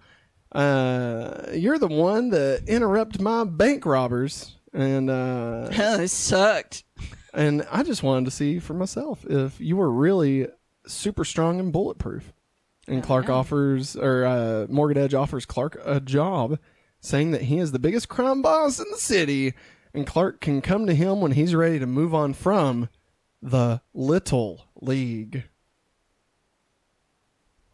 Uh, 0.54 1.46
you're 1.54 1.78
the 1.78 1.88
one 1.88 2.30
that 2.30 2.64
interrupted 2.66 3.20
my 3.20 3.44
bank 3.44 3.86
robbers, 3.86 4.56
and 4.72 5.08
uh, 5.08 5.68
it 5.72 6.08
sucked. 6.08 6.84
and 7.32 7.66
I 7.70 7.82
just 7.82 8.02
wanted 8.02 8.26
to 8.26 8.30
see 8.30 8.58
for 8.58 8.74
myself 8.74 9.24
if 9.24 9.60
you 9.60 9.76
were 9.76 9.90
really 9.90 10.48
super 10.86 11.24
strong 11.24 11.58
and 11.58 11.72
bulletproof. 11.72 12.32
And 12.88 13.02
Clark 13.02 13.28
yeah. 13.28 13.34
offers, 13.34 13.96
or 13.96 14.24
uh, 14.24 14.66
Morgan 14.68 15.02
Edge 15.02 15.14
offers 15.14 15.46
Clark 15.46 15.80
a 15.84 16.00
job, 16.00 16.58
saying 17.00 17.30
that 17.30 17.42
he 17.42 17.58
is 17.58 17.72
the 17.72 17.78
biggest 17.78 18.08
crime 18.08 18.42
boss 18.42 18.80
in 18.80 18.86
the 18.90 18.98
city, 18.98 19.54
and 19.94 20.06
Clark 20.06 20.40
can 20.40 20.60
come 20.60 20.86
to 20.86 20.94
him 20.94 21.20
when 21.20 21.32
he's 21.32 21.54
ready 21.54 21.78
to 21.78 21.86
move 21.86 22.12
on 22.12 22.34
from 22.34 22.88
the 23.40 23.80
Little 23.94 24.66
League. 24.80 25.44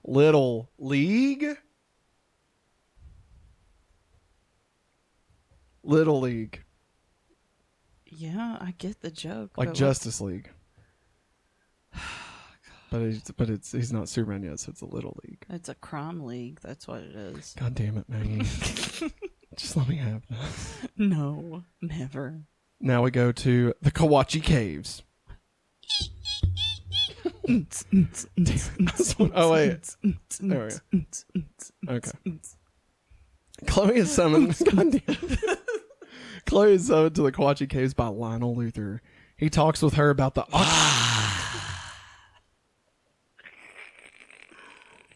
Little 0.04 0.70
League? 0.78 1.56
Little 5.88 6.20
League. 6.20 6.62
Yeah, 8.07 8.59
I 8.61 8.74
get 8.77 9.01
the 9.01 9.11
joke. 9.11 9.57
like 9.57 9.68
but 9.68 9.74
Justice 9.74 10.20
League. 10.20 10.51
But 12.90 13.03
he's, 13.03 13.20
but 13.37 13.51
it's 13.51 13.70
he's 13.70 13.92
not 13.92 14.09
Superman 14.09 14.42
yet, 14.44 14.61
so 14.61 14.70
it's 14.70 14.81
a 14.81 14.87
little 14.87 15.14
league. 15.22 15.44
It's 15.51 15.68
a 15.68 15.74
crime 15.74 16.24
league. 16.24 16.59
That's 16.62 16.88
what 16.88 17.03
it 17.03 17.14
is. 17.14 17.55
God 17.59 17.74
damn 17.74 17.98
it, 17.98 18.09
Maggie! 18.09 18.38
Just 19.57 19.77
let 19.77 19.87
me 19.90 19.96
have 19.96 20.22
that. 20.31 20.90
No, 20.96 21.64
never. 21.83 22.44
Now 22.81 23.03
we 23.03 23.11
go 23.11 23.31
to 23.31 23.74
the 23.83 23.90
Kawatche 23.90 24.42
Caves. 24.42 25.03
oh 29.35 29.53
wait, 29.53 29.96
there 30.40 30.70
we 30.94 31.01
go. 31.03 31.94
Okay. 31.94 32.38
Chloe 33.66 33.96
is 33.96 34.11
summoned. 34.11 34.57
God 34.64 34.92
damn. 34.92 35.03
it. 35.07 35.59
Chloe 36.48 36.72
is 36.74 36.87
summoned 36.87 37.14
to 37.16 37.22
the 37.22 37.30
Kawatche 37.32 37.68
Caves 37.68 37.92
by 37.92 38.06
Lionel 38.06 38.56
Luthor. 38.56 39.00
He 39.37 39.50
talks 39.50 39.82
with 39.82 39.94
her 39.94 40.08
about 40.08 40.34
the. 40.34 40.44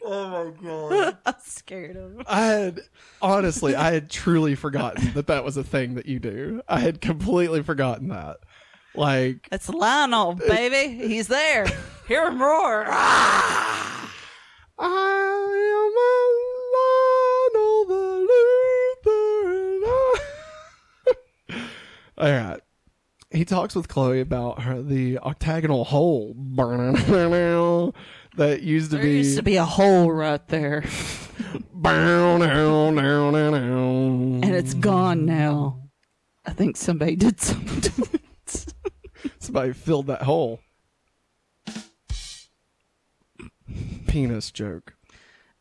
oh 0.05 0.29
my 0.29 0.53
god. 0.63 1.17
I'm 1.27 1.35
scared 1.45 1.97
of. 1.97 2.23
I 2.27 2.43
had 2.43 2.81
honestly, 3.21 3.75
I 3.75 3.93
had 3.93 4.11
truly 4.11 4.55
forgotten 4.55 5.13
that 5.15 5.27
that 5.29 5.43
was 5.45 5.57
a 5.57 5.65
thing 5.65 5.95
that 5.95 6.07
you 6.07 6.19
do. 6.19 6.61
I 6.69 6.81
had 6.81 7.01
completely 7.01 7.63
forgotten 7.63 8.09
that. 8.09 8.39
Like, 8.95 9.49
It's 9.51 9.71
Lionel, 9.71 10.35
baby. 10.35 10.95
He's 11.09 11.29
there. 11.29 11.67
Hear 12.07 12.29
him 12.29 12.43
roar. 12.43 12.85
Ah! 12.89 14.13
I 14.79 14.87
am 15.79 15.97
a 15.97 16.15
Lionel 17.57 17.85
the 17.87 18.29
Luthor. 19.09 19.75
and 19.75 19.85
I- 19.87 20.19
All 22.19 22.31
right. 22.31 22.61
He 23.31 23.47
talks 23.47 23.75
with 23.75 23.89
Chloe 23.89 24.21
about 24.21 24.63
her 24.63 24.83
the 24.83 25.19
octagonal 25.19 25.85
hole 25.85 26.35
that 28.37 28.63
used 28.63 28.91
to 28.91 28.97
There 28.97 29.07
be 29.07 29.17
used 29.19 29.37
to 29.37 29.43
be 29.43 29.57
a 29.57 29.65
hole 29.65 30.13
right 30.13 30.47
there, 30.49 30.85
and 34.43 34.45
and 34.45 34.55
it's 34.55 34.75
gone 34.75 35.25
now. 35.25 35.81
I 36.45 36.53
think 36.53 36.77
somebody 36.77 37.17
did 37.17 37.41
something 37.41 37.81
to 37.81 38.09
it. 38.13 38.75
Somebody 39.39 39.73
filled 39.73 40.09
that 40.09 40.23
hole. 40.23 40.61
Penis 44.07 44.51
joke. 44.51 44.95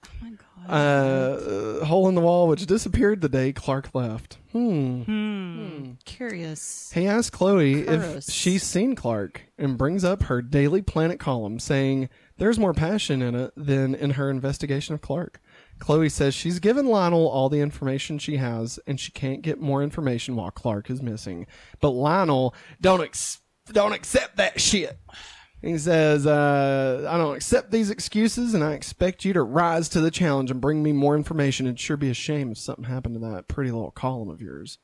Oh 0.05 0.09
my 0.21 0.31
god. 0.31 0.41
Uh, 0.69 1.85
hole 1.85 2.07
in 2.07 2.15
the 2.15 2.21
wall 2.21 2.47
which 2.47 2.65
disappeared 2.65 3.21
the 3.21 3.29
day 3.29 3.51
Clark 3.51 3.93
left. 3.93 4.37
Hmm. 4.51 5.01
hmm. 5.01 5.91
Curious. 6.05 6.91
He 6.93 7.07
asks 7.07 7.29
Chloe 7.29 7.87
if 7.87 8.23
she's 8.23 8.63
seen 8.63 8.95
Clark 8.95 9.43
and 9.57 9.77
brings 9.77 10.03
up 10.03 10.23
her 10.23 10.41
Daily 10.41 10.81
Planet 10.81 11.19
column 11.19 11.59
saying 11.59 12.09
there's 12.37 12.59
more 12.59 12.73
passion 12.73 13.21
in 13.21 13.35
it 13.35 13.53
than 13.55 13.95
in 13.95 14.11
her 14.11 14.29
investigation 14.29 14.93
of 14.93 15.01
Clark. 15.01 15.39
Chloe 15.79 16.09
says 16.09 16.35
she's 16.35 16.59
given 16.59 16.85
Lionel 16.85 17.27
all 17.27 17.49
the 17.49 17.59
information 17.59 18.19
she 18.19 18.37
has 18.37 18.79
and 18.85 18.99
she 18.99 19.11
can't 19.11 19.41
get 19.41 19.59
more 19.59 19.81
information 19.81 20.35
while 20.35 20.51
Clark 20.51 20.89
is 20.89 21.01
missing. 21.01 21.47
But 21.79 21.89
Lionel 21.89 22.53
don't 22.79 23.01
ex- 23.01 23.39
don't 23.71 23.93
accept 23.93 24.37
that 24.37 24.61
shit. 24.61 24.97
He 25.61 25.77
says, 25.77 26.25
uh, 26.25 27.07
I 27.07 27.17
don't 27.17 27.35
accept 27.35 27.69
these 27.69 27.91
excuses 27.91 28.55
and 28.55 28.63
I 28.63 28.73
expect 28.73 29.23
you 29.23 29.33
to 29.33 29.43
rise 29.43 29.89
to 29.89 30.01
the 30.01 30.09
challenge 30.09 30.49
and 30.49 30.59
bring 30.59 30.81
me 30.81 30.91
more 30.91 31.15
information. 31.15 31.67
It'd 31.67 31.79
sure 31.79 31.97
be 31.97 32.09
a 32.09 32.15
shame 32.15 32.51
if 32.51 32.57
something 32.57 32.85
happened 32.85 33.15
to 33.15 33.19
that 33.29 33.47
pretty 33.47 33.69
little 33.69 33.91
column 33.91 34.29
of 34.29 34.41
yours, 34.41 34.79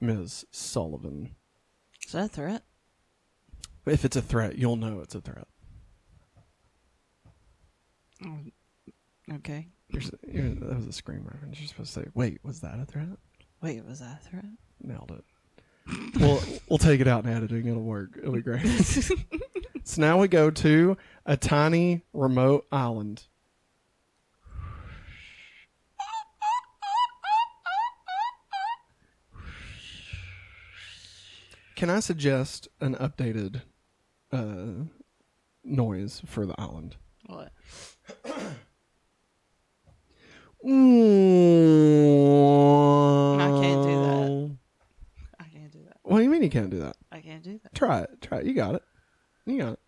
Ms. 0.00 0.44
Sullivan. 0.50 1.34
Is 2.04 2.12
that 2.12 2.26
a 2.26 2.28
threat? 2.28 2.62
If 3.86 4.04
it's 4.04 4.16
a 4.16 4.22
threat, 4.22 4.58
you'll 4.58 4.76
know 4.76 5.00
it's 5.00 5.14
a 5.14 5.20
threat. 5.22 5.46
Okay. 9.32 9.68
You're, 9.88 10.02
you're, 10.30 10.54
that 10.54 10.76
was 10.76 10.86
a 10.86 10.92
scream 10.92 11.24
reference. 11.24 11.58
You're 11.58 11.68
supposed 11.68 11.94
to 11.94 12.00
say, 12.00 12.06
"Wait, 12.14 12.40
was 12.44 12.60
that 12.60 12.78
a 12.78 12.84
threat?" 12.84 13.08
Wait, 13.62 13.84
was 13.84 14.00
that 14.00 14.20
a 14.20 14.28
threat? 14.28 14.44
Nailed 14.82 15.12
it. 15.12 15.24
we'll 16.20 16.42
we'll 16.68 16.78
take 16.78 17.00
it 17.00 17.08
out 17.08 17.24
in 17.24 17.30
editing. 17.32 17.66
It'll 17.66 17.82
work. 17.82 18.18
It'll 18.18 18.32
be 18.32 18.42
great. 18.42 18.62
so 19.88 20.02
now 20.02 20.20
we 20.20 20.28
go 20.28 20.50
to 20.50 20.98
a 21.24 21.34
tiny 21.38 22.02
remote 22.12 22.66
island. 22.70 23.22
Can 31.74 31.88
I 31.88 32.00
suggest 32.00 32.68
an 32.80 32.96
updated 32.96 33.62
uh, 34.30 34.84
noise 35.64 36.20
for 36.26 36.44
the 36.44 36.54
island? 36.58 36.96
What? 37.24 37.50
I 38.26 38.36
can't 43.62 43.82
do 43.82 44.02
that. 44.02 44.56
I 45.40 45.44
can't 45.44 45.72
do 45.72 45.78
that. 45.86 45.96
What 46.02 46.18
do 46.18 46.24
you 46.24 46.28
mean 46.28 46.42
you 46.42 46.50
can't 46.50 46.68
do 46.68 46.80
that? 46.80 46.96
I 47.10 47.20
can't 47.22 47.42
do 47.42 47.58
that. 47.62 47.74
Try 47.74 48.00
it. 48.00 48.20
Try 48.20 48.40
it. 48.40 48.44
You 48.44 48.52
got 48.52 48.74
it. 48.74 48.82
You 49.48 49.58
got 49.58 49.72
it. 49.72 49.80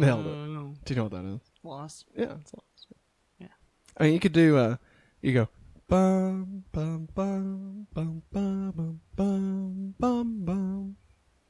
Nailed 0.00 0.26
it. 0.26 0.84
Do 0.86 0.88
you 0.88 0.96
know 0.96 1.02
what 1.02 1.12
that 1.12 1.24
is? 1.26 1.40
Lost. 1.62 2.06
Yeah, 2.16 2.32
it's 2.40 2.54
lost. 2.54 2.86
Yeah. 3.38 3.48
I 3.98 4.04
mean, 4.04 4.14
you 4.14 4.20
could 4.20 4.32
do. 4.32 4.56
Uh, 4.56 4.76
you 5.20 5.34
go. 5.34 5.48
Bum 5.86 6.64
bum 6.72 7.08
bum 7.14 7.86
bum 7.92 8.22
bum 8.32 8.72
bum 8.72 9.00
bum 9.16 9.94
bum 9.98 10.44
bum. 10.46 10.96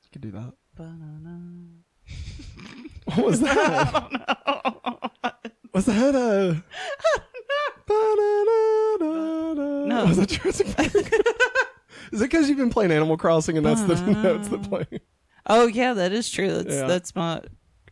You 0.02 0.08
could 0.12 0.22
do 0.22 0.32
that. 0.32 0.54
Banana. 0.74 1.68
What 3.14 3.26
was 3.26 3.40
that? 3.40 4.10
Was 5.72 5.84
that 5.86 6.14
a? 6.16 6.64
No. 9.86 10.04
Was 10.04 10.16
that 10.16 10.28
Jurassic 10.28 10.76
Park? 10.76 10.92
Is 12.12 12.20
it 12.20 12.24
because 12.30 12.48
you've 12.48 12.58
been 12.58 12.70
playing 12.70 12.92
Animal 12.92 13.16
Crossing 13.16 13.56
and 13.56 13.64
that's 13.66 13.82
the 13.82 13.94
notes 14.22 14.48
that 14.48 14.60
uh. 14.60 14.68
play? 14.68 14.86
Oh 15.46 15.66
yeah, 15.66 15.94
that 15.94 16.12
is 16.12 16.30
true. 16.30 16.52
That's 16.52 16.74
Yeah. 16.74 16.86
that's 16.86 17.14
my 17.14 17.42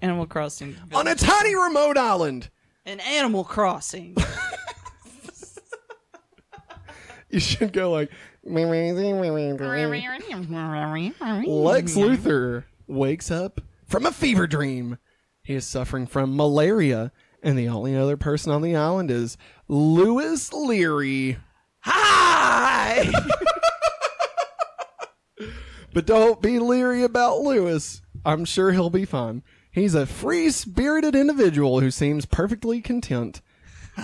Animal 0.03 0.27
Crossing. 0.27 0.77
On 0.93 1.07
a 1.09 1.15
tiny 1.15 1.55
remote 1.55 1.97
island. 1.97 2.51
An 2.85 3.01
Animal 3.01 3.45
Crossing. 3.45 4.17
You 7.29 7.41
should 7.41 7.73
go 7.73 7.91
like 7.91 8.11
Lex 8.45 8.77
Lex 11.47 11.95
Luthor 11.95 12.65
wakes 12.87 13.31
up 13.31 13.61
from 13.87 14.07
a 14.07 14.13
fever 14.13 14.47
dream. 14.47 14.99
He 15.43 15.55
is 15.55 15.67
suffering 15.67 16.07
from 16.07 16.37
malaria, 16.37 17.13
and 17.43 17.59
the 17.59 17.69
only 17.69 17.97
other 17.97 18.17
person 18.17 18.53
on 18.53 18.63
the 18.63 18.77
island 18.77 19.11
is 19.11 19.37
Louis 19.69 20.53
Leary. 20.53 21.37
Hi. 21.81 23.13
But 25.97 26.05
don't 26.05 26.43
be 26.43 26.59
leery 26.59 27.03
about 27.05 27.41
Lewis. 27.41 28.03
I'm 28.23 28.45
sure 28.45 28.71
he'll 28.73 28.91
be 28.91 29.07
fine. 29.07 29.43
He's 29.71 29.95
a 29.95 30.05
free 30.05 30.51
spirited 30.51 31.15
individual 31.15 31.81
who 31.81 31.91
seems 31.91 32.27
perfectly 32.27 32.83
content. 32.83 33.41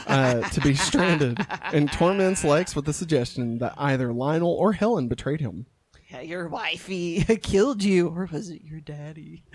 uh, 0.06 0.40
to 0.48 0.60
be 0.62 0.74
stranded 0.74 1.38
and 1.64 1.92
torments 1.92 2.44
Lex 2.44 2.74
with 2.74 2.86
the 2.86 2.94
suggestion 2.94 3.58
that 3.58 3.74
either 3.76 4.10
Lionel 4.10 4.54
or 4.54 4.72
Helen 4.72 5.06
betrayed 5.06 5.42
him. 5.42 5.66
Yeah, 6.08 6.22
your 6.22 6.48
wifey 6.48 7.24
killed 7.42 7.82
you, 7.82 8.08
or 8.08 8.26
was 8.32 8.48
it 8.48 8.62
your 8.62 8.80
daddy? 8.80 9.44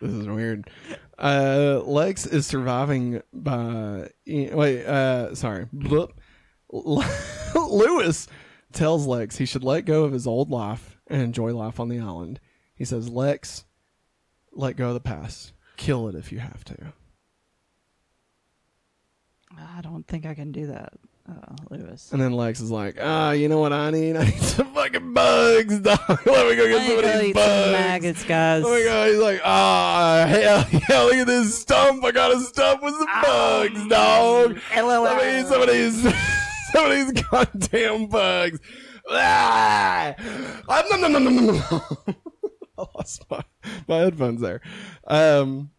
This 0.00 0.12
is 0.12 0.28
weird. 0.28 0.70
Uh, 1.18 1.80
Lex 1.84 2.24
is 2.24 2.46
surviving 2.46 3.20
by 3.32 4.10
wait. 4.26 4.84
Uh, 4.84 5.34
sorry. 5.34 5.66
Lewis 6.72 8.28
tells 8.78 9.06
Lex 9.06 9.36
he 9.36 9.44
should 9.44 9.64
let 9.64 9.84
go 9.84 10.04
of 10.04 10.12
his 10.12 10.26
old 10.26 10.50
life 10.50 10.96
and 11.08 11.20
enjoy 11.20 11.52
life 11.54 11.80
on 11.80 11.88
the 11.88 11.98
island. 11.98 12.38
He 12.74 12.84
says, 12.84 13.08
"Lex, 13.08 13.64
let 14.52 14.76
go 14.76 14.88
of 14.88 14.94
the 14.94 15.00
past. 15.00 15.52
Kill 15.76 16.08
it 16.08 16.14
if 16.14 16.30
you 16.32 16.38
have 16.38 16.64
to." 16.66 16.92
I 19.56 19.80
don't 19.80 20.06
think 20.06 20.26
I 20.26 20.34
can 20.34 20.52
do 20.52 20.66
that, 20.68 20.92
uh, 21.28 21.54
Lewis. 21.70 22.12
And 22.12 22.20
then 22.22 22.32
Lex 22.32 22.60
is 22.60 22.70
like, 22.70 22.96
"Ah, 23.00 23.32
you 23.32 23.48
know 23.48 23.58
what 23.58 23.72
I 23.72 23.90
need? 23.90 24.14
I 24.16 24.24
need 24.26 24.40
some 24.40 24.72
fucking 24.72 25.12
bugs, 25.12 25.80
dog. 25.80 25.98
let 26.26 26.48
me 26.48 26.54
go 26.56 26.68
get 26.68 26.80
I 26.80 26.86
some 26.86 26.98
of 26.98 27.04
these 27.04 27.22
eat 27.30 27.34
some 27.36 27.42
bugs." 27.42 27.72
maggots, 27.72 28.24
guys. 28.24 28.62
Oh 28.64 28.70
my 28.70 28.84
god, 28.84 29.08
he's 29.08 29.18
like, 29.18 29.40
ah, 29.44 30.24
hell 30.28 30.66
yeah, 30.88 31.02
look 31.02 31.14
at 31.14 31.26
this 31.26 31.58
stump. 31.58 32.04
I 32.04 32.12
got 32.12 32.32
a 32.32 32.40
stump 32.40 32.82
with 32.82 32.94
some 32.94 33.06
bugs, 33.22 33.88
dog. 33.88 34.58
Let 34.76 35.16
me 35.24 35.40
eat 35.40 35.46
some 35.46 35.62
of 35.62 35.68
these, 35.68 36.04
some 36.72 36.90
of 36.90 36.92
these 36.92 37.22
goddamn 37.22 38.06
bugs. 38.06 38.60
Ah! 39.10 40.14
Ah, 40.68 40.84
nom, 40.90 41.00
nom, 41.00 41.12
nom, 41.12 41.24
nom, 41.24 41.36
nom, 41.36 41.46
nom. 41.46 41.82
I 42.78 42.84
lost 42.94 43.24
my, 43.30 43.42
my 43.86 43.96
headphones 43.98 44.40
there. 44.40 44.60
Um, 45.06 45.70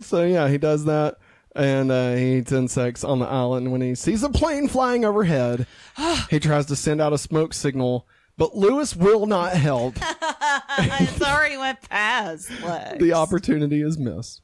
so 0.00 0.24
yeah, 0.24 0.48
he 0.48 0.58
does 0.58 0.84
that. 0.84 1.16
And 1.54 1.92
uh, 1.92 2.14
he 2.14 2.38
eats 2.38 2.52
insects 2.52 3.04
on 3.04 3.18
the 3.18 3.26
island. 3.26 3.72
When 3.72 3.82
he 3.82 3.94
sees 3.94 4.22
a 4.22 4.30
plane 4.30 4.68
flying 4.68 5.04
overhead, 5.04 5.66
he 6.30 6.40
tries 6.40 6.66
to 6.66 6.76
send 6.76 7.00
out 7.00 7.12
a 7.12 7.18
smoke 7.18 7.52
signal, 7.52 8.06
but 8.38 8.56
Lewis 8.56 8.96
will 8.96 9.26
not 9.26 9.52
help. 9.52 9.96
it's 10.78 11.22
already 11.22 11.58
went 11.58 11.80
past. 11.88 12.50
Lex. 12.62 12.98
The 12.98 13.12
opportunity 13.12 13.82
is 13.82 13.98
missed. 13.98 14.42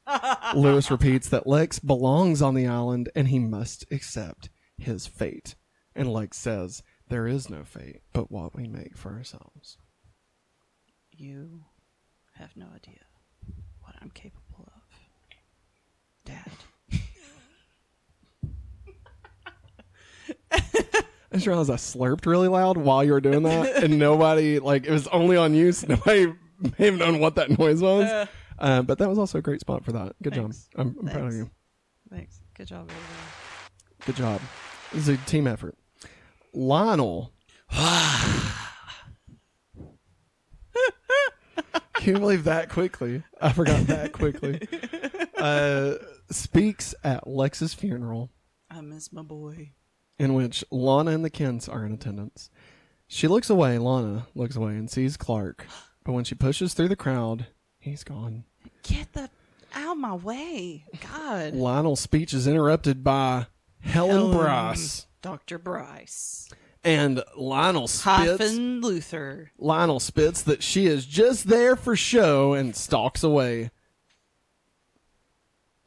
Lewis 0.55 0.91
repeats 0.91 1.29
that 1.29 1.47
Lex 1.47 1.79
belongs 1.79 2.41
on 2.41 2.53
the 2.53 2.67
island 2.67 3.09
and 3.15 3.27
he 3.27 3.39
must 3.39 3.85
accept 3.91 4.49
his 4.77 5.07
fate. 5.07 5.55
And 5.95 6.11
like 6.11 6.33
says, 6.33 6.83
There 7.09 7.27
is 7.27 7.49
no 7.49 7.63
fate 7.63 8.01
but 8.13 8.31
what 8.31 8.55
we 8.55 8.67
make 8.67 8.95
for 8.97 9.11
ourselves. 9.13 9.77
You 11.11 11.63
have 12.35 12.55
no 12.55 12.67
idea 12.73 12.99
what 13.81 13.95
I'm 14.01 14.11
capable 14.11 14.67
of, 14.67 14.81
Dad. 16.25 16.51
I 21.31 21.35
just 21.35 21.45
realized 21.47 21.69
I 21.69 21.75
slurped 21.75 22.25
really 22.25 22.47
loud 22.47 22.77
while 22.77 23.03
you 23.03 23.11
were 23.11 23.21
doing 23.21 23.43
that, 23.43 23.83
and 23.83 23.99
nobody, 23.99 24.59
like, 24.59 24.85
it 24.85 24.91
was 24.91 25.07
only 25.07 25.37
on 25.37 25.53
you, 25.53 25.71
so 25.71 25.87
nobody 25.87 26.33
may 26.79 26.85
have 26.85 26.95
known 26.97 27.19
what 27.19 27.35
that 27.35 27.57
noise 27.59 27.81
was. 27.81 28.27
Uh, 28.57 28.81
but 28.81 28.97
that 28.97 29.07
was 29.09 29.17
also 29.19 29.37
a 29.37 29.41
great 29.41 29.61
spot 29.61 29.85
for 29.85 29.91
that. 29.91 30.15
Good 30.21 30.33
Thanks. 30.35 30.67
job. 30.75 30.87
I'm, 30.87 30.95
I'm 30.99 31.07
proud 31.07 31.27
of 31.27 31.33
you. 31.33 31.49
Thanks. 32.09 32.39
Good 32.55 32.67
job, 32.67 32.87
baby. 32.87 32.99
Good 34.05 34.15
job. 34.15 34.41
This 34.91 35.07
is 35.07 35.09
a 35.09 35.17
team 35.25 35.45
effort. 35.47 35.77
Lionel. 36.53 37.33
Can 41.95 42.13
you 42.15 42.19
believe 42.19 42.45
that 42.45 42.69
quickly? 42.69 43.23
I 43.41 43.51
forgot 43.51 43.87
that 43.87 44.11
quickly. 44.13 44.67
Uh, 45.39 45.95
speaks 46.29 46.93
at 47.01 47.25
Lex's 47.25 47.73
funeral, 47.73 48.29
I 48.69 48.81
miss 48.81 49.13
my 49.13 49.21
boy. 49.21 49.71
in 50.17 50.33
which 50.33 50.65
Lana 50.69 51.11
and 51.11 51.23
the 51.23 51.29
Kents 51.29 51.69
are 51.69 51.85
in 51.85 51.93
attendance. 51.93 52.49
She 53.07 53.29
looks 53.29 53.49
away, 53.49 53.77
Lana 53.77 54.27
looks 54.35 54.57
away 54.57 54.73
and 54.73 54.91
sees 54.91 55.15
Clark, 55.15 55.65
but 56.03 56.11
when 56.11 56.25
she 56.25 56.35
pushes 56.35 56.73
through 56.73 56.89
the 56.89 56.97
crowd, 56.97 57.47
he's 57.79 58.03
gone. 58.03 58.43
Get 58.83 59.13
the 59.13 59.29
out 59.73 59.93
of 59.93 59.97
my 59.97 60.15
way, 60.15 60.83
God. 61.09 61.53
Lionel's 61.53 62.01
speech 62.01 62.33
is 62.33 62.45
interrupted 62.47 63.01
by 63.01 63.47
Helen, 63.79 64.11
Helen. 64.17 64.37
Bryce. 64.37 65.05
Dr. 65.21 65.57
Bryce. 65.57 66.49
And 66.83 67.23
Lionel 67.35 67.87
spits. 67.87 68.03
Hyphen 68.03 68.81
Luthor. 68.81 69.49
Lionel 69.57 69.99
spits 69.99 70.41
that 70.43 70.63
she 70.63 70.85
is 70.85 71.05
just 71.05 71.47
there 71.47 71.75
for 71.75 71.95
show 71.95 72.53
and 72.53 72.75
stalks 72.75 73.21
away. 73.23 73.71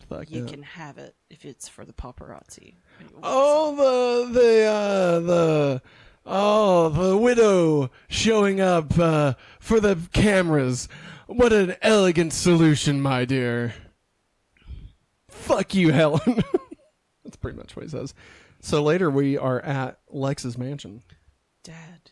Fuck 0.08 0.30
You 0.30 0.44
yeah. 0.44 0.50
can 0.50 0.62
have 0.62 0.98
it 0.98 1.14
if 1.30 1.46
it's 1.46 1.68
for 1.68 1.86
the 1.86 1.94
paparazzi. 1.94 2.74
Oh, 3.22 4.26
the 4.26 4.38
the 4.38 4.64
uh, 4.64 5.20
the 5.20 5.82
oh 6.26 6.88
the 6.90 7.16
widow 7.16 7.90
showing 8.08 8.60
up 8.60 8.98
uh, 8.98 9.34
for 9.58 9.80
the 9.80 9.96
cameras. 10.12 10.88
What 11.26 11.54
an 11.54 11.76
elegant 11.80 12.34
solution, 12.34 13.00
my 13.00 13.24
dear. 13.24 13.72
Fuck 15.28 15.74
you, 15.74 15.92
Helen. 15.92 16.42
That's 17.24 17.36
pretty 17.36 17.56
much 17.56 17.74
what 17.74 17.84
he 17.84 17.88
says. 17.88 18.12
So 18.64 18.80
later 18.82 19.10
we 19.10 19.36
are 19.36 19.60
at 19.60 19.98
Lex's 20.08 20.56
mansion. 20.56 21.02
Dad, 21.64 22.10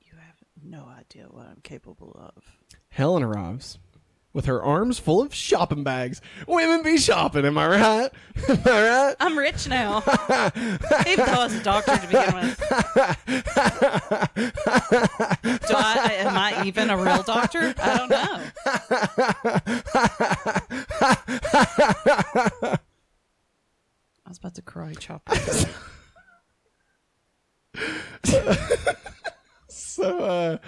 you 0.00 0.12
have 0.16 0.36
no 0.62 0.86
idea 0.86 1.26
what 1.28 1.46
I'm 1.48 1.60
capable 1.62 2.16
of. 2.16 2.44
Helen 2.90 3.24
arrives 3.24 3.78
with 4.32 4.44
her 4.44 4.62
arms 4.62 5.00
full 5.00 5.20
of 5.20 5.34
shopping 5.34 5.82
bags. 5.82 6.20
Women 6.46 6.84
be 6.84 6.96
shopping, 6.96 7.44
am 7.44 7.58
I 7.58 7.66
right? 7.66 8.10
Am 8.48 8.58
I 8.64 8.88
right? 8.88 9.16
I'm 9.18 9.36
rich 9.36 9.68
now. 9.68 9.98
Even 11.08 11.26
though 11.26 11.32
I 11.32 11.44
was 11.44 11.54
a 11.54 11.62
doctor 11.64 11.96
to 11.96 12.06
begin 12.06 12.34
with. 12.34 12.56
Do 15.66 15.74
I 15.76 16.12
am 16.18 16.38
I 16.38 16.62
even 16.66 16.90
a 16.90 16.96
real 16.96 17.24
doctor? 17.24 17.74
I 17.82 17.96
don't 17.96 18.10
know. 22.70 22.76
I 24.30 24.32
was 24.32 24.38
about 24.38 24.54
to 24.54 24.62
cry 24.62 24.94
chopper. 24.94 25.34
So, 29.68 30.18
uh, 30.20 30.58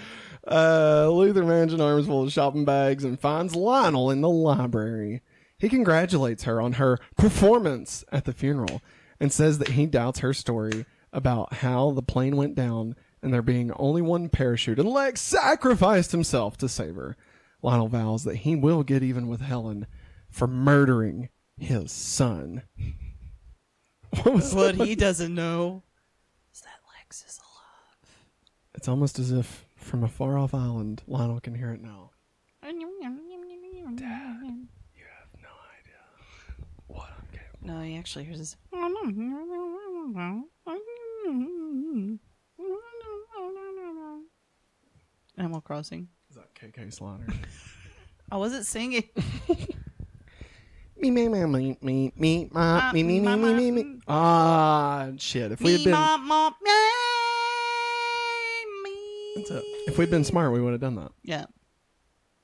uh, 0.46 1.06
Luthor 1.06 1.46
Mansion 1.46 1.80
arms 1.80 2.06
full 2.06 2.24
of 2.24 2.32
shopping 2.32 2.64
bags 2.64 3.04
and 3.04 3.18
finds 3.18 3.54
Lionel 3.54 4.10
in 4.10 4.20
the 4.20 4.28
library. 4.28 5.22
He 5.58 5.68
congratulates 5.68 6.42
her 6.42 6.60
on 6.60 6.72
her 6.74 6.98
performance 7.16 8.04
at 8.10 8.24
the 8.24 8.32
funeral 8.32 8.82
and 9.20 9.32
says 9.32 9.58
that 9.58 9.68
he 9.70 9.86
doubts 9.86 10.18
her 10.18 10.34
story 10.34 10.84
about 11.12 11.54
how 11.54 11.92
the 11.92 12.02
plane 12.02 12.36
went 12.36 12.56
down 12.56 12.96
and 13.22 13.32
there 13.32 13.42
being 13.42 13.72
only 13.76 14.02
one 14.02 14.28
parachute 14.28 14.80
and 14.80 14.88
Lex 14.88 15.20
sacrificed 15.20 16.10
himself 16.10 16.56
to 16.58 16.68
save 16.68 16.96
her. 16.96 17.16
Lionel 17.62 17.88
vows 17.88 18.24
that 18.24 18.38
he 18.38 18.56
will 18.56 18.82
get 18.82 19.04
even 19.04 19.28
with 19.28 19.40
Helen 19.40 19.86
for 20.28 20.48
murdering 20.48 21.28
his 21.56 21.92
son. 21.92 22.64
What 24.22 24.34
was 24.34 24.54
what 24.54 24.76
that? 24.78 24.86
he 24.86 24.94
doesn't 24.94 25.34
know 25.34 25.82
is 26.52 26.60
that 26.60 26.78
Lex 26.98 27.24
is 27.26 27.38
alive. 27.38 28.16
It's 28.74 28.88
almost 28.88 29.18
as 29.18 29.32
if 29.32 29.64
from 29.76 30.04
a 30.04 30.08
far 30.08 30.38
off 30.38 30.54
island, 30.54 31.02
Lionel 31.06 31.40
can 31.40 31.54
hear 31.54 31.72
it 31.72 31.80
now. 31.82 32.10
Dad, 32.62 32.70
You 34.04 35.04
have 35.04 35.42
no 35.42 35.48
idea 35.78 36.00
what 36.86 37.08
I'm 37.18 37.26
capable. 37.32 37.66
No, 37.66 37.82
he 37.82 37.96
actually 37.96 38.24
hears 38.24 38.38
this. 38.38 38.56
Animal 45.38 45.60
Crossing. 45.60 46.08
Is 46.30 46.36
that 46.36 46.54
KK 46.54 46.92
Slaughter? 46.92 47.26
Oh, 48.30 48.36
I 48.36 48.38
wasn't 48.38 48.64
singing. 48.64 49.04
me 51.02 51.10
me 51.10 51.28
me 51.28 51.44
me 51.46 51.78
me 51.82 52.12
me 52.16 52.48
ma, 52.52 52.92
me 52.92 53.02
me 53.02 53.20
me 53.20 53.36
me 53.36 53.54
me 53.54 53.70
me. 53.70 53.98
Ah, 54.08 55.08
shit! 55.18 55.52
If 55.52 55.60
we 55.60 55.72
had 55.72 55.84
been 55.84 55.92
ma, 55.92 56.16
ma, 56.16 56.50
me, 56.50 56.54
That's 59.36 59.50
it. 59.50 59.64
me. 59.64 59.84
if 59.88 59.98
we'd 59.98 60.10
been 60.10 60.24
smart, 60.24 60.52
we 60.52 60.60
would 60.60 60.72
have 60.72 60.80
done 60.80 60.96
that. 60.96 61.12
Yeah, 61.22 61.44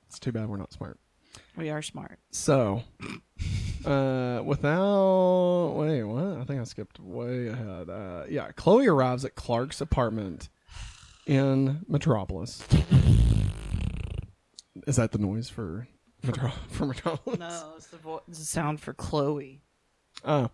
It's 0.09 0.19
too 0.19 0.33
bad 0.33 0.49
we're 0.49 0.57
not 0.57 0.73
smart. 0.73 0.99
we 1.57 1.71
are 1.71 1.83
smart. 1.83 2.19
So, 2.31 2.83
uh, 3.85 4.43
without 4.45 5.73
wait, 5.77 6.03
what? 6.05 6.39
I 6.39 6.45
think 6.45 6.61
I 6.61 6.65
skipped 6.65 6.99
way 7.01 7.49
ahead. 7.49 7.91
Uh, 7.91 8.25
yeah, 8.29 8.51
Chloe 8.53 8.87
arrives 8.89 9.25
at 9.25 9.35
Clark's 9.35 9.81
apartment 9.81 10.49
in 11.27 11.85
Metropolis. 11.89 12.65
Is 14.87 14.97
that 14.97 15.13
the 15.13 15.19
noise 15.19 15.51
for 15.51 15.87
For 16.69 16.87
Metropolis? 16.87 17.39
No, 17.39 17.73
it's 17.77 17.87
the, 17.89 17.97
vo- 17.97 18.23
it's 18.29 18.39
the 18.39 18.45
sound 18.45 18.81
for 18.81 18.93
Chloe. 18.93 19.61
Oh. 20.25 20.51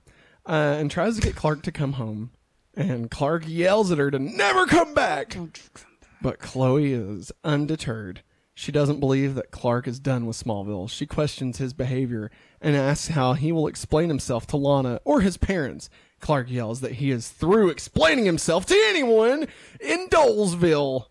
Uh, 0.46 0.76
and 0.78 0.90
tries 0.90 1.16
to 1.16 1.22
get 1.22 1.36
Clark 1.36 1.62
to 1.62 1.72
come 1.72 1.94
home. 1.94 2.30
And 2.76 3.10
Clark 3.10 3.44
yells 3.46 3.90
at 3.90 3.98
her 3.98 4.10
to 4.10 4.18
never 4.18 4.66
come 4.66 4.94
back. 4.94 5.30
Don't 5.30 5.56
you 5.56 5.70
come 5.72 5.92
back. 6.00 6.10
But 6.22 6.38
Chloe 6.38 6.92
is 6.92 7.32
undeterred 7.44 8.22
She 8.54 8.70
doesn't 8.72 9.00
believe 9.00 9.34
that 9.36 9.50
Clark 9.50 9.88
is 9.88 9.98
done 9.98 10.26
with 10.26 10.36
Smallville. 10.42 10.88
She 10.90 11.06
questions 11.06 11.58
his 11.58 11.72
behavior 11.72 12.30
and 12.60 12.76
asks 12.76 13.08
how 13.08 13.32
he 13.32 13.50
will 13.52 13.66
explain 13.66 14.08
himself 14.08 14.46
to 14.48 14.56
Lana 14.56 15.00
or 15.04 15.22
his 15.22 15.36
parents. 15.36 15.88
Clark 16.20 16.50
yells 16.50 16.80
that 16.80 16.92
he 16.92 17.10
is 17.10 17.28
through 17.30 17.70
explaining 17.70 18.24
himself 18.26 18.66
to 18.66 18.84
anyone 18.88 19.46
in 19.80 20.08
Dolesville. 20.08 21.06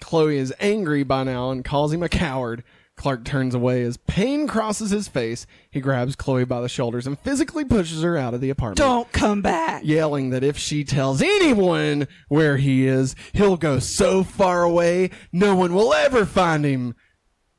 Chloe 0.00 0.36
is 0.38 0.54
angry 0.60 1.02
by 1.02 1.24
now 1.24 1.50
and 1.50 1.64
calls 1.64 1.92
him 1.92 2.02
a 2.02 2.08
coward. 2.08 2.62
Clark 3.00 3.24
turns 3.24 3.54
away 3.54 3.80
as 3.80 3.96
pain 3.96 4.46
crosses 4.46 4.90
his 4.90 5.08
face. 5.08 5.46
He 5.70 5.80
grabs 5.80 6.14
Chloe 6.14 6.44
by 6.44 6.60
the 6.60 6.68
shoulders 6.68 7.06
and 7.06 7.18
physically 7.18 7.64
pushes 7.64 8.02
her 8.02 8.18
out 8.18 8.34
of 8.34 8.42
the 8.42 8.50
apartment 8.50 8.76
Don't 8.76 9.10
come 9.10 9.40
back. 9.40 9.80
yelling 9.86 10.28
that 10.28 10.44
if 10.44 10.58
she 10.58 10.84
tells 10.84 11.22
anyone 11.22 12.08
where 12.28 12.58
he 12.58 12.86
is, 12.86 13.16
he'll 13.32 13.56
go 13.56 13.78
so 13.78 14.22
far 14.22 14.62
away 14.62 15.08
no 15.32 15.54
one 15.56 15.72
will 15.72 15.94
ever 15.94 16.26
find 16.26 16.66
him, 16.66 16.94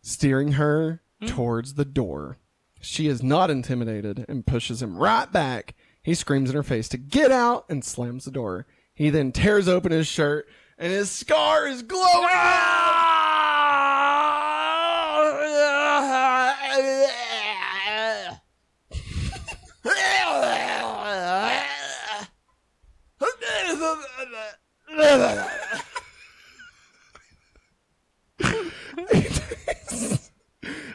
steering 0.03 0.51
her 0.51 1.01
hmm? 1.19 1.25
towards 1.25 1.73
the 1.73 1.85
door. 1.85 2.37
She 2.79 3.07
is 3.07 3.23
not 3.23 3.49
intimidated 3.49 4.23
and 4.29 4.45
pushes 4.45 4.79
him 4.79 4.95
right 4.95 5.31
back. 5.31 5.73
He 6.03 6.13
screams 6.13 6.51
in 6.51 6.55
her 6.55 6.61
face 6.61 6.87
to 6.89 6.99
get 6.99 7.31
out 7.31 7.65
and 7.67 7.83
slams 7.83 8.25
the 8.25 8.31
door. 8.31 8.67
He 8.93 9.09
then 9.09 9.31
tears 9.31 9.67
open 9.67 9.91
his 9.91 10.05
shirt 10.05 10.47
and 10.77 10.93
his 10.93 11.09
scar 11.09 11.65
is 11.65 11.81
glowing. 11.81 12.27
Ah! 12.29 13.30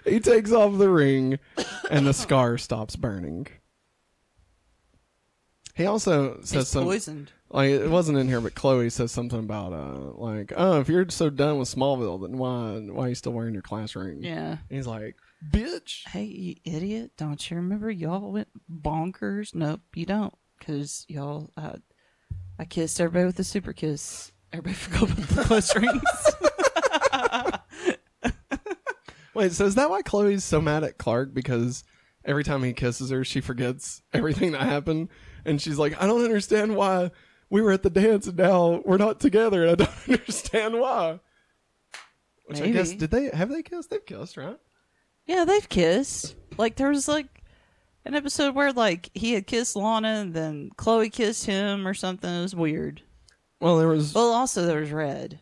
He 0.04 0.20
takes 0.20 0.52
off 0.52 0.78
the 0.78 0.88
ring 0.88 1.38
and 1.90 2.06
the 2.06 2.12
scar 2.12 2.58
stops 2.58 2.96
burning. 2.96 3.46
He 5.74 5.84
also 5.84 6.40
says 6.42 6.68
something 6.68 6.88
poisoned. 6.88 7.32
like 7.50 7.70
it 7.70 7.90
wasn't 7.90 8.16
in 8.18 8.28
here, 8.28 8.40
but 8.40 8.54
Chloe 8.54 8.88
says 8.88 9.12
something 9.12 9.40
about 9.40 9.72
uh 9.72 10.12
like 10.14 10.52
oh 10.56 10.80
if 10.80 10.88
you're 10.88 11.08
so 11.10 11.28
done 11.28 11.58
with 11.58 11.68
Smallville 11.68 12.22
then 12.22 12.38
why 12.38 12.78
why 12.90 13.06
are 13.06 13.08
you 13.10 13.14
still 13.14 13.32
wearing 13.32 13.52
your 13.52 13.62
class 13.62 13.94
ring? 13.94 14.22
Yeah. 14.22 14.52
And 14.52 14.58
he's 14.70 14.86
like 14.86 15.16
bitch. 15.50 16.06
Hey, 16.08 16.24
you 16.24 16.54
idiot! 16.64 17.12
Don't 17.16 17.50
you 17.50 17.56
remember 17.56 17.90
y'all 17.90 18.32
went 18.32 18.48
bonkers? 18.70 19.54
Nope, 19.54 19.82
you 19.94 20.06
don't, 20.06 20.34
because 20.58 21.04
y'all. 21.08 21.50
Uh, 21.56 21.76
I 22.58 22.64
kissed 22.64 23.00
everybody 23.00 23.26
with 23.26 23.38
a 23.38 23.44
super 23.44 23.72
kiss. 23.72 24.32
Everybody 24.52 24.74
forgot 24.74 25.02
about 25.10 25.28
the 25.28 25.42
close 25.44 25.76
rings. 25.76 26.02
Wait, 29.34 29.52
so 29.52 29.66
is 29.66 29.74
that 29.74 29.90
why 29.90 30.00
Chloe's 30.02 30.44
so 30.44 30.60
mad 30.62 30.82
at 30.82 30.96
Clark 30.96 31.34
because 31.34 31.84
every 32.24 32.42
time 32.42 32.62
he 32.62 32.72
kisses 32.72 33.10
her 33.10 33.22
she 33.24 33.40
forgets 33.40 34.02
everything 34.12 34.52
that 34.52 34.62
happened 34.62 35.08
and 35.44 35.60
she's 35.60 35.78
like 35.78 36.00
I 36.02 36.06
don't 36.06 36.24
understand 36.24 36.74
why 36.74 37.10
we 37.50 37.60
were 37.60 37.70
at 37.72 37.82
the 37.82 37.90
dance 37.90 38.26
and 38.26 38.36
now 38.38 38.80
we're 38.84 38.96
not 38.96 39.20
together 39.20 39.62
and 39.64 39.72
I 39.72 39.84
don't 39.84 40.08
understand 40.20 40.80
why. 40.80 41.20
Which 42.46 42.60
I 42.62 42.70
guess 42.70 42.88
Maybe. 42.88 42.98
did 43.00 43.10
they 43.10 43.36
have 43.36 43.50
they 43.50 43.62
kissed? 43.62 43.90
They've 43.90 44.04
kissed, 44.06 44.36
right? 44.36 44.58
yeah, 45.26 45.44
they've 45.44 45.68
kissed. 45.68 46.34
Like 46.56 46.76
there 46.76 46.88
was 46.88 47.06
like 47.08 47.26
an 48.06 48.14
episode 48.14 48.54
where 48.54 48.72
like 48.72 49.10
he 49.14 49.32
had 49.32 49.46
kissed 49.46 49.76
Lana, 49.76 50.20
and 50.20 50.34
then 50.34 50.70
Chloe 50.76 51.10
kissed 51.10 51.46
him 51.46 51.86
or 51.86 51.94
something. 51.94 52.30
It 52.32 52.42
was 52.42 52.54
weird. 52.56 53.02
Well, 53.60 53.78
there 53.78 53.88
was 53.88 54.14
Well, 54.14 54.32
also 54.32 54.66
there 54.66 54.80
was 54.80 54.90
Red. 54.92 55.40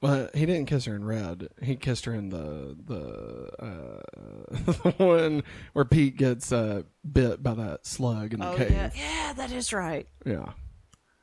Well, 0.00 0.28
he 0.34 0.46
didn't 0.46 0.66
kiss 0.66 0.86
her 0.86 0.96
in 0.96 1.04
red. 1.04 1.48
He 1.62 1.76
kissed 1.76 2.06
her 2.06 2.12
in 2.14 2.30
the 2.30 2.76
the 2.84 3.50
uh, 3.64 4.02
the 4.82 4.94
one 4.98 5.44
where 5.74 5.84
Pete 5.84 6.16
gets 6.16 6.50
uh, 6.50 6.82
bit 7.10 7.40
by 7.40 7.54
that 7.54 7.86
slug 7.86 8.34
in 8.34 8.40
the 8.40 8.52
cave. 8.54 8.70
Oh, 8.70 8.74
yeah, 8.74 8.90
yeah, 8.96 9.32
that 9.34 9.52
is 9.52 9.72
right. 9.72 10.08
Yeah. 10.26 10.54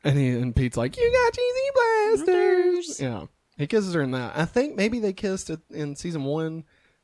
And 0.05 0.17
he 0.17 0.30
and 0.30 0.55
Pete's 0.55 0.77
like, 0.77 0.95
"You 0.95 1.11
got 1.11 1.34
cheesy 1.34 2.25
blasters." 2.25 3.01
Yeah. 3.01 3.25
He 3.57 3.67
kisses 3.67 3.93
her 3.93 4.01
in 4.01 4.11
that. 4.11 4.38
I 4.38 4.45
think 4.45 4.77
maybe 4.77 4.99
they 5.01 5.11
kissed 5.11 5.51
in 5.69 5.97
season 5.97 6.23
one 6.23 6.63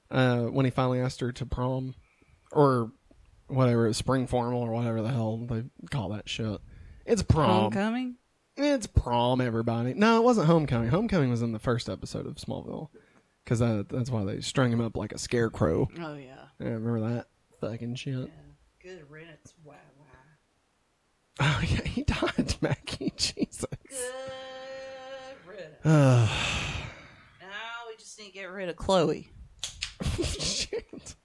uh, 0.09 0.43
when 0.43 0.63
he 0.63 0.71
finally 0.71 1.01
asked 1.01 1.19
her 1.19 1.33
to 1.33 1.45
prom 1.45 1.93
or 2.53 2.93
whatever, 3.47 3.91
spring 3.93 4.27
formal 4.27 4.61
or 4.61 4.71
whatever 4.71 5.01
the 5.01 5.09
hell 5.09 5.37
they 5.49 5.63
call 5.91 6.09
that 6.09 6.27
shit. 6.29 6.59
It's 7.05 7.21
prom. 7.23 7.49
Homecoming. 7.49 8.15
It's 8.57 8.87
prom, 8.87 9.41
everybody. 9.41 9.93
No, 9.93 10.17
it 10.17 10.23
wasn't 10.23 10.47
Homecoming. 10.47 10.89
Homecoming 10.89 11.29
was 11.29 11.41
in 11.41 11.51
the 11.51 11.59
first 11.59 11.89
episode 11.89 12.25
of 12.25 12.35
Smallville. 12.35 12.89
Because 13.43 13.59
that, 13.59 13.87
that's 13.89 14.09
why 14.09 14.23
they 14.23 14.41
strung 14.41 14.71
him 14.71 14.81
up 14.81 14.97
like 14.97 15.11
a 15.11 15.17
scarecrow. 15.19 15.87
Oh 15.99 16.15
yeah. 16.15 16.35
Yeah, 16.59 16.69
remember 16.69 17.01
that 17.01 17.27
fucking 17.61 17.95
shit? 17.95 18.31
Good 18.81 19.03
riddance. 19.09 19.53
Wow, 19.63 19.75
wow. 19.99 20.05
Oh, 21.41 21.61
yeah, 21.67 21.81
he 21.83 22.03
died, 22.03 22.55
Mackie. 22.61 23.13
Jesus. 23.17 23.65
Good 23.89 23.99
riddance. 25.47 25.77
Now 27.41 27.89
we 27.89 27.95
just 27.97 28.17
need 28.19 28.27
to 28.27 28.31
get 28.33 28.49
rid 28.49 28.69
of 28.69 28.75
Chloe. 28.75 29.29
Shit. 30.23 31.15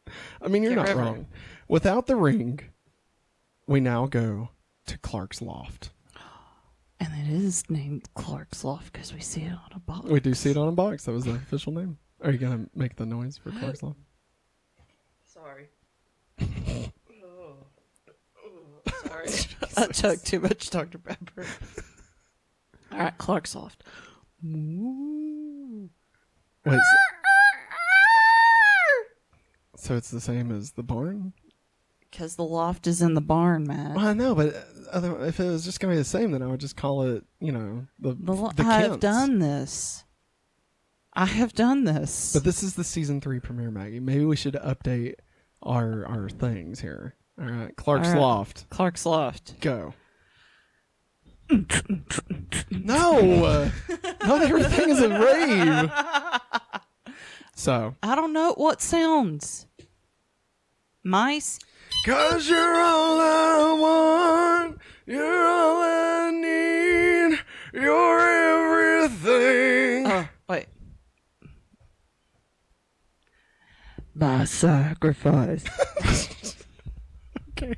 I 0.42 0.48
mean, 0.48 0.62
you're 0.62 0.74
Get 0.74 0.88
not 0.88 0.96
wrong. 0.96 1.14
her. 1.16 1.26
Wrong. 1.70 1.74
Without 1.74 2.06
the 2.06 2.16
ring, 2.16 2.60
we 3.66 3.80
now 3.80 4.06
go 4.06 4.50
to 4.86 4.98
Clark's 4.98 5.40
loft. 5.40 5.90
And 7.02 7.14
it 7.14 7.32
is 7.32 7.64
named 7.70 8.08
Clark's 8.14 8.62
Loft 8.62 8.92
because 8.92 9.14
we 9.14 9.20
see 9.20 9.40
it 9.40 9.52
on 9.52 9.70
a 9.74 9.78
box. 9.78 10.06
We 10.06 10.20
do 10.20 10.34
see 10.34 10.50
it 10.50 10.58
on 10.58 10.68
a 10.68 10.72
box. 10.72 11.04
That 11.06 11.12
was 11.12 11.24
the 11.24 11.30
official 11.30 11.72
name. 11.72 11.96
Are 12.22 12.30
you 12.30 12.36
going 12.36 12.52
to 12.52 12.70
make 12.78 12.96
the 12.96 13.06
noise 13.06 13.38
for 13.38 13.50
Clark's 13.52 13.82
loft? 13.82 13.98
Sorry. 15.24 15.68
Sorry. 19.08 19.28
I 19.78 19.86
took 19.86 20.22
too 20.22 20.40
much 20.40 20.68
Dr. 20.68 20.98
Pepper. 20.98 21.46
All 22.92 22.98
right, 22.98 23.16
Clark's 23.16 23.54
Loft. 23.54 23.82
Wait, 24.42 25.88
so, 26.66 26.80
so 29.76 29.96
it's 29.96 30.10
the 30.10 30.20
same 30.20 30.50
as 30.52 30.72
the 30.72 30.82
barn? 30.82 31.32
Because 32.10 32.34
the 32.36 32.44
loft 32.44 32.86
is 32.86 33.00
in 33.02 33.14
the 33.14 33.20
barn, 33.20 33.64
Matt. 33.66 33.94
Well, 33.94 34.06
I 34.08 34.12
know, 34.14 34.34
but 34.34 34.54
uh, 34.54 34.60
other, 34.92 35.24
if 35.26 35.38
it 35.38 35.44
was 35.48 35.64
just 35.64 35.78
going 35.78 35.92
to 35.92 35.94
be 35.96 35.98
the 36.00 36.04
same, 36.04 36.32
then 36.32 36.42
I 36.42 36.46
would 36.48 36.58
just 36.60 36.76
call 36.76 37.02
it, 37.02 37.24
you 37.40 37.52
know, 37.52 37.86
the, 38.00 38.14
The 38.14 38.32
lo- 38.32 38.50
the 38.54 38.64
I 38.64 38.80
have 38.80 38.90
Kents. 38.92 39.02
done 39.02 39.38
this. 39.38 40.04
I 41.14 41.26
have 41.26 41.52
done 41.54 41.84
this. 41.84 42.32
But 42.32 42.42
this 42.44 42.62
is 42.62 42.74
the 42.74 42.84
season 42.84 43.20
three 43.20 43.38
premiere, 43.40 43.70
Maggie. 43.70 44.00
Maybe 44.00 44.24
we 44.24 44.36
should 44.36 44.54
update 44.54 45.14
our 45.62 46.04
our 46.06 46.28
things 46.28 46.80
here. 46.80 47.14
All 47.40 47.46
right, 47.46 47.74
Clark's 47.76 48.08
All 48.08 48.14
right. 48.14 48.20
Loft, 48.20 48.68
Clark's 48.70 49.06
Loft. 49.06 49.60
go. 49.60 49.94
no, 52.70 53.70
not 54.24 54.42
everything 54.42 54.90
is 54.90 55.00
a 55.00 55.08
rave. 55.08 55.90
So, 57.54 57.94
I 58.02 58.14
don't 58.14 58.32
know 58.32 58.52
what 58.56 58.80
sounds. 58.80 59.66
Mice? 61.02 61.58
Cause 62.04 62.48
you're 62.48 62.80
all 62.80 63.20
I 63.20 63.76
want, 63.78 64.78
you're 65.06 65.46
all 65.46 65.82
I 65.82 66.30
need, 66.30 67.38
you're 67.74 68.20
everything. 69.06 70.06
Oh, 70.06 70.28
wait. 70.48 70.66
My 74.14 74.44
sacrifice. 74.44 75.64
Okay. 77.62 77.74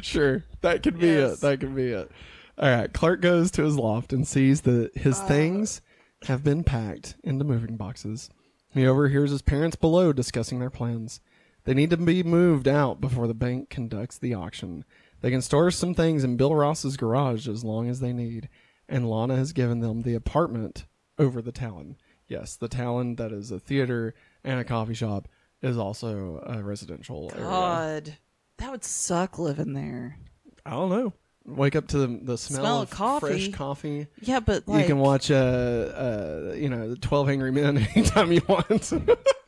Sure. 0.00 0.42
That 0.62 0.82
could 0.82 0.98
be 0.98 1.06
Yes. 1.06 1.34
it. 1.34 1.40
That 1.42 1.60
could 1.60 1.76
be 1.76 1.90
it. 1.90 2.10
All 2.58 2.68
right. 2.68 2.92
Clark 2.92 3.20
goes 3.20 3.52
to 3.52 3.62
his 3.62 3.76
loft 3.76 4.12
and 4.12 4.26
sees 4.26 4.62
that 4.62 4.90
his 4.96 5.20
Uh. 5.20 5.26
things 5.26 5.80
have 6.24 6.42
been 6.42 6.64
packed 6.64 7.14
into 7.22 7.44
moving 7.44 7.76
boxes. 7.76 8.28
He 8.70 8.84
overhears 8.84 9.30
his 9.30 9.42
parents 9.42 9.76
below 9.76 10.12
discussing 10.12 10.58
their 10.58 10.70
plans. 10.70 11.20
They 11.64 11.74
need 11.74 11.90
to 11.90 11.96
be 11.96 12.22
moved 12.22 12.66
out 12.66 13.00
before 13.00 13.26
the 13.26 13.34
bank 13.34 13.70
conducts 13.70 14.18
the 14.18 14.34
auction. 14.34 14.84
They 15.20 15.30
can 15.30 15.42
store 15.42 15.70
some 15.70 15.94
things 15.94 16.24
in 16.24 16.36
Bill 16.36 16.54
Ross's 16.54 16.96
garage 16.96 17.46
as 17.48 17.62
long 17.62 17.88
as 17.88 18.00
they 18.00 18.12
need, 18.12 18.48
and 18.88 19.08
Lana 19.08 19.36
has 19.36 19.52
given 19.52 19.80
them 19.80 20.02
the 20.02 20.14
apartment 20.14 20.86
over 21.18 21.40
the 21.40 21.52
Talon. 21.52 21.96
Yes, 22.26 22.56
the 22.56 22.68
Talon 22.68 23.16
that 23.16 23.30
is 23.30 23.50
a 23.50 23.60
theater 23.60 24.14
and 24.42 24.58
a 24.58 24.64
coffee 24.64 24.94
shop 24.94 25.28
is 25.60 25.78
also 25.78 26.42
a 26.44 26.62
residential 26.62 27.30
area. 27.34 27.44
God. 27.44 28.16
That 28.58 28.70
would 28.70 28.84
suck 28.84 29.38
living 29.38 29.72
there. 29.74 30.18
I 30.66 30.70
don't 30.70 30.90
know. 30.90 31.12
Wake 31.44 31.74
up 31.74 31.88
to 31.88 31.98
the, 31.98 32.06
the 32.22 32.38
smell, 32.38 32.60
Smell 32.60 32.82
of 32.82 32.90
of 32.92 32.96
coffee. 32.96 33.26
fresh 33.26 33.48
coffee. 33.50 34.06
Yeah, 34.20 34.38
but 34.40 34.66
like. 34.68 34.82
you 34.82 34.86
can 34.86 34.98
watch, 34.98 35.30
uh, 35.30 35.34
uh, 35.34 36.54
you 36.56 36.68
know, 36.68 36.88
the 36.90 36.96
Twelve 36.96 37.28
Angry 37.28 37.50
Men 37.50 37.78
anytime 37.94 38.30
you 38.30 38.42
want. 38.48 38.92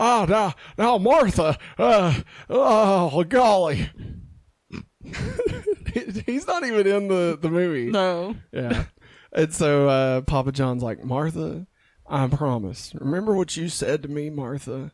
oh, 0.00 0.26
now, 0.28 0.54
now, 0.76 0.98
Martha. 0.98 1.56
Uh, 1.78 2.20
oh, 2.48 3.22
golly. 3.24 3.88
He's 6.26 6.46
not 6.46 6.64
even 6.64 6.86
in 6.86 7.08
the, 7.08 7.38
the 7.40 7.50
movie. 7.50 7.90
No. 7.90 8.34
Yeah. 8.52 8.84
And 9.32 9.52
so 9.54 9.88
uh, 9.88 10.20
Papa 10.22 10.52
John's 10.52 10.82
like, 10.82 11.04
Martha, 11.04 11.66
I 12.06 12.26
promise. 12.28 12.92
Remember 12.94 13.34
what 13.34 13.56
you 13.56 13.68
said 13.68 14.02
to 14.02 14.08
me, 14.08 14.30
Martha? 14.30 14.92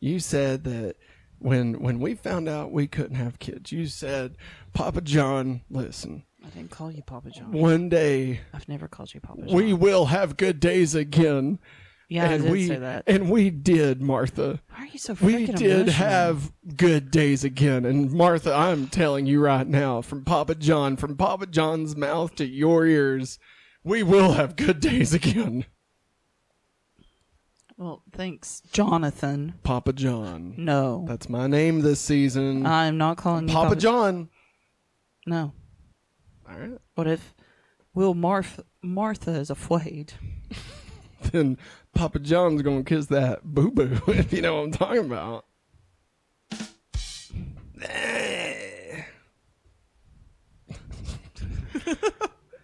You 0.00 0.18
said 0.18 0.64
that 0.64 0.96
when 1.38 1.80
when 1.80 2.00
we 2.00 2.14
found 2.14 2.48
out 2.48 2.72
we 2.72 2.86
couldn't 2.86 3.16
have 3.16 3.38
kids, 3.38 3.70
you 3.72 3.86
said, 3.86 4.36
Papa 4.72 5.00
John, 5.00 5.62
listen, 5.70 6.24
I 6.44 6.48
didn't 6.48 6.70
call 6.70 6.90
you 6.90 7.02
Papa 7.02 7.30
John. 7.30 7.52
one 7.52 7.88
day 7.88 8.40
I've 8.52 8.68
never 8.68 8.88
called 8.88 9.14
you 9.14 9.20
Papa 9.20 9.42
John. 9.46 9.54
we 9.54 9.72
will 9.72 10.06
have 10.06 10.36
good 10.36 10.60
days 10.60 10.94
again. 10.94 11.58
Yeah, 12.08 12.28
I 12.28 12.32
and 12.34 12.42
did 12.44 12.52
we 12.52 12.66
say 12.68 12.76
that. 12.76 13.04
and 13.06 13.30
we 13.30 13.50
did, 13.50 14.00
Martha. 14.00 14.60
Why 14.70 14.84
are 14.84 14.86
you 14.86 14.98
so 14.98 15.14
freaking 15.14 15.24
We 15.24 15.46
did 15.46 15.60
emotional? 15.88 15.92
have 15.94 16.52
good 16.76 17.10
days 17.10 17.42
again. 17.44 17.84
And 17.84 18.10
Martha, 18.12 18.52
I'm 18.54 18.86
telling 18.88 19.26
you 19.26 19.40
right 19.40 19.66
now, 19.66 20.02
from 20.02 20.24
Papa 20.24 20.54
John, 20.54 20.96
from 20.96 21.16
Papa 21.16 21.46
John's 21.46 21.96
mouth 21.96 22.34
to 22.36 22.46
your 22.46 22.86
ears, 22.86 23.38
we 23.84 24.02
will 24.02 24.32
have 24.32 24.56
good 24.56 24.80
days 24.80 25.12
again. 25.14 25.64
Well, 27.78 28.02
thanks, 28.12 28.62
Jonathan. 28.72 29.54
Papa 29.62 29.92
John. 29.92 30.54
No, 30.56 31.04
That's 31.06 31.28
my 31.28 31.46
name 31.46 31.80
this 31.82 32.00
season. 32.00 32.64
I'm 32.64 32.96
not 32.96 33.18
calling 33.18 33.48
you 33.48 33.54
Papa 33.54 33.76
John. 33.76 34.30
No. 35.26 35.52
All 36.48 36.58
right. 36.58 36.78
What 36.94 37.06
if 37.06 37.34
Will 37.94 38.14
Marth- 38.14 38.64
Martha 38.82 39.32
is 39.32 39.50
afraid? 39.50 40.14
Then 41.32 41.58
Papa 41.94 42.18
John's 42.18 42.62
going 42.62 42.84
to 42.84 42.88
kiss 42.88 43.06
that 43.06 43.42
boo 43.42 43.70
boo, 43.70 43.98
if 44.08 44.32
you 44.32 44.42
know 44.42 44.56
what 44.56 44.64
I'm 44.64 44.70
talking 44.72 45.04
about. 45.04 45.44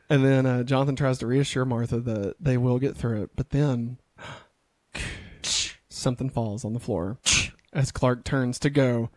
and 0.09 0.25
then 0.25 0.47
uh, 0.47 0.63
Jonathan 0.63 0.97
tries 0.97 1.19
to 1.19 1.27
reassure 1.27 1.65
Martha 1.65 1.99
that 2.01 2.37
they 2.41 2.57
will 2.57 2.79
get 2.79 2.97
through 2.97 3.23
it, 3.23 3.31
but 3.37 3.51
then 3.51 3.99
something 5.89 6.29
falls 6.31 6.65
on 6.65 6.73
the 6.73 6.81
floor. 6.81 7.19
As 7.73 7.91
Clark 7.93 8.25
turns 8.25 8.59
to 8.61 8.71
go, 8.71 9.11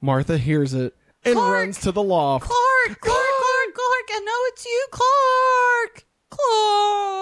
Martha 0.00 0.38
hears 0.38 0.74
it 0.74 0.94
and 1.24 1.34
Clark! 1.34 1.52
runs 1.52 1.80
to 1.80 1.90
the 1.92 2.02
loft. 2.02 2.44
Clark, 2.46 3.00
Clark, 3.00 3.16
Clark, 3.16 3.74
Clark! 3.74 4.10
I 4.10 4.20
know 4.24 4.40
it's 4.46 4.64
you, 4.64 4.86
Clark, 4.90 6.06
Clark. 6.30 7.15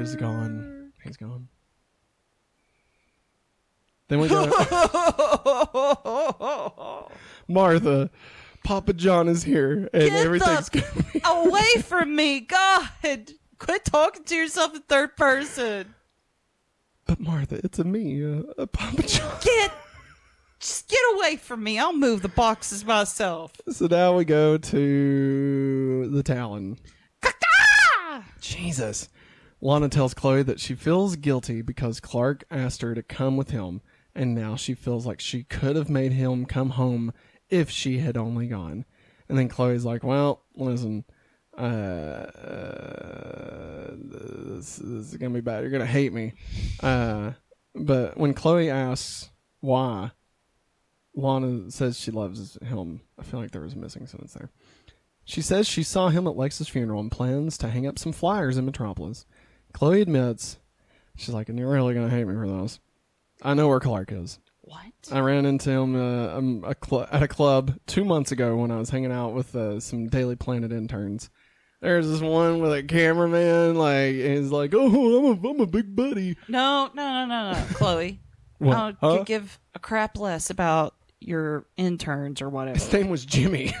Is 0.00 0.16
gone. 0.16 0.92
He's 1.04 1.18
gone. 1.18 1.48
Then 4.08 4.20
we 4.20 4.28
go. 4.28 4.46
Martha, 7.48 8.08
Papa 8.64 8.94
John 8.94 9.28
is 9.28 9.42
here, 9.42 9.90
and 9.92 10.04
Get 10.04 10.24
everything's 10.24 10.70
the-. 10.70 11.20
Away 11.26 11.82
from 11.82 12.16
me, 12.16 12.40
God! 12.40 12.88
Quit 13.58 13.84
talking 13.84 14.24
to 14.24 14.34
yourself 14.34 14.74
in 14.74 14.80
third 14.80 15.18
person. 15.18 15.94
But 17.04 17.20
Martha, 17.20 17.60
it's 17.62 17.78
a 17.78 17.84
me, 17.84 18.24
uh, 18.24 18.44
uh, 18.56 18.64
Papa 18.64 19.02
John. 19.02 19.36
Get, 19.42 19.70
just 20.60 20.88
get 20.88 21.00
away 21.14 21.36
from 21.36 21.62
me. 21.62 21.78
I'll 21.78 21.92
move 21.92 22.22
the 22.22 22.28
boxes 22.28 22.86
myself. 22.86 23.52
So 23.68 23.86
now 23.86 24.16
we 24.16 24.24
go 24.24 24.56
to 24.56 26.08
the 26.08 26.22
Talon. 26.22 26.78
Jesus. 28.40 29.10
Lana 29.60 29.88
tells 29.88 30.14
Chloe 30.14 30.42
that 30.42 30.60
she 30.60 30.74
feels 30.74 31.16
guilty 31.16 31.60
because 31.62 32.00
Clark 32.00 32.44
asked 32.50 32.82
her 32.82 32.94
to 32.94 33.02
come 33.02 33.36
with 33.36 33.50
him, 33.50 33.82
and 34.14 34.34
now 34.34 34.56
she 34.56 34.74
feels 34.74 35.06
like 35.06 35.20
she 35.20 35.44
could 35.44 35.76
have 35.76 35.90
made 35.90 36.12
him 36.12 36.46
come 36.46 36.70
home 36.70 37.12
if 37.50 37.68
she 37.68 37.98
had 37.98 38.16
only 38.16 38.46
gone. 38.46 38.86
And 39.28 39.38
then 39.38 39.48
Chloe's 39.48 39.84
like, 39.84 40.02
"Well, 40.02 40.42
listen, 40.56 41.04
uh, 41.56 41.60
uh, 41.60 42.30
this, 43.96 44.76
this 44.76 45.12
is 45.12 45.16
gonna 45.16 45.34
be 45.34 45.40
bad. 45.40 45.62
You're 45.62 45.70
gonna 45.70 45.86
hate 45.86 46.12
me." 46.12 46.32
Uh, 46.82 47.32
but 47.74 48.16
when 48.16 48.34
Chloe 48.34 48.70
asks 48.70 49.30
why, 49.60 50.12
Lana 51.14 51.70
says 51.70 52.00
she 52.00 52.10
loves 52.10 52.56
him. 52.62 53.02
I 53.18 53.22
feel 53.22 53.40
like 53.40 53.50
there 53.50 53.60
was 53.60 53.74
a 53.74 53.78
missing 53.78 54.06
sentence 54.06 54.32
there. 54.32 54.50
She 55.24 55.42
says 55.42 55.68
she 55.68 55.82
saw 55.82 56.08
him 56.08 56.26
at 56.26 56.36
Lex's 56.36 56.68
funeral 56.68 57.00
and 57.00 57.10
plans 57.10 57.58
to 57.58 57.68
hang 57.68 57.86
up 57.86 57.98
some 57.98 58.12
flyers 58.12 58.56
in 58.56 58.64
Metropolis. 58.64 59.26
Chloe 59.72 60.00
admits, 60.02 60.58
she's 61.16 61.34
like, 61.34 61.48
and 61.48 61.58
you're 61.58 61.70
really 61.70 61.94
going 61.94 62.08
to 62.08 62.14
hate 62.14 62.26
me 62.26 62.34
for 62.34 62.46
this. 62.48 62.80
I 63.42 63.54
know 63.54 63.68
where 63.68 63.80
Clark 63.80 64.12
is. 64.12 64.38
What? 64.62 64.80
I 65.10 65.20
ran 65.20 65.46
into 65.46 65.70
him 65.70 65.96
uh, 65.96 66.36
um, 66.36 66.64
a 66.66 66.74
cl- 66.84 67.08
at 67.10 67.22
a 67.22 67.28
club 67.28 67.74
two 67.86 68.04
months 68.04 68.30
ago 68.32 68.56
when 68.56 68.70
I 68.70 68.76
was 68.76 68.90
hanging 68.90 69.10
out 69.12 69.30
with 69.34 69.56
uh, 69.56 69.80
some 69.80 70.08
Daily 70.08 70.36
Planet 70.36 70.70
interns. 70.72 71.30
There's 71.80 72.06
this 72.08 72.20
one 72.20 72.60
with 72.60 72.72
a 72.72 72.82
cameraman, 72.82 73.74
like, 73.76 74.14
and 74.14 74.38
he's 74.38 74.50
like, 74.50 74.74
oh, 74.74 74.86
I'm 75.32 75.44
a, 75.44 75.48
I'm 75.48 75.60
a 75.60 75.66
big 75.66 75.96
buddy. 75.96 76.36
No, 76.46 76.90
no, 76.94 77.12
no, 77.12 77.26
no, 77.26 77.52
no, 77.52 77.64
Chloe. 77.74 78.20
What? 78.58 78.76
I 78.76 78.94
Huh? 79.00 79.16
could 79.18 79.26
give 79.26 79.58
a 79.74 79.78
crap 79.78 80.18
less 80.18 80.50
about 80.50 80.94
your 81.20 81.64
interns 81.78 82.42
or 82.42 82.50
whatever. 82.50 82.78
His 82.78 82.92
name 82.92 83.08
was 83.08 83.24
Jimmy. 83.24 83.74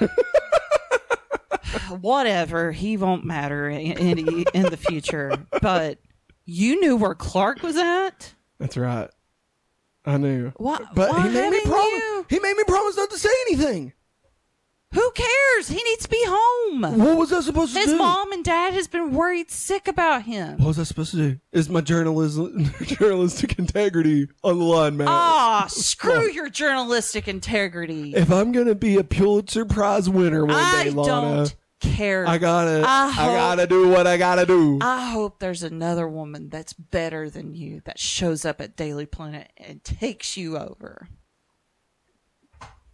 whatever. 2.00 2.72
He 2.72 2.96
won't 2.96 3.24
matter 3.24 3.68
in, 3.68 3.78
in, 3.98 4.44
in 4.54 4.62
the 4.64 4.76
future. 4.76 5.32
But 5.62 5.98
you 6.44 6.80
knew 6.80 6.96
where 6.96 7.14
Clark 7.14 7.62
was 7.62 7.76
at. 7.76 8.34
That's 8.58 8.76
right. 8.76 9.08
I 10.04 10.16
knew. 10.16 10.52
Why- 10.56 10.78
But 10.94 11.10
why 11.10 11.28
he 11.28 11.34
made 11.34 11.50
me 11.50 11.60
promise. 11.62 12.02
He 12.28 12.38
made 12.40 12.56
me 12.56 12.64
promise 12.66 12.96
not 12.96 13.10
to 13.10 13.18
say 13.18 13.28
anything. 13.48 13.92
Who 14.92 15.08
cares? 15.12 15.68
He 15.68 15.80
needs 15.80 16.02
to 16.02 16.08
be 16.08 16.20
home. 16.26 16.82
What 16.98 17.16
was 17.16 17.32
I 17.32 17.42
supposed 17.42 17.74
to 17.74 17.78
His 17.78 17.86
do? 17.86 17.92
His 17.92 17.98
mom 17.98 18.32
and 18.32 18.44
dad 18.44 18.74
has 18.74 18.88
been 18.88 19.12
worried 19.14 19.48
sick 19.48 19.86
about 19.86 20.22
him. 20.22 20.58
What 20.58 20.66
was 20.66 20.78
I 20.80 20.82
supposed 20.82 21.12
to 21.12 21.16
do? 21.16 21.38
Is 21.52 21.68
my 21.68 21.80
journalism, 21.80 22.64
journalistic 22.82 23.56
integrity 23.56 24.26
on 24.42 24.58
the 24.58 24.64
line, 24.64 24.96
man? 24.96 25.06
Ah, 25.08 25.66
screw 25.70 26.28
your 26.32 26.48
journalistic 26.50 27.28
integrity. 27.28 28.16
If 28.16 28.32
I'm 28.32 28.50
gonna 28.50 28.74
be 28.74 28.96
a 28.96 29.04
Pulitzer 29.04 29.64
Prize 29.64 30.10
winner 30.10 30.44
one 30.44 30.56
I 30.56 30.84
day, 30.84 30.90
Lana, 30.90 31.06
don't 31.36 31.54
care. 31.80 32.26
I 32.28 32.38
gotta, 32.38 32.82
I 32.86 33.14
I, 33.18 33.26
gotta 33.34 33.66
do 33.66 33.88
what 33.88 34.06
I 34.06 34.16
gotta 34.16 34.46
do. 34.46 34.78
I 34.80 35.10
hope 35.10 35.38
there's 35.38 35.62
another 35.62 36.06
woman 36.08 36.48
that's 36.48 36.72
better 36.72 37.28
than 37.28 37.54
you 37.54 37.80
that 37.84 37.98
shows 37.98 38.44
up 38.44 38.60
at 38.60 38.76
Daily 38.76 39.06
Planet 39.06 39.50
and 39.56 39.82
takes 39.82 40.36
you 40.36 40.56
over. 40.56 41.08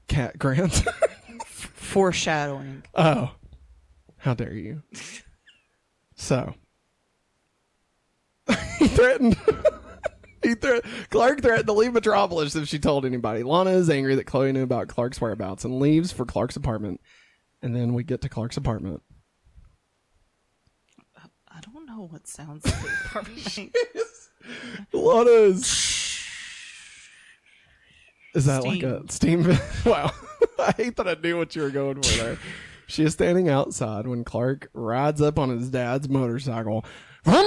Cat 0.08 0.38
Grant. 0.38 0.84
Foreshadowing. 1.46 2.82
oh, 2.94 3.32
how 4.18 4.34
dare 4.34 4.54
you? 4.54 4.82
So 6.14 6.54
he 8.78 8.88
threatened. 8.88 9.36
he 10.42 10.54
thre- 10.54 10.78
Clark 11.10 11.42
threatened 11.42 11.66
to 11.66 11.72
leave 11.72 11.92
Metropolis 11.92 12.54
if 12.56 12.68
she 12.68 12.78
told 12.78 13.04
anybody. 13.04 13.42
Lana 13.42 13.70
is 13.70 13.90
angry 13.90 14.14
that 14.14 14.24
Chloe 14.24 14.52
knew 14.52 14.62
about 14.62 14.88
Clark's 14.88 15.20
whereabouts 15.20 15.64
and 15.64 15.78
leaves 15.78 16.12
for 16.12 16.24
Clark's 16.24 16.56
apartment. 16.56 17.00
And 17.62 17.74
then 17.74 17.94
we 17.94 18.04
get 18.04 18.20
to 18.22 18.28
Clark's 18.28 18.56
apartment. 18.56 19.02
I 21.48 21.60
don't 21.60 21.86
know 21.86 22.06
what 22.10 22.26
sounds 22.28 22.64
like 22.66 22.74
the 22.82 22.88
apartment 23.06 23.56
makes. 23.56 24.30
Lana 24.92 25.30
is. 25.30 26.20
Is 28.34 28.44
that 28.44 28.62
like 28.64 28.78
Steam. 28.80 29.04
a 29.08 29.12
steam? 29.12 29.58
wow. 29.86 30.10
I 30.58 30.72
hate 30.76 30.96
that 30.96 31.08
I 31.08 31.16
knew 31.22 31.38
what 31.38 31.56
you 31.56 31.62
were 31.62 31.70
going 31.70 32.02
for 32.02 32.22
there. 32.22 32.38
She 32.88 33.02
is 33.02 33.14
standing 33.14 33.48
outside 33.48 34.06
when 34.06 34.22
Clark 34.22 34.68
rides 34.72 35.20
up 35.20 35.40
on 35.40 35.48
his 35.48 35.70
dad's 35.70 36.08
motorcycle. 36.08 36.84
That 37.24 37.42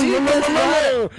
dude 0.00 0.24
does 0.24 0.48
not- 0.48 1.10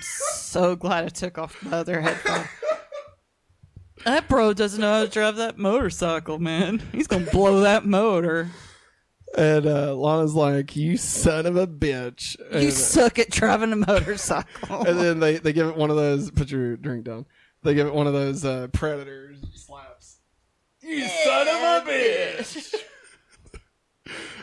I'm 0.00 0.04
so 0.04 0.76
glad 0.76 1.04
I 1.04 1.08
took 1.08 1.36
off 1.36 1.62
my 1.62 1.72
other 1.76 2.00
headphone. 2.00 2.46
That 4.06 4.28
bro 4.28 4.54
doesn't 4.54 4.80
know 4.80 4.90
how 5.00 5.04
to 5.04 5.10
drive 5.10 5.36
that 5.36 5.58
motorcycle, 5.58 6.38
man. 6.38 6.78
He's 6.92 7.06
gonna 7.06 7.30
blow 7.30 7.60
that 7.60 7.84
motor. 7.84 8.48
And 9.36 9.66
uh, 9.66 9.94
Lana's 9.94 10.34
like, 10.34 10.74
"You 10.74 10.96
son 10.96 11.44
of 11.44 11.56
a 11.56 11.66
bitch!" 11.66 12.34
And, 12.50 12.62
You 12.62 12.70
suck 12.70 13.18
at 13.18 13.28
driving 13.28 13.74
a 13.74 13.76
motorcycle. 13.76 14.86
and 14.86 14.98
then 14.98 15.20
they, 15.20 15.36
they 15.36 15.52
give 15.52 15.68
it 15.68 15.76
one 15.76 15.90
of 15.90 15.96
those. 15.96 16.30
Put 16.30 16.50
your 16.50 16.76
drink 16.78 17.04
down. 17.04 17.26
They 17.62 17.74
give 17.74 17.86
it 17.86 17.92
one 17.94 18.06
of 18.06 18.14
those 18.14 18.42
uh, 18.42 18.68
predators 18.72 19.36
slaps. 19.54 20.20
You 20.80 21.06
son 21.06 21.46
of 21.46 21.86
a 21.86 21.90
bitch! 21.90 22.74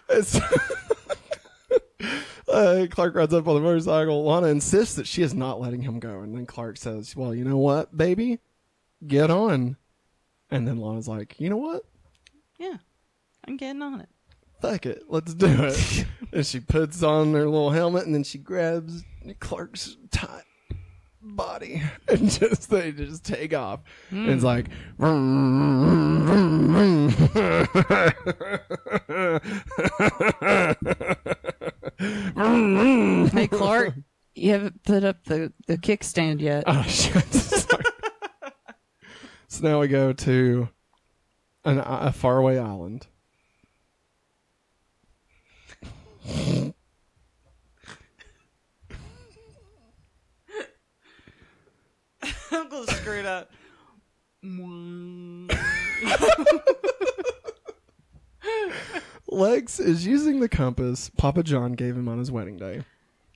It's- 0.10 0.40
uh, 2.48 2.88
Clark 2.90 3.16
rides 3.16 3.34
up 3.34 3.48
on 3.48 3.56
the 3.56 3.62
motorcycle. 3.62 4.24
Lana 4.24 4.48
insists 4.48 4.96
that 4.96 5.08
she 5.08 5.22
is 5.22 5.34
not 5.34 5.60
letting 5.60 5.82
him 5.82 6.00
go, 6.00 6.22
and 6.22 6.36
then 6.36 6.46
Clark 6.46 6.78
says, 6.78 7.16
"Well, 7.16 7.34
you 7.34 7.44
know 7.44 7.58
what, 7.58 7.96
baby, 7.96 8.40
get 9.06 9.30
on." 9.30 9.78
And 10.50 10.68
then 10.68 10.78
Lana's 10.78 11.08
like, 11.08 11.40
"You 11.40 11.50
know 11.50 11.58
what? 11.58 11.84
yeah, 12.60 12.78
I'm 13.48 13.58
getting 13.58 13.82
on 13.82 14.02
it. 14.02 14.10
fuck 14.62 14.86
it, 14.86 15.04
let's 15.08 15.34
do 15.34 15.48
it. 15.48 16.06
and 16.34 16.46
she 16.46 16.60
puts 16.60 17.04
on 17.04 17.34
her 17.34 17.48
little 17.48 17.70
helmet 17.70 18.06
and 18.06 18.16
then 18.16 18.24
she 18.24 18.40
grabs 18.40 19.04
Clark's 19.40 19.96
tight 20.10 20.44
body, 21.22 21.84
and 22.08 22.30
just 22.32 22.70
they 22.70 22.92
just 22.92 23.24
take 23.24 23.54
off. 23.54 23.82
And 24.10 24.30
it's 24.30 24.44
like, 24.44 24.68
Mm-hmm. 32.00 33.36
Hey, 33.36 33.48
Clark, 33.48 33.96
you 34.36 34.52
haven't 34.52 34.84
put 34.84 35.04
up 35.04 35.24
the, 35.26 35.52
the 35.68 35.78
kickstand 35.78 36.42
yet. 36.42 36.64
oh 36.68 36.84
shit! 36.84 37.24
Sorry. 37.34 37.84
so 39.48 39.68
now 39.68 39.80
we 39.80 39.88
go 39.88 40.14
to 40.14 40.70
an, 41.66 41.80
a 41.80 42.12
faraway 42.12 42.58
island. 42.58 43.08
I'm 52.50 52.70
going 52.70 52.86
to 52.86 52.94
screw 52.94 53.20
it 53.20 53.26
up. 53.26 53.52
Lex 59.28 59.80
is 59.80 60.06
using 60.06 60.40
the 60.40 60.50
compass 60.50 61.10
Papa 61.18 61.44
John 61.44 61.74
gave 61.74 61.96
him 61.96 62.08
on 62.08 62.18
his 62.20 62.32
wedding 62.32 62.58
day. 62.58 62.84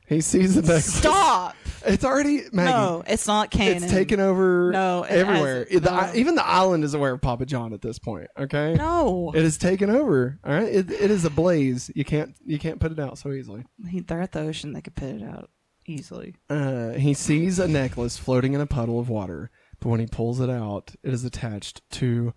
He 0.08 0.20
sees 0.20 0.56
the 0.56 0.62
necklace. 0.62 0.94
Stop! 0.94 1.56
It's 1.86 2.04
already 2.04 2.42
Maggie. 2.52 2.70
No, 2.72 3.02
it's 3.08 3.28
not 3.28 3.50
canon. 3.50 3.84
It's 3.84 3.92
taken 3.94 4.20
over 4.20 4.70
No, 4.72 5.04
it 5.04 5.12
everywhere. 5.12 5.64
hasn't. 5.66 5.84
The- 5.84 5.92
No. 6.08 6.12
even 6.16 6.36
the 6.36 6.46
island 6.46 6.84
is 6.84 6.94
aware 6.94 7.14
of 7.14 7.22
Papa 7.22 7.46
John 7.46 7.72
at 7.74 7.82
this 7.82 7.98
point. 7.98 8.28
Okay, 8.38 8.74
No. 8.74 9.32
it 9.34 9.42
is 9.44 9.58
taken 9.58 9.90
over. 9.90 10.38
All 10.44 10.54
right, 10.54 10.68
it, 10.68 10.92
it 10.92 11.12
is 11.12 11.24
a 11.24 11.30
blaze. 11.30 11.90
You 11.96 12.04
can't 12.04 12.36
you 12.46 12.60
can't 12.60 12.80
put 12.82 12.92
it 12.92 13.00
out 13.00 13.18
so 13.20 13.32
easily. 13.32 13.64
He- 13.90 14.02
They're 14.02 14.22
at 14.22 14.34
the 14.34 14.42
ocean. 14.42 14.74
They 14.74 14.82
could 14.82 14.96
put 14.96 15.10
it 15.10 15.24
out 15.24 15.50
easily. 15.88 16.36
Uh, 16.50 16.90
he 16.92 17.14
sees 17.14 17.58
a 17.58 17.68
necklace 17.70 18.18
floating 18.18 18.54
in 18.54 18.60
a 18.60 18.68
puddle 18.68 19.00
of 19.00 19.08
water, 19.08 19.50
but 19.80 19.88
when 19.90 20.02
he 20.02 20.08
pulls 20.08 20.42
it 20.42 20.50
out, 20.50 20.94
it 21.04 21.14
is 21.14 21.24
attached 21.24 21.90
to 21.92 22.34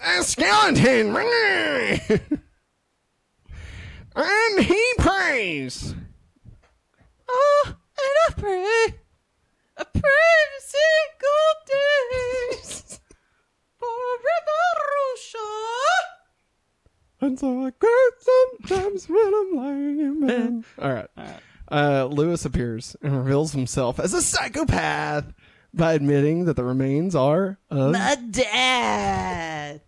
a 0.00 0.22
skeleton. 0.22 1.12
and 4.16 4.64
he 4.64 4.82
prays. 4.98 5.94
Oh, 7.28 7.64
and 7.66 7.76
I 8.28 8.32
pray, 8.40 8.94
I 9.76 9.84
pray 9.84 10.30
every 10.42 10.62
single 10.62 11.52
day 11.66 12.60
for 13.78 13.88
revolution. 14.30 15.40
And 17.20 17.38
so 17.38 17.66
I 17.66 17.70
cry 17.70 18.10
sometimes 18.18 19.08
when 19.08 19.34
I'm 19.34 19.56
lying 19.56 20.00
in 20.00 20.26
bed. 20.26 20.64
All 20.78 20.92
right. 20.92 21.10
Uh, 21.70 22.04
Lewis 22.06 22.44
appears 22.44 22.96
and 23.02 23.16
reveals 23.16 23.52
himself 23.52 23.98
as 23.98 24.14
a 24.14 24.22
psychopath 24.22 25.32
by 25.74 25.94
admitting 25.94 26.44
that 26.44 26.56
the 26.56 26.64
remains 26.64 27.14
are 27.14 27.58
of. 27.70 27.92
My 27.92 28.16
dad. 28.30 29.82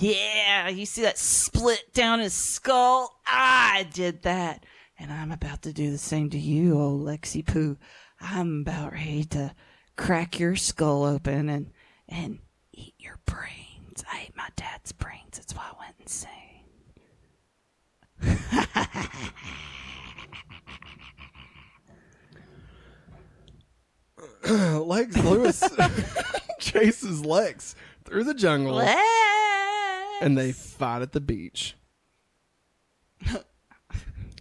Yeah, 0.00 0.68
you 0.68 0.86
see 0.86 1.02
that 1.02 1.18
split 1.18 1.92
down 1.92 2.20
his 2.20 2.32
skull? 2.32 3.20
I 3.26 3.88
did 3.92 4.22
that. 4.22 4.64
And 4.96 5.12
I'm 5.12 5.32
about 5.32 5.62
to 5.62 5.72
do 5.72 5.90
the 5.90 5.98
same 5.98 6.30
to 6.30 6.38
you, 6.38 6.78
old 6.80 7.04
Lexi 7.04 7.44
Pooh. 7.44 7.76
I'm 8.20 8.60
about 8.60 8.92
ready 8.92 9.24
to 9.24 9.56
crack 9.96 10.38
your 10.38 10.54
skull 10.54 11.04
open 11.04 11.48
and 11.48 11.72
and 12.08 12.38
eat 12.72 12.94
your 12.98 13.18
brains. 13.26 14.04
I 14.10 14.26
ate 14.26 14.36
my 14.36 14.48
dad's 14.54 14.92
brains. 14.92 15.32
That's 15.34 15.54
why 15.54 15.64
I 15.72 15.74
went 15.80 15.96
insane. 16.00 16.36
Lex 24.86 25.16
Lewis 25.24 25.62
chases 26.60 27.24
Lex 27.24 27.74
through 28.04 28.24
the 28.24 28.34
jungle 28.34 28.74
Lex. 28.74 29.00
And 30.20 30.36
they 30.36 30.52
fight 30.52 31.02
at 31.02 31.12
the 31.12 31.20
beach. 31.20 31.74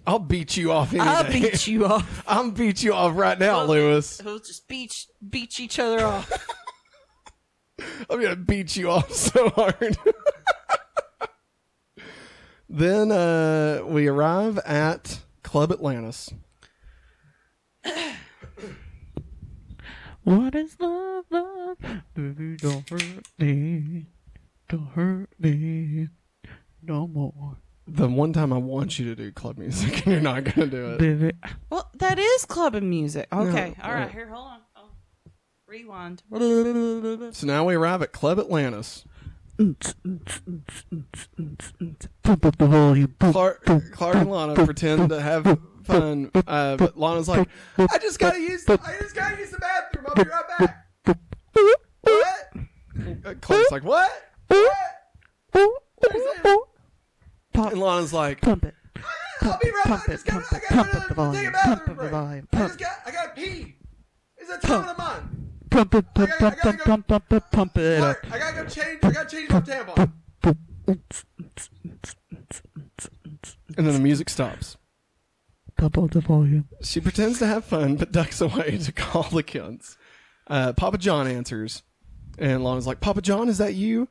I'll 0.06 0.20
beat 0.20 0.56
you 0.56 0.72
off 0.72 0.94
any 0.94 1.02
I'll 1.02 1.24
day. 1.24 1.42
beat 1.42 1.68
you 1.68 1.86
off. 1.86 2.24
I'll 2.28 2.52
beat 2.52 2.82
you 2.82 2.94
off 2.94 3.18
right 3.18 3.38
now, 3.38 3.64
Lewis. 3.64 4.22
We'll 4.24 4.40
just 4.40 4.68
beat 4.68 5.06
beat 5.28 5.60
each 5.60 5.80
other 5.80 6.06
off. 6.06 6.32
I'm 8.10 8.22
gonna 8.22 8.36
beat 8.38 8.76
you 8.78 8.90
off 8.90 9.12
so 9.14 9.50
hard. 9.50 9.98
then 12.70 13.12
uh, 13.12 13.82
we 13.86 14.08
arrive 14.08 14.58
at 14.60 15.20
Club 15.44 15.72
Atlantis. 15.72 16.32
What 20.24 20.56
is 20.56 20.78
love, 20.80 21.26
love? 21.30 21.78
Baby, 22.14 22.58
don't 22.58 22.90
hurt 22.90 23.28
me. 23.40 24.06
Don't 24.70 24.88
hurt 24.88 25.30
me 25.40 26.10
no 26.82 27.08
more. 27.08 27.58
The 27.88 28.08
one 28.10 28.34
time 28.34 28.52
I 28.52 28.58
want 28.58 29.00
you 29.00 29.06
to 29.06 29.16
do 29.16 29.32
club 29.32 29.58
music 29.58 30.06
and 30.06 30.08
you're 30.14 30.22
not 30.22 30.44
gonna 30.44 30.68
do 30.68 30.92
it. 30.94 31.00
Baby, 31.00 31.32
Well, 31.70 31.90
that 32.00 32.20
is 32.20 32.44
clubbing 32.46 32.90
music. 32.90 33.28
Okay, 33.32 33.76
No, 33.78 33.84
all 33.84 33.94
right. 33.94 34.02
right. 34.04 34.12
Here, 34.12 34.28
hold 34.28 34.48
on. 34.48 34.60
Oh. 34.76 34.90
Rewind. 35.68 36.24
So 37.34 37.48
now 37.48 37.64
we 37.66 37.76
arrive 37.76 38.02
at 38.02 38.12
Club 38.12 38.40
Atlantis. 38.40 39.06
pump 42.24 42.46
up 42.46 42.58
the 42.58 42.68
volume. 42.68 43.16
Pump, 43.20 43.34
Clark, 43.34 43.66
Clark 43.92 44.16
and 44.16 44.30
Lana 44.32 44.54
pretend 44.66 45.10
to 45.10 45.20
have 45.22 45.58
fun, 45.84 46.30
uh, 46.48 46.78
but 46.78 46.98
Lana's 46.98 47.28
like, 47.28 47.48
"I 47.78 47.98
just 48.00 48.20
gotta 48.20 48.40
use, 48.40 48.68
I 48.70 48.78
just 49.00 49.16
gotta 49.16 49.38
use 49.38 49.50
the 49.52 49.58
bathroom. 49.60 50.06
I'll 50.10 50.16
be 50.24 50.30
right 50.30 50.44
back." 50.60 50.88
What? 52.02 52.50
Uh, 53.26 53.34
Clark's 53.42 53.72
like, 53.72 53.84
"What?" 53.84 54.12
What? 54.48 54.78
And 57.72 57.82
Lana's 57.82 58.14
like, 58.14 58.42
pump 58.42 58.64
it. 58.66 58.76
"I'll 59.42 59.58
be 59.62 59.70
right 59.70 59.86
back. 59.86 60.06
Pump 60.06 60.10
I 60.10 60.14
it, 60.14 60.26
pump 60.26 60.46
it, 60.54 60.64
pump 60.70 60.96
up 60.96 61.08
the 61.08 61.14
volume, 61.16 61.54
pump 61.54 61.90
up 61.90 61.98
the 61.98 62.10
volume, 62.10 62.48
I 62.54 62.58
pump. 62.58 62.70
just 62.70 62.80
got, 62.80 62.92
I 63.06 63.12
gotta 63.12 63.30
pee. 63.30 63.76
Is 64.42 64.48
that 64.50 64.62
time 64.62 64.88
of 64.90 64.98
mine? 64.98 65.50
Pump 65.70 65.96
it, 65.96 66.06
pump, 66.14 66.32
pump, 66.40 66.58
pump, 66.60 66.80
pump, 66.80 67.08
pump, 67.08 67.30
pump, 67.30 67.52
pump 67.52 67.78
it 67.78 68.02
up. 68.02 68.18
I 68.32 68.38
gotta 68.40 68.64
go 68.64 68.70
change. 68.70 69.00
I 69.04 69.12
gotta 69.12 69.30
change 69.30 69.50
my 69.50 69.62
tampon." 69.62 70.12
And 73.78 73.86
then 73.86 73.94
the 73.94 74.00
music 74.00 74.30
stops. 74.30 74.78
Pump 75.78 75.98
up 75.98 76.12
the 76.12 76.22
volume. 76.22 76.68
She 76.82 77.00
pretends 77.00 77.40
to 77.40 77.48
have 77.48 77.66
fun, 77.66 77.98
but 77.98 78.12
ducks 78.12 78.42
away 78.42 78.78
to 78.78 78.92
call 78.92 79.24
the 79.24 79.44
kids. 79.44 79.98
Uh, 80.48 80.74
Papa 80.74 80.98
John 80.98 81.28
answers, 81.28 81.84
and 82.40 82.64
Lana's 82.64 82.88
like, 82.88 83.00
"Papa 83.02 83.22
John, 83.22 83.50
is 83.50 83.58
that 83.58 83.76
you?" 83.76 84.08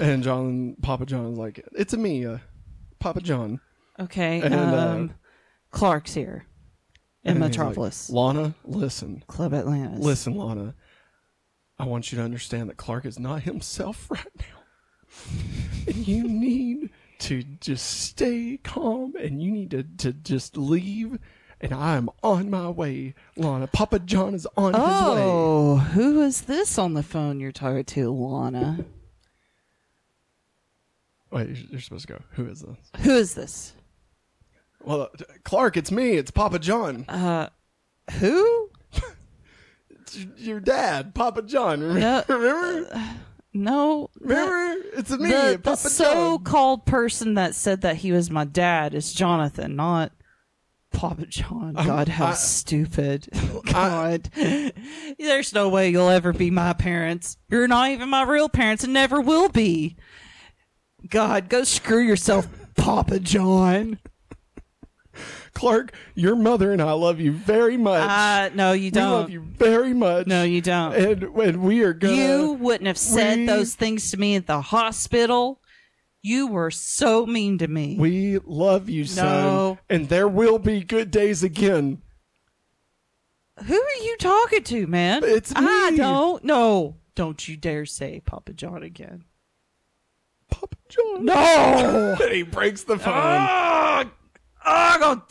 And 0.00 0.22
John, 0.22 0.76
Papa 0.82 1.06
John's 1.06 1.38
like, 1.38 1.64
"It's 1.72 1.92
a 1.94 1.96
me, 1.96 2.26
uh, 2.26 2.38
Papa 2.98 3.20
John." 3.20 3.60
Okay. 3.98 4.40
And, 4.40 4.54
uh, 4.54 4.58
um, 4.58 5.14
Clark's 5.70 6.14
here 6.14 6.46
in 7.22 7.36
And 7.36 7.44
he's 7.44 7.56
like, 7.56 7.66
Metropolis. 7.66 8.10
Lana, 8.10 8.54
listen, 8.64 9.22
Club 9.26 9.54
Atlantis. 9.54 10.04
listen, 10.04 10.36
Lana. 10.36 10.74
I 11.78 11.86
want 11.86 12.12
you 12.12 12.18
to 12.18 12.24
understand 12.24 12.68
that 12.70 12.76
Clark 12.76 13.04
is 13.04 13.18
not 13.18 13.42
himself 13.42 14.06
right 14.10 14.26
now, 14.38 14.62
and 15.86 16.06
you 16.08 16.24
need 16.24 16.90
to 17.20 17.42
just 17.60 17.86
stay 18.02 18.58
calm, 18.62 19.14
and 19.16 19.42
you 19.42 19.50
need 19.52 19.70
to 19.70 19.82
to 19.82 20.12
just 20.12 20.56
leave. 20.56 21.18
And 21.60 21.72
I 21.72 21.96
am 21.96 22.10
on 22.22 22.50
my 22.50 22.68
way, 22.68 23.14
Lana. 23.36 23.68
Papa 23.68 24.00
John 24.00 24.34
is 24.34 24.46
on 24.56 24.74
his 24.74 24.82
way. 24.82 25.22
Oh, 25.22 25.76
who 25.76 26.20
is 26.20 26.42
this 26.42 26.78
on 26.78 26.94
the 26.94 27.02
phone 27.02 27.40
you're 27.40 27.52
talking 27.52 27.84
to, 27.84 28.10
Lana? 28.10 28.84
Wait, 31.34 31.48
you're- 31.48 31.68
you're 31.72 31.80
supposed 31.80 32.06
to 32.06 32.14
go. 32.14 32.22
Who 32.32 32.46
is 32.46 32.60
this? 32.62 32.78
Who 33.02 33.10
is 33.16 33.34
this? 33.34 33.72
Well, 34.82 35.02
uh, 35.02 35.08
Clark, 35.44 35.76
it's 35.76 35.90
me. 35.90 36.12
It's 36.12 36.30
Papa 36.30 36.58
John. 36.58 37.04
Uh, 37.08 37.48
who? 38.18 38.70
It's 39.90 40.16
your 40.38 40.60
dad, 40.60 41.14
Papa 41.14 41.42
John. 41.42 41.80
Remember? 41.80 42.00
No, 42.00 42.24
Remember? 42.36 42.90
No. 43.52 44.10
the- 44.20 44.26
Remember? 44.28 44.86
It's 44.94 45.10
me, 45.10 45.30
The, 45.30 45.52
the 45.52 45.58
Papa 45.58 45.82
John. 45.82 45.90
so-called 45.90 46.86
person 46.86 47.34
that 47.34 47.54
said 47.54 47.80
that 47.80 47.96
he 47.96 48.12
was 48.12 48.30
my 48.30 48.44
dad 48.44 48.94
is 48.94 49.12
Jonathan, 49.14 49.74
not 49.76 50.12
Papa 50.92 51.26
John. 51.26 51.72
God, 51.74 52.08
how 52.08 52.26
I- 52.26 52.34
stupid. 52.34 53.28
God. 53.64 54.30
There's 55.18 55.52
no 55.54 55.68
way 55.68 55.88
you'll 55.90 56.10
ever 56.10 56.32
be 56.32 56.50
my 56.50 56.74
parents. 56.74 57.36
You're 57.48 57.66
not 57.66 57.90
even 57.90 58.08
my 58.08 58.22
real 58.24 58.48
parents 58.48 58.84
and 58.84 58.92
never 58.92 59.20
will 59.20 59.48
be. 59.48 59.96
God, 61.08 61.48
go 61.48 61.64
screw 61.64 62.00
yourself, 62.02 62.48
Papa 62.76 63.18
John. 63.20 63.98
Clark, 65.52 65.92
your 66.16 66.34
mother 66.34 66.72
and 66.72 66.82
I 66.82 66.92
love 66.92 67.20
you 67.20 67.30
very 67.32 67.76
much. 67.76 68.08
Uh, 68.10 68.50
no, 68.54 68.72
you 68.72 68.90
don't. 68.90 69.12
love 69.12 69.30
you 69.30 69.40
very 69.40 69.94
much. 69.94 70.26
No, 70.26 70.42
you 70.42 70.60
don't. 70.60 70.94
And, 70.94 71.22
and 71.22 71.62
we 71.62 71.82
are 71.82 71.92
gonna. 71.92 72.16
you 72.16 72.52
wouldn't 72.54 72.88
have 72.88 72.98
said 72.98 73.38
we- 73.38 73.46
those 73.46 73.74
things 73.74 74.10
to 74.10 74.16
me 74.16 74.34
at 74.34 74.46
the 74.46 74.60
hospital. 74.60 75.60
You 76.22 76.46
were 76.48 76.70
so 76.70 77.26
mean 77.26 77.58
to 77.58 77.68
me. 77.68 77.96
We 77.98 78.38
love 78.38 78.88
you, 78.88 79.04
son. 79.04 79.26
No. 79.26 79.78
And 79.90 80.08
there 80.08 80.26
will 80.26 80.58
be 80.58 80.82
good 80.82 81.10
days 81.10 81.42
again. 81.42 82.00
Who 83.62 83.74
are 83.80 84.02
you 84.02 84.16
talking 84.18 84.64
to, 84.64 84.86
man? 84.86 85.22
It's 85.22 85.52
I 85.54 85.90
me. 85.90 85.98
don't. 85.98 86.42
No, 86.42 86.96
don't 87.14 87.46
you 87.46 87.56
dare 87.56 87.84
say 87.86 88.20
Papa 88.24 88.54
John 88.54 88.82
again. 88.82 89.24
John. 90.94 91.24
No. 91.24 92.16
and 92.22 92.32
he 92.32 92.42
breaks 92.42 92.84
the 92.84 92.98
phone. 92.98 93.12
Ah, 93.14 94.06
I'm 94.64 95.00
gonna 95.00 95.22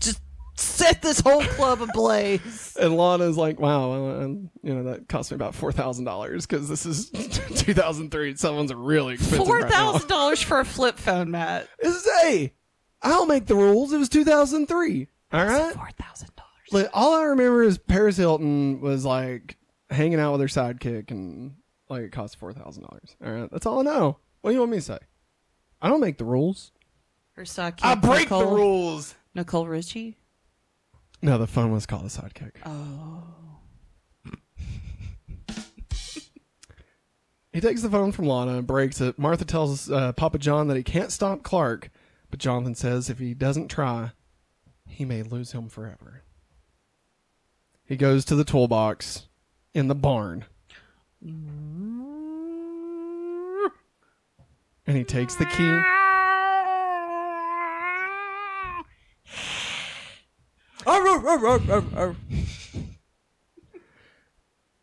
just 0.00 0.20
set 0.56 1.02
this 1.02 1.20
whole 1.20 1.42
club 1.42 1.82
ablaze. 1.82 2.76
And 2.80 2.96
Lana's 2.96 3.36
like, 3.36 3.60
"Wow, 3.60 3.94
you 4.24 4.50
know 4.64 4.82
that 4.84 5.08
cost 5.08 5.30
me 5.30 5.36
about 5.36 5.54
four 5.54 5.70
thousand 5.70 6.06
dollars 6.06 6.44
because 6.44 6.68
this 6.68 6.84
is 6.84 7.08
2003. 7.10 8.34
Someone's 8.34 8.74
really 8.74 9.14
expensive 9.14 9.46
Four 9.46 9.60
right 9.60 10.38
for 10.44 10.58
a 10.58 10.64
flip 10.64 10.98
phone, 10.98 11.30
Matt. 11.30 11.68
This 11.80 11.94
is 11.94 12.08
hey, 12.22 12.52
I'll 13.00 13.26
make 13.26 13.46
the 13.46 13.54
rules. 13.54 13.92
It 13.92 13.98
was 13.98 14.08
2003. 14.08 15.06
All 15.32 15.44
right. 15.44 15.72
Four 15.74 15.88
thousand 15.96 16.30
dollars. 16.34 16.50
Like, 16.72 16.90
all 16.92 17.14
I 17.14 17.22
remember 17.26 17.62
is 17.62 17.78
Paris 17.78 18.16
Hilton 18.16 18.80
was 18.80 19.04
like 19.04 19.56
hanging 19.90 20.18
out 20.18 20.32
with 20.32 20.40
her 20.40 20.48
sidekick 20.48 21.12
and 21.12 21.54
like 21.88 22.02
it 22.02 22.12
cost 22.12 22.38
four 22.38 22.52
thousand 22.52 22.82
dollars. 22.82 23.16
All 23.24 23.32
right, 23.32 23.50
that's 23.52 23.66
all 23.66 23.80
I 23.80 23.82
know. 23.82 24.18
What 24.44 24.50
do 24.50 24.56
you 24.56 24.60
want 24.60 24.72
me 24.72 24.76
to 24.76 24.82
say? 24.82 24.98
I 25.80 25.88
don't 25.88 26.02
make 26.02 26.18
the 26.18 26.26
rules. 26.26 26.70
Her 27.32 27.44
sidekick. 27.44 27.82
I 27.82 27.94
break 27.94 28.28
the 28.28 28.44
rules. 28.44 29.14
Nicole 29.34 29.66
Richie. 29.66 30.18
No, 31.22 31.38
the 31.38 31.46
phone 31.46 31.72
was 31.72 31.86
called 31.86 32.04
a 32.04 32.08
sidekick. 32.08 32.52
Oh. 32.66 33.24
He 37.54 37.60
takes 37.60 37.80
the 37.80 37.88
phone 37.88 38.12
from 38.12 38.26
Lana 38.26 38.58
and 38.58 38.66
breaks 38.66 39.00
it. 39.00 39.18
Martha 39.18 39.46
tells 39.46 39.90
uh, 39.90 40.12
Papa 40.12 40.36
John 40.36 40.66
that 40.66 40.76
he 40.76 40.82
can't 40.82 41.12
stop 41.12 41.42
Clark, 41.42 41.90
but 42.28 42.38
Jonathan 42.38 42.74
says 42.74 43.08
if 43.08 43.20
he 43.20 43.32
doesn't 43.32 43.68
try, 43.68 44.10
he 44.86 45.06
may 45.06 45.22
lose 45.22 45.52
him 45.52 45.70
forever. 45.70 46.22
He 47.86 47.96
goes 47.96 48.26
to 48.26 48.34
the 48.34 48.44
toolbox 48.44 49.28
in 49.72 49.88
the 49.88 49.94
barn 49.94 50.44
and 54.86 54.96
he 54.96 55.04
takes 55.04 55.34
the 55.36 55.46
key. 55.46 55.80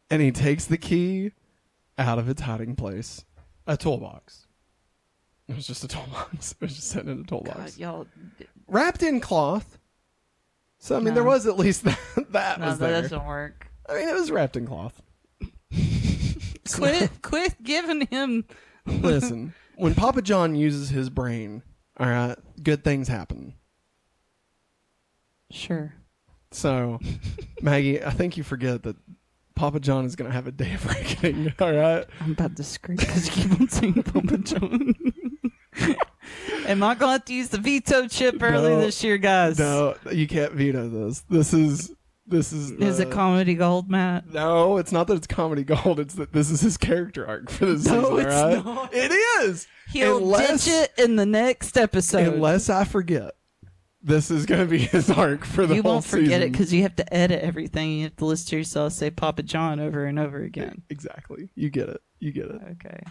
And 0.10 0.22
he 0.22 0.32
takes 0.32 0.66
the 0.66 0.78
key 0.78 1.32
out 1.98 2.20
of 2.20 2.28
its 2.28 2.42
hiding 2.42 2.76
place. 2.76 3.24
A 3.68 3.78
toolbox. 3.78 4.48
It 5.48 5.56
was 5.56 5.68
just 5.68 5.84
a 5.84 5.88
toolbox. 5.88 6.54
It 6.60 6.62
was 6.62 6.76
just 6.76 6.90
sitting 6.90 7.10
in 7.10 7.20
a 7.20 7.24
God, 7.24 7.28
toolbox. 7.28 7.78
y'all. 7.78 8.08
Wrapped 8.68 9.04
in 9.04 9.20
cloth. 9.20 9.78
So 10.80 10.96
I 10.96 11.00
mean 11.00 11.10
No. 11.10 11.14
there 11.16 11.24
was 11.24 11.46
at 11.46 11.58
least 11.58 11.84
that, 11.86 12.00
that 12.32 12.60
No, 12.60 12.66
was 12.68 12.80
that 12.80 12.88
there. 12.88 13.02
doesn't 13.04 13.26
work. 13.26 13.68
I 13.88 13.94
mean 13.96 14.10
it 14.10 14.14
was 14.16 14.32
wrapped 14.32 14.58
in 14.58 14.66
cloth. 14.68 15.02
Quit, 16.74 17.10
quit 17.22 17.62
giving 17.64 18.08
him. 18.08 18.46
Listen, 18.86 19.54
when 19.82 19.96
Papa 19.96 20.22
John 20.22 20.54
uses 20.54 20.90
his 20.90 21.10
brain, 21.10 21.64
all 21.98 22.08
right, 22.08 22.38
good 22.62 22.84
things 22.84 23.08
happen. 23.08 23.56
Sure. 25.50 25.96
So, 26.52 27.00
Maggie, 27.64 28.04
I 28.04 28.12
think 28.12 28.38
you 28.38 28.44
forget 28.44 28.84
that 28.84 28.96
Papa 29.56 29.80
John 29.80 30.06
is 30.06 30.16
going 30.16 30.30
to 30.30 30.34
have 30.36 30.46
a 30.46 30.52
day 30.52 30.74
of 30.76 30.86
reckoning. 30.86 31.52
All 31.60 31.74
right. 31.74 32.06
I'm 32.20 32.34
about 32.34 32.56
to 32.58 32.64
scream 32.64 32.98
because 32.98 33.26
you 33.26 33.44
keep 33.50 33.60
on 33.60 33.70
saying 33.70 34.04
Papa 34.04 34.38
John. 34.38 34.94
Am 36.68 36.84
I 36.84 36.94
going 36.94 37.08
to 37.10 37.12
have 37.14 37.26
to 37.26 37.34
use 37.34 37.50
the 37.50 37.58
veto 37.58 38.08
chip 38.08 38.42
early 38.42 38.70
No. 38.70 38.82
this 38.82 39.04
year, 39.04 39.18
guys? 39.18 39.58
No, 39.58 39.96
you 40.12 40.28
can't 40.28 40.54
veto 40.54 40.90
this. 40.90 41.22
This 41.30 41.54
is 41.54 41.92
this 42.32 42.52
is 42.52 42.72
Is 42.72 43.00
it 43.00 43.12
comedy 43.12 43.54
gold, 43.54 43.90
Matt? 43.90 44.34
No, 44.34 44.78
it's 44.78 44.92
not 44.92 45.06
that 45.08 45.16
it's 45.16 45.28
comedy 45.28 45.64
gold. 45.64 46.00
It's 46.00 46.16
that 46.16 46.34
this 46.34 46.50
is 46.50 46.62
his 46.62 46.78
character 46.78 47.28
arc 47.28 47.52
for 47.52 47.66
this 47.68 47.86
No, 47.86 48.02
season. 48.02 48.20
it's 48.20 48.26
right? 48.26 48.66
not. 48.66 48.94
It 48.94 49.12
is. 49.44 49.68
He'll 49.92 50.18
Unless- 50.18 50.66
ditch 50.66 50.74
it 50.74 50.94
in 51.04 51.16
the 51.18 51.26
next 51.26 51.78
episode. 51.78 52.34
Unless 52.34 52.70
I 52.70 52.84
forget, 52.86 53.36
this 54.02 54.32
is 54.32 54.46
going 54.48 54.62
to 54.62 54.68
be 54.68 54.80
his 54.80 55.10
arc 55.12 55.46
for 55.46 55.68
the 55.68 55.76
you 55.76 55.84
whole 55.84 55.92
won't 55.94 56.06
forget 56.06 56.42
it 56.42 56.52
because 56.52 56.74
you 56.74 56.82
have 56.84 56.96
to 56.96 57.14
edit 57.14 57.44
everything. 57.44 57.92
You 57.92 58.04
have 58.06 58.16
to 58.16 58.26
listen 58.26 58.50
to 58.50 58.58
yourself 58.58 58.94
say 58.94 59.12
Papa 59.12 59.44
John 59.44 59.80
over 59.80 60.06
and 60.06 60.18
over 60.18 60.42
again. 60.42 60.82
exactly. 60.90 61.52
You 61.56 61.70
get 61.70 61.90
it. 61.90 62.02
You 62.20 62.32
get 62.32 62.46
it. 62.46 62.62
Okay. 62.72 63.04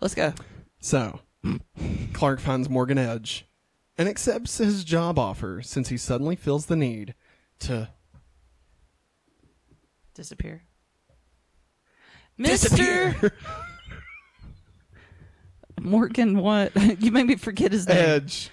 Let's 0.00 0.14
go. 0.14 0.32
So, 0.80 1.20
Clark 2.12 2.40
finds 2.40 2.68
Morgan 2.68 2.98
Edge 2.98 3.46
and 3.96 4.08
accepts 4.08 4.58
his 4.58 4.84
job 4.84 5.18
offer 5.18 5.62
since 5.62 5.88
he 5.88 5.96
suddenly 5.96 6.36
feels 6.36 6.66
the 6.66 6.76
need 6.76 7.14
to 7.60 7.88
Disappear. 10.14 10.62
Mister. 12.38 13.32
Morgan, 15.80 16.38
what? 16.38 16.72
you 17.00 17.10
made 17.10 17.26
me 17.26 17.36
forget 17.36 17.72
his 17.72 17.88
name. 17.88 17.96
Edge. 17.98 18.50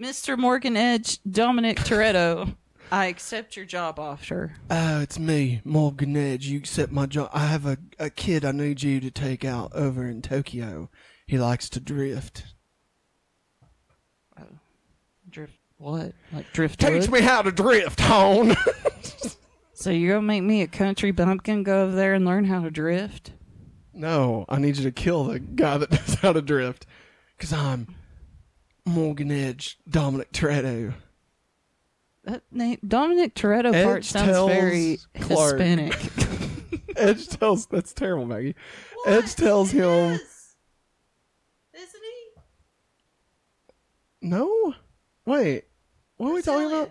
Mr. 0.00 0.38
Morgan 0.38 0.76
Edge, 0.76 1.18
Dominic 1.28 1.78
Toretto. 1.78 2.56
I 2.90 3.06
accept 3.06 3.56
your 3.56 3.64
job 3.64 3.98
offer. 3.98 4.54
Oh, 4.70 5.00
it's 5.00 5.18
me, 5.18 5.60
Morgan 5.64 6.16
Edge. 6.16 6.46
You 6.46 6.58
accept 6.58 6.92
my 6.92 7.06
job. 7.06 7.30
I 7.32 7.46
have 7.46 7.66
a, 7.66 7.78
a 7.98 8.10
kid 8.10 8.44
I 8.44 8.52
need 8.52 8.82
you 8.82 9.00
to 9.00 9.10
take 9.10 9.44
out 9.44 9.72
over 9.74 10.06
in 10.06 10.22
Tokyo. 10.22 10.90
He 11.26 11.38
likes 11.38 11.68
to 11.70 11.80
drift. 11.80 12.44
Oh, 14.38 14.44
drift 15.28 15.54
what? 15.78 16.12
Like 16.32 16.52
drift 16.52 16.80
Teach 16.80 17.10
me 17.10 17.22
how 17.22 17.42
to 17.42 17.50
drift, 17.50 17.98
hone. 17.98 18.54
So 19.74 19.90
you're 19.90 20.14
gonna 20.16 20.26
make 20.26 20.42
me 20.42 20.62
a 20.62 20.66
country 20.66 21.10
bumpkin 21.12 21.62
go 21.62 21.84
over 21.84 21.94
there 21.94 22.14
and 22.14 22.24
learn 22.24 22.44
how 22.44 22.62
to 22.62 22.70
drift? 22.70 23.32
no, 23.94 24.46
I 24.48 24.58
need 24.58 24.78
you 24.78 24.84
to 24.84 24.90
kill 24.90 25.24
the 25.24 25.38
guy 25.38 25.76
that 25.76 25.90
knows 25.90 26.14
how 26.14 26.32
to 26.32 26.40
drift. 26.40 26.86
Because 27.36 27.52
I'm 27.52 27.94
Morgan 28.86 29.30
Edge, 29.30 29.78
Dominic 29.88 30.32
Toretto. 30.32 30.94
That 32.24 32.42
name 32.50 32.78
Dominic 32.86 33.34
Toretto 33.34 33.72
part 33.84 33.98
Edge 33.98 34.06
sounds 34.06 34.30
tells 34.30 34.50
very 34.50 34.98
Clark. 35.20 35.58
Hispanic. 35.60 36.10
Edge 36.96 37.28
tells 37.28 37.66
that's 37.66 37.92
terrible, 37.92 38.24
Maggie. 38.26 38.54
Edge 39.06 39.34
tells 39.34 39.70
him 39.72 40.12
Isn't 40.12 40.22
he? 41.74 42.40
no. 44.22 44.74
Wait, 45.26 45.64
what 46.16 46.30
are 46.30 46.34
we 46.34 46.42
talking 46.42 46.66
about? 46.68 46.90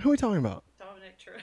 Who 0.00 0.08
are 0.08 0.12
we 0.12 0.16
talking 0.16 0.38
about? 0.38 0.64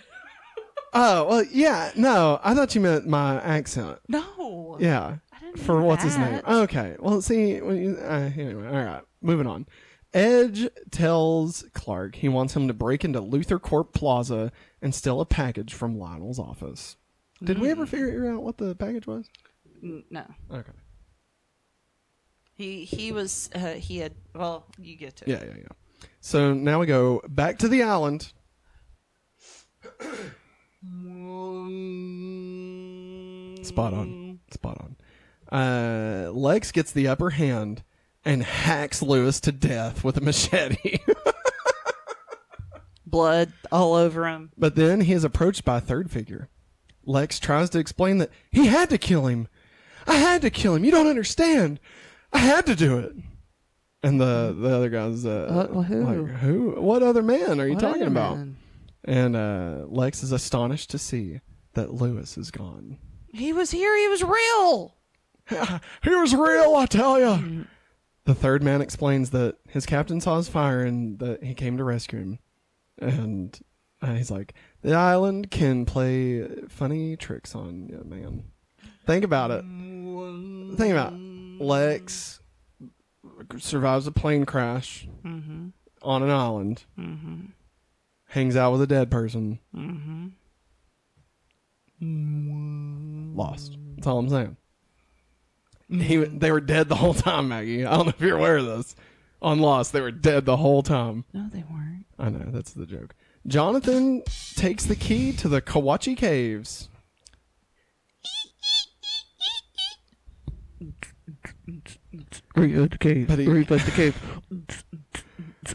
Oh 0.91 1.27
well, 1.27 1.43
yeah. 1.51 1.91
No, 1.95 2.39
I 2.43 2.55
thought 2.55 2.73
you 2.73 2.81
meant 2.81 3.07
my 3.07 3.39
accent. 3.41 3.99
No. 4.07 4.75
Yeah, 4.79 5.17
I 5.31 5.39
didn't 5.39 5.59
for 5.59 5.83
what's 5.83 6.03
his 6.03 6.17
name? 6.17 6.41
Okay. 6.47 6.95
Well, 6.99 7.21
see. 7.21 7.61
well, 7.61 7.75
you- 7.75 7.95
Uh, 8.01 8.31
anyway, 8.35 8.65
all 8.67 8.83
right. 8.83 9.01
Moving 9.21 9.45
on. 9.45 9.67
Edge 10.15 10.67
tells 10.89 11.63
Clark 11.75 12.15
he 12.15 12.27
wants 12.27 12.55
him 12.55 12.67
to 12.67 12.73
break 12.73 13.05
into 13.05 13.21
LuthorCorp 13.21 13.93
Plaza 13.93 14.51
and 14.81 14.95
steal 14.95 15.21
a 15.21 15.25
package 15.27 15.75
from 15.75 15.99
Lionel's 15.99 16.39
office. 16.39 16.95
Did 17.43 17.59
we 17.59 17.69
ever 17.69 17.85
figure 17.85 18.31
out 18.31 18.41
what 18.41 18.57
the 18.57 18.73
package 18.73 19.05
was? 19.05 19.29
N- 19.83 20.03
No. 20.09 20.23
Okay. 20.51 20.71
He 22.55 22.83
he 22.85 23.11
was 23.11 23.49
uh, 23.53 23.73
he 23.73 23.99
had 23.99 24.13
well 24.33 24.65
you 24.79 24.95
get 24.95 25.17
to 25.17 25.25
it. 25.25 25.29
Yeah, 25.29 25.43
yeah, 25.47 25.57
yeah. 25.61 26.07
So 26.19 26.53
now 26.53 26.79
we 26.79 26.87
go 26.87 27.21
back 27.29 27.59
to 27.59 27.67
the 27.67 27.83
island. 27.83 28.33
Spot 33.63 33.93
on. 33.93 34.39
Spot 34.51 34.77
on. 34.81 34.95
Uh, 35.57 36.31
Lex 36.31 36.71
gets 36.71 36.91
the 36.91 37.07
upper 37.07 37.31
hand 37.31 37.83
and 38.25 38.43
hacks 38.43 39.01
Lewis 39.01 39.39
to 39.41 39.51
death 39.51 40.03
with 40.03 40.17
a 40.17 40.21
machete. 40.21 40.99
blood 43.05 43.51
all 43.71 43.93
over 43.95 44.27
him. 44.27 44.51
but 44.57 44.75
then 44.75 45.01
he 45.01 45.13
is 45.13 45.23
approached 45.23 45.65
by 45.65 45.77
a 45.77 45.81
third 45.81 46.11
figure. 46.11 46.47
Lex 47.05 47.39
tries 47.39 47.69
to 47.71 47.79
explain 47.79 48.19
that 48.19 48.29
he 48.51 48.67
had 48.67 48.89
to 48.91 48.97
kill 48.99 49.25
him. 49.27 49.47
I 50.05 50.15
had 50.15 50.41
to 50.43 50.49
kill 50.51 50.75
him. 50.75 50.83
You 50.83 50.91
don't 50.91 51.07
understand. 51.07 51.79
I 52.31 52.37
had 52.39 52.65
to 52.67 52.75
do 52.75 52.99
it. 52.99 53.13
And 54.03 54.21
the 54.21 54.55
the 54.57 54.69
other 54.75 54.89
guy's 54.89 55.25
uh, 55.25 55.67
well, 55.71 55.83
who? 55.83 56.05
like, 56.25 56.35
who? 56.39 56.71
What 56.79 57.01
other 57.03 57.21
man 57.23 57.59
are 57.59 57.65
you 57.67 57.73
What 57.73 57.81
talking 57.81 58.03
about? 58.03 58.37
man? 58.37 58.57
And 59.05 59.35
uh, 59.35 59.85
Lex 59.87 60.23
is 60.23 60.31
astonished 60.31 60.89
to 60.91 60.97
see 60.97 61.39
that 61.73 61.93
Lewis 61.93 62.37
is 62.37 62.51
gone. 62.51 62.97
He 63.33 63.53
was 63.53 63.71
here. 63.71 63.95
He 63.97 64.07
was 64.07 64.23
real. 64.23 64.95
he 66.03 66.09
was 66.15 66.33
real, 66.35 66.75
I 66.75 66.85
tell 66.85 67.19
you. 67.19 67.65
The 68.25 68.35
third 68.35 68.61
man 68.61 68.81
explains 68.81 69.29
that 69.31 69.55
his 69.69 69.85
captain 69.85 70.19
saw 70.21 70.37
his 70.37 70.49
fire 70.49 70.83
and 70.83 71.17
that 71.19 71.43
he 71.43 71.53
came 71.53 71.77
to 71.77 71.83
rescue 71.83 72.19
him. 72.19 72.39
And 72.99 73.57
uh, 74.01 74.13
he's 74.13 74.29
like, 74.29 74.53
the 74.81 74.93
island 74.93 75.49
can 75.49 75.85
play 75.85 76.45
funny 76.67 77.15
tricks 77.15 77.55
on 77.55 77.87
you, 77.87 78.03
man. 78.05 78.43
Think 79.07 79.23
about 79.23 79.51
it. 79.51 79.61
Think 80.77 80.91
about 80.91 81.13
it. 81.13 81.63
Lex 81.63 82.39
survives 83.57 84.05
a 84.07 84.11
plane 84.11 84.45
crash 84.45 85.07
Mm-hmm. 85.25 85.67
on 86.01 86.23
an 86.23 86.29
island. 86.29 86.83
Mm-hmm. 86.97 87.45
Hangs 88.29 88.55
out 88.55 88.71
with 88.71 88.81
a 88.81 88.87
dead 88.87 89.09
person. 89.11 89.59
Mm-hmm. 89.75 90.27
Lost. 93.35 93.75
That's 93.95 94.07
all 94.07 94.19
I'm 94.19 94.29
saying. 94.29 94.55
He, 95.89 96.17
they 96.17 96.51
were 96.51 96.61
dead 96.61 96.87
the 96.89 96.95
whole 96.95 97.13
time, 97.15 97.49
Maggie. 97.49 97.85
I 97.85 97.95
don't 97.97 98.05
know 98.05 98.13
if 98.15 98.21
you're 98.21 98.37
aware 98.37 98.57
of 98.57 98.65
this. 98.65 98.95
On 99.41 99.59
Lost, 99.59 99.91
they 99.93 100.01
were 100.01 100.11
dead 100.11 100.45
the 100.45 100.57
whole 100.57 100.83
time. 100.83 101.25
No, 101.33 101.49
they 101.51 101.63
weren't. 101.69 102.05
I 102.19 102.29
know, 102.29 102.45
that's 102.51 102.73
the 102.73 102.85
joke. 102.85 103.15
Jonathan 103.47 104.21
takes 104.55 104.85
the 104.85 104.95
key 104.95 105.31
to 105.33 105.47
the 105.47 105.61
Kawatche 105.61 106.15
Caves. 106.15 106.89
Read 112.55 112.91
the 112.91 112.97
cave. 112.97 113.27
But 113.27 113.39
he- 113.39 113.47
Read 113.47 113.67
the 113.67 113.79
cave. 113.91 114.15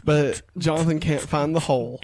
But 0.03 0.41
Jonathan 0.57 0.99
can't 0.99 1.21
find 1.21 1.55
the 1.55 1.59
hole. 1.59 2.01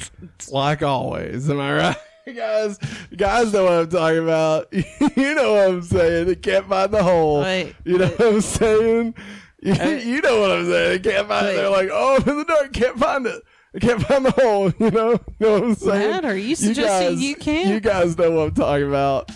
Like 0.52 0.84
always. 0.84 1.50
Am 1.50 1.60
I 1.60 1.74
right? 1.74 1.98
guys, 2.36 2.78
guys 3.16 3.54
know 3.54 3.64
what 3.64 3.74
I'm 3.74 3.90
talking 3.90 4.24
about. 4.24 4.68
you 4.74 5.36
know 5.36 5.54
what 5.54 5.70
I'm 5.70 5.82
saying. 5.82 6.28
They 6.28 6.36
can't 6.36 6.68
find 6.68 6.92
the 6.92 7.04
hole. 7.04 7.42
Wait, 7.42 7.76
you 7.84 7.98
know 7.98 8.06
wait. 8.06 8.20
what 8.20 8.28
I'm 8.28 8.42
saying? 8.42 9.16
You, 9.64 9.76
Wait. 9.78 10.06
you 10.06 10.22
know 10.22 10.42
what 10.42 10.52
I'm 10.52 10.66
saying. 10.66 11.04
They 11.04 11.12
can't 11.12 11.28
find 11.28 11.46
it. 11.46 11.50
Wait. 11.50 11.56
They're 11.58 11.70
like, 11.70 11.90
oh, 11.94 12.16
in 12.16 12.38
the 12.40 12.46
dark. 12.46 12.74
Can't 12.74 12.98
find 12.98 13.28
it. 13.28 13.44
I 13.76 13.78
can't 13.78 14.02
find 14.02 14.26
the 14.26 14.32
hole. 14.32 14.72
You 14.80 14.90
know? 14.90 15.12
You 15.12 15.20
know 15.40 15.54
what 15.54 15.64
I'm 15.64 15.76
saying? 15.76 16.10
Matt, 16.10 16.26
are 16.26 16.36
you 16.36 16.56
suggesting 16.56 17.20
you 17.20 17.36
can't? 17.36 17.70
You 17.70 17.80
guys 17.80 18.18
know 18.18 18.32
what 18.32 18.48
I'm 18.48 18.54
talking 18.56 18.88
about. 18.88 19.30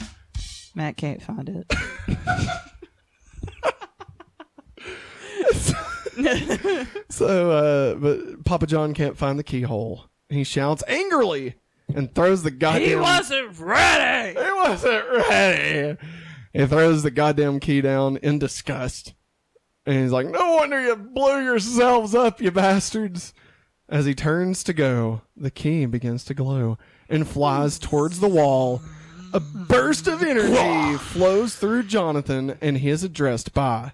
Matt 0.73 0.97
can't 0.97 1.21
find 1.21 1.47
it. 1.47 2.57
So, 7.09 7.51
uh, 7.51 7.95
but 7.95 8.43
Papa 8.45 8.65
John 8.67 8.93
can't 8.93 9.17
find 9.17 9.37
the 9.37 9.43
keyhole. 9.43 10.05
He 10.27 10.43
shouts 10.43 10.83
angrily 10.87 11.55
and 11.93 12.13
throws 12.13 12.43
the 12.43 12.51
goddamn. 12.51 12.87
he 12.89 12.95
wasn't 12.95 13.57
ready. 13.59 14.39
He 14.39 14.51
wasn't 14.51 15.05
ready. 15.29 15.97
He 16.51 16.65
throws 16.65 17.03
the 17.03 17.11
goddamn 17.11 17.59
key 17.59 17.81
down 17.81 18.17
in 18.17 18.39
disgust. 18.39 19.13
And 19.85 20.01
he's 20.01 20.11
like, 20.11 20.27
No 20.27 20.55
wonder 20.55 20.81
you 20.81 20.95
blew 20.95 21.43
yourselves 21.43 22.15
up, 22.15 22.41
you 22.41 22.51
bastards. 22.51 23.33
As 23.87 24.05
he 24.05 24.15
turns 24.15 24.63
to 24.63 24.73
go, 24.73 25.21
the 25.37 25.51
key 25.51 25.85
begins 25.85 26.25
to 26.25 26.33
glow 26.33 26.77
and 27.07 27.27
flies 27.27 27.77
towards 27.77 28.19
the 28.19 28.27
wall. 28.27 28.81
A 29.31 29.39
burst 29.39 30.07
of 30.07 30.23
energy 30.23 30.97
flows 31.03 31.55
through 31.55 31.83
Jonathan, 31.83 32.57
and 32.61 32.79
he 32.79 32.89
is 32.89 33.03
addressed 33.03 33.53
by 33.53 33.91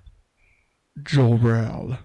Jor-El. 1.04 1.98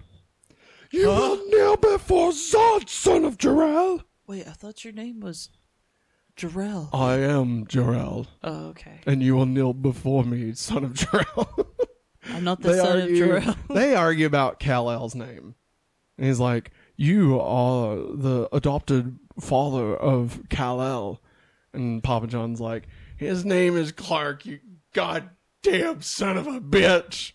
You 0.91 1.07
will 1.07 1.47
kneel 1.47 1.77
before 1.77 2.31
Zod, 2.31 2.87
son 2.87 3.25
of 3.25 3.37
Jor-El. 3.37 4.03
Wait, 4.27 4.47
I 4.47 4.51
thought 4.51 4.83
your 4.83 4.93
name 4.93 5.19
was 5.19 5.49
Jarrell. 6.35 6.89
I 6.93 7.15
am 7.15 7.65
Jor-El. 7.67 8.27
Oh, 8.43 8.65
okay. 8.67 9.01
and 9.05 9.21
you 9.21 9.35
will 9.35 9.45
kneel 9.45 9.73
before 9.73 10.23
me, 10.23 10.53
son 10.53 10.83
of 10.83 10.93
Jarrell. 10.93 11.67
I'm 12.29 12.43
not 12.43 12.61
the 12.61 12.75
son 12.75 13.01
of 13.01 13.09
Jarrell. 13.09 13.57
they 13.69 13.95
argue 13.95 14.25
about 14.27 14.59
Kal-El's 14.59 15.15
name. 15.15 15.55
And 16.17 16.27
he's 16.27 16.39
like, 16.39 16.71
you 16.95 17.39
are 17.39 17.95
the 17.95 18.49
adopted 18.51 19.17
father 19.39 19.95
of 19.95 20.41
Kal-El. 20.49 21.21
And 21.73 22.03
Papa 22.03 22.27
John's 22.27 22.61
like, 22.61 22.87
his 23.17 23.45
name 23.45 23.75
is 23.75 23.91
Clark, 23.91 24.45
you 24.45 24.59
goddamn 24.93 26.01
son 26.01 26.37
of 26.37 26.47
a 26.47 26.59
bitch. 26.59 27.33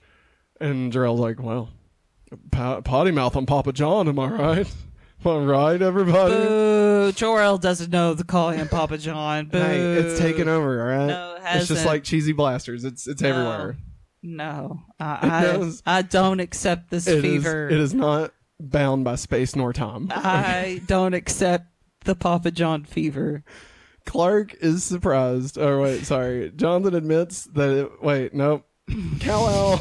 And 0.60 0.92
Jarrell's 0.92 1.20
like, 1.20 1.40
well, 1.42 1.70
potty 2.50 3.10
mouth 3.10 3.36
on 3.36 3.46
Papa 3.46 3.72
John, 3.72 4.08
am 4.08 4.18
I 4.18 4.28
right? 4.28 4.74
Am 5.24 5.30
I 5.32 5.44
right, 5.44 5.82
everybody? 5.82 6.34
Boo! 6.34 7.12
Jor-El 7.12 7.58
doesn't 7.58 7.90
know 7.92 8.14
to 8.14 8.24
call 8.24 8.50
him 8.50 8.68
Papa 8.68 8.98
John. 8.98 9.46
Boo! 9.46 9.58
Hey, 9.62 9.80
it's 9.80 10.18
taken 10.18 10.48
over, 10.48 10.80
all 10.82 10.98
right? 10.98 11.06
No, 11.06 11.34
it 11.36 11.56
it's 11.58 11.68
just 11.68 11.86
like 11.86 12.02
cheesy 12.04 12.32
blasters. 12.32 12.84
It's 12.84 13.06
it's 13.06 13.22
everywhere. 13.22 13.76
No, 14.22 14.80
I. 15.00 15.70
I, 15.86 15.98
I 15.98 16.02
don't 16.02 16.40
accept 16.40 16.90
this 16.90 17.06
It 17.06 17.16
is- 17.16 17.22
fever. 17.22 17.68
it 17.68 17.78
is 17.80 17.94
not 17.94 18.32
bound 18.60 19.04
by 19.04 19.14
space 19.16 19.54
nor 19.56 19.72
time. 19.72 20.08
I 20.10 20.80
don't 20.86 21.14
accept 21.14 21.66
the 22.04 22.14
Papa 22.14 22.50
John 22.50 22.84
fever. 22.84 23.44
Clark 24.04 24.54
is 24.60 24.82
surprised. 24.82 25.56
Oh 25.58 25.82
wait, 25.82 26.04
sorry. 26.04 26.50
Jonathan 26.56 26.94
admits 26.96 27.44
that. 27.54 27.70
It, 27.70 28.02
wait, 28.02 28.34
nope. 28.34 28.64
Kal. 29.20 29.80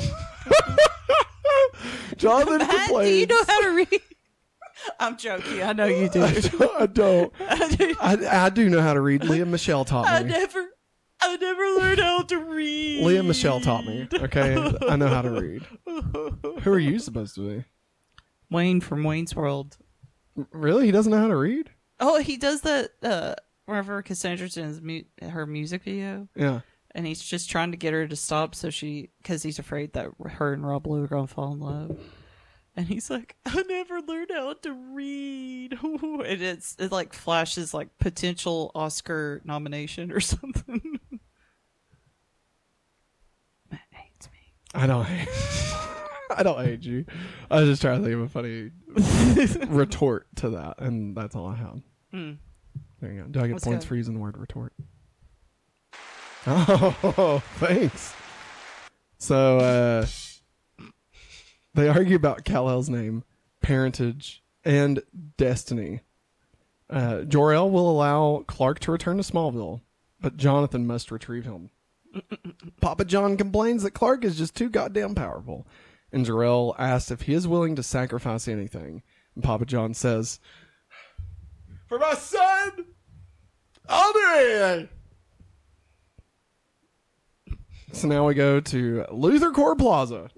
Jonathan 2.21 2.57
Matt, 2.59 2.89
do 2.89 3.09
you 3.09 3.25
know 3.25 3.43
how 3.47 3.61
to 3.61 3.69
read? 3.71 4.01
I'm 4.99 5.17
joking. 5.17 5.61
I 5.63 5.73
know 5.73 5.85
you 5.85 6.07
do. 6.09 6.23
I 6.23 6.85
don't. 6.85 7.33
I, 7.39 7.67
don't. 7.75 7.97
I. 8.01 8.45
I, 8.45 8.49
do 8.49 8.69
know 8.69 8.81
how 8.81 8.93
to 8.93 9.01
read. 9.01 9.23
Lea 9.23 9.43
Michele 9.43 9.85
taught 9.85 10.05
me. 10.05 10.11
I 10.11 10.23
never, 10.23 10.69
I 11.19 11.37
never 11.37 11.61
learned 11.61 11.99
how 11.99 12.23
to 12.23 12.37
read. 12.37 13.03
Lea 13.03 13.21
Michele 13.21 13.59
taught 13.59 13.85
me. 13.85 14.07
Okay, 14.13 14.55
I 14.87 14.95
know 14.95 15.07
how 15.07 15.21
to 15.21 15.31
read. 15.31 15.63
Who 16.63 16.71
are 16.71 16.79
you 16.79 16.99
supposed 16.99 17.35
to 17.35 17.47
be? 17.47 17.65
Wayne 18.49 18.81
from 18.81 19.03
Wayne's 19.03 19.35
World. 19.35 19.77
Really? 20.51 20.85
He 20.85 20.91
doesn't 20.91 21.11
know 21.11 21.19
how 21.19 21.27
to 21.27 21.37
read? 21.37 21.69
Oh, 21.99 22.19
he 22.19 22.37
does 22.37 22.61
that. 22.61 22.91
Uh, 23.01 23.35
whenever 23.65 24.01
Cassandra's 24.01 24.57
in 24.57 24.79
mu- 24.83 25.29
her 25.29 25.45
music 25.45 25.83
video, 25.83 26.27
Yeah. 26.35 26.61
And 26.93 27.05
he's 27.07 27.21
just 27.21 27.49
trying 27.49 27.71
to 27.71 27.77
get 27.77 27.93
her 27.93 28.07
to 28.07 28.15
stop, 28.15 28.55
so 28.55 28.69
she, 28.69 29.09
because 29.21 29.43
he's 29.43 29.59
afraid 29.59 29.93
that 29.93 30.09
her 30.25 30.53
and 30.53 30.65
Rob 30.65 30.87
Lowe 30.87 31.01
are 31.03 31.07
gonna 31.07 31.27
fall 31.27 31.53
in 31.53 31.59
love. 31.59 31.97
And 32.75 32.87
he's 32.87 33.09
like, 33.09 33.35
I 33.45 33.61
never 33.63 33.99
learned 34.01 34.31
how 34.33 34.53
to 34.53 34.73
read. 34.73 35.77
and 35.83 36.21
it's 36.41 36.75
it 36.79 36.91
like 36.91 37.13
flashes 37.13 37.73
like 37.73 37.89
potential 37.99 38.71
Oscar 38.75 39.41
nomination 39.43 40.11
or 40.11 40.19
something. 40.21 40.99
Matt 43.69 43.81
hates 43.91 44.29
me. 44.31 44.39
I 44.73 44.87
don't 44.87 45.05
hate. 45.05 45.27
I 46.37 46.43
don't 46.43 46.63
hate 46.63 46.83
you. 46.83 47.05
I 47.49 47.59
was 47.59 47.69
just 47.69 47.81
trying 47.81 48.01
to 48.01 48.03
think 48.07 48.15
of 48.15 48.21
a 48.21 48.29
funny 48.29 48.71
retort 49.67 50.27
to 50.37 50.51
that, 50.51 50.75
and 50.79 51.15
that's 51.15 51.35
all 51.35 51.47
I 51.47 51.55
have. 51.57 51.81
Hmm. 52.13 52.31
There 53.01 53.11
you 53.11 53.21
go. 53.23 53.27
Do 53.27 53.39
I 53.41 53.47
get 53.47 53.53
Let's 53.53 53.65
points 53.65 53.83
go. 53.85 53.89
for 53.89 53.95
using 53.97 54.13
the 54.13 54.21
word 54.21 54.37
retort? 54.37 54.71
Oh, 56.47 57.43
thanks. 57.55 58.13
So 59.17 59.59
uh, 59.59 60.05
they 61.73 61.87
argue 61.87 62.15
about 62.15 62.43
Kal-El's 62.43 62.89
name, 62.89 63.23
parentage, 63.61 64.43
and 64.65 65.03
destiny. 65.37 66.01
Uh, 66.89 67.21
Jor-El 67.21 67.69
will 67.69 67.89
allow 67.89 68.43
Clark 68.47 68.79
to 68.79 68.91
return 68.91 69.17
to 69.17 69.23
Smallville, 69.23 69.81
but 70.19 70.37
Jonathan 70.37 70.87
must 70.87 71.11
retrieve 71.11 71.45
him. 71.45 71.69
Papa 72.81 73.05
John 73.05 73.37
complains 73.37 73.83
that 73.83 73.91
Clark 73.91 74.25
is 74.25 74.37
just 74.37 74.55
too 74.55 74.69
goddamn 74.69 75.15
powerful, 75.15 75.65
and 76.11 76.25
Jor-El 76.25 76.75
asks 76.77 77.11
if 77.11 77.21
he 77.21 77.33
is 77.33 77.47
willing 77.47 77.75
to 77.75 77.83
sacrifice 77.83 78.47
anything. 78.47 79.03
And 79.35 79.43
Papa 79.43 79.65
John 79.65 79.93
says, 79.93 80.41
"For 81.87 81.97
my 81.97 82.15
son, 82.15 82.87
I'll 83.87 84.11
do 84.11 84.27
anything." 84.35 84.89
So 87.93 88.07
now 88.07 88.25
we 88.25 88.33
go 88.33 88.59
to 88.59 89.05
LuthorCorp 89.11 89.77
Plaza. 89.77 90.29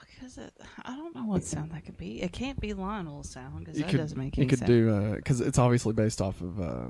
Because 0.00 0.38
it, 0.38 0.52
I 0.84 0.96
don't 0.96 1.14
know 1.14 1.24
what 1.24 1.44
sound 1.44 1.72
that 1.72 1.84
could 1.84 1.98
be. 1.98 2.22
It 2.22 2.32
can't 2.32 2.58
be 2.60 2.72
Lionel's 2.72 3.30
sound 3.30 3.60
because 3.60 3.78
that 3.78 3.88
could, 3.88 3.98
doesn't 3.98 4.16
make 4.16 4.38
any 4.38 4.48
sense. 4.48 4.60
you 4.60 4.66
could 4.66 4.92
sense. 4.94 5.10
do 5.10 5.16
because 5.16 5.40
it's 5.40 5.58
obviously 5.58 5.92
based 5.92 6.22
off 6.22 6.40
of 6.40 6.60
uh, 6.60 6.86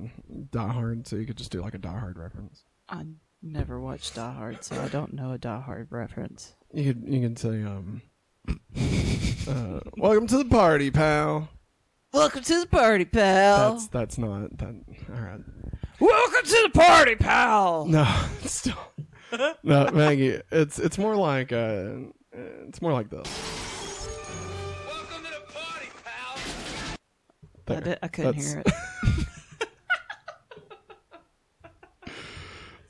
Die 0.50 0.68
Hard, 0.72 1.06
so 1.06 1.16
you 1.16 1.26
could 1.26 1.36
just 1.36 1.50
do 1.50 1.60
like 1.62 1.74
a 1.74 1.78
Die 1.78 1.98
Hard 1.98 2.18
reference. 2.18 2.64
I 2.88 3.04
never 3.42 3.80
watched 3.80 4.14
Die 4.14 4.32
Hard, 4.32 4.62
so 4.64 4.80
I 4.80 4.88
don't 4.88 5.12
know 5.12 5.32
a 5.32 5.38
Die 5.38 5.60
Hard 5.60 5.88
reference. 5.90 6.54
You 6.72 6.92
could 6.92 7.04
you 7.08 7.20
could 7.20 7.38
say 7.38 7.62
um, 7.62 8.02
uh, 9.48 9.80
"Welcome 9.96 10.26
to 10.28 10.38
the 10.38 10.46
party, 10.48 10.90
pal." 10.90 11.48
Welcome 12.12 12.42
to 12.44 12.60
the 12.60 12.66
party, 12.66 13.04
pal. 13.04 13.72
That's 13.72 13.88
that's 13.88 14.18
not 14.18 14.56
that. 14.58 14.74
All 15.14 15.20
right. 15.20 15.40
Welcome 16.00 16.42
to 16.44 16.60
the 16.64 16.70
party, 16.78 17.14
pal. 17.16 17.86
No, 17.86 18.06
it's 18.42 18.54
still 18.54 18.74
no, 19.62 19.90
Maggie. 19.92 20.40
It's 20.52 20.78
it's 20.78 20.98
more 20.98 21.16
like 21.16 21.52
uh, 21.52 21.90
it's 22.32 22.80
more 22.82 22.92
like 22.92 23.08
this. 23.10 23.26
Welcome 24.86 25.24
to 25.24 25.30
the 25.30 25.52
party, 25.52 25.88
pal. 26.04 26.38
I, 27.68 27.72
There. 27.72 27.80
did, 27.80 27.98
I 28.02 28.08
couldn't 28.08 28.36
That's- 28.36 28.52
hear 28.52 28.62
it. 28.66 28.72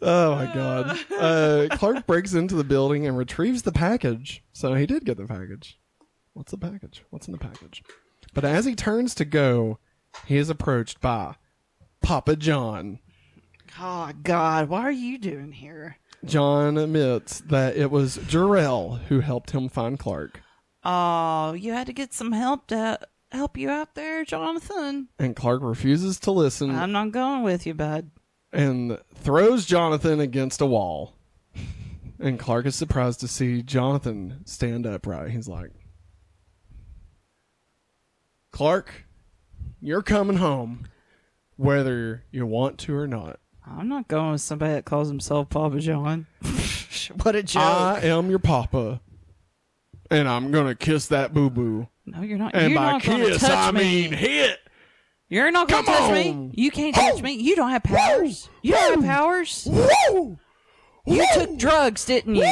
Oh 0.03 0.35
my 0.37 0.53
god. 0.55 0.99
Uh, 1.11 1.69
Clark 1.79 2.07
breaks 2.07 2.35
into 2.35 2.55
the 2.55 2.63
building 2.65 3.07
and 3.07 3.17
retrieves 3.17 3.63
the 3.63 3.73
package. 3.73 4.45
So 4.53 4.75
he 4.75 4.85
did 4.87 5.07
get 5.07 5.17
the 5.17 5.25
package. 5.27 5.81
What's 6.35 6.51
the 6.53 6.59
package? 6.59 7.03
What's 7.09 7.27
in 7.27 7.33
the 7.33 7.39
package? 7.39 7.83
But 8.35 8.45
as 8.45 8.67
he 8.67 8.75
turns 8.75 9.15
to 9.17 9.25
go, 9.25 9.79
he 10.27 10.37
is 10.37 10.51
approached 10.51 11.01
by 11.01 11.37
Papa 12.07 12.37
John. 12.37 13.01
Oh 13.81 14.13
God, 14.23 14.69
why 14.69 14.83
are 14.83 14.93
you 14.93 15.19
doing 15.19 15.51
here? 15.51 15.97
John 16.25 16.79
admits 16.79 17.41
that 17.41 17.77
it 17.77 17.91
was 17.91 18.19
Jarrell 18.19 19.01
who 19.07 19.19
helped 19.19 19.51
him 19.51 19.69
find 19.69 19.99
Clark. 19.99 20.41
Oh, 20.85 21.55
you 21.55 21.73
had 21.73 21.89
to 21.89 21.93
get 21.93 22.15
some 22.15 22.31
help 22.31 22.69
to 22.69 23.01
help 23.33 23.59
you 23.59 23.71
out 23.71 23.97
there, 23.97 24.25
Jonathan. 24.25 25.09
And 25.19 25.35
Clark 25.35 25.63
refuses 25.63 26.21
to 26.21 26.31
listen 26.31 26.71
I'm 26.71 26.93
not 26.93 27.11
going 27.11 27.43
with 27.43 27.67
you, 27.67 27.75
bud. 27.75 28.13
and 28.53 28.99
throws 29.13 29.67
Jonathan 29.67 30.21
against 30.21 30.61
a 30.61 30.67
wall. 30.67 31.17
And 32.21 32.39
Clark 32.39 32.67
is 32.67 32.77
surprised 32.77 33.19
to 33.21 33.29
see 33.29 33.63
Jonathan 33.63 34.43
stand 34.45 34.87
upright. 34.87 35.33
He's 35.33 35.49
like, 35.49 35.73
Clark, 38.53 39.07
you're 39.81 40.03
coming 40.03 40.37
home, 40.37 40.87
whether 41.57 42.25
you 42.31 42.47
want 42.47 42.79
to 42.81 42.95
or 42.97 43.07
not. 43.07 43.41
I'm 43.67 43.89
not 43.89 44.09
going 44.09 44.33
with 44.33 44.41
somebody 44.41 44.75
that 44.75 44.85
calls 44.85 45.09
himself 45.09 45.49
Papa 45.51 45.81
John. 45.81 46.27
what 47.23 47.35
a 47.35 47.43
joke. 47.43 47.63
I 47.63 48.01
am 48.03 48.31
your 48.31 48.39
papa, 48.39 49.01
and 50.11 50.29
I'm 50.29 50.51
gonna 50.53 50.75
kiss 50.77 51.09
that 51.09 51.35
boo 51.35 51.51
boo. 51.51 51.89
no, 52.07 52.23
you're 52.23 52.39
not. 52.39 52.55
And 52.55 52.71
you're 52.71 52.79
by 52.81 52.93
not 52.93 53.03
kiss, 53.03 53.41
touch 53.41 53.51
I 53.51 53.73
me. 53.73 53.81
mean 53.81 54.13
hit. 54.13 54.59
You're 55.29 55.51
not 55.51 55.67
going 55.67 55.85
to 55.85 55.91
Come 55.91 55.99
touch 55.99 56.09
on. 56.11 56.15
me. 56.15 56.53
You 56.55 56.71
can't 56.71 56.95
touch 56.95 57.21
me. 57.21 57.33
You 57.33 57.57
don't 57.57 57.71
have 57.71 57.83
powers. 57.83 58.49
You 58.63 58.75
don't 58.75 59.03
have 59.03 59.05
powers. 59.05 59.67
You 61.05 61.27
took 61.35 61.57
drugs, 61.59 62.05
didn't 62.05 62.37
you? 62.37 62.45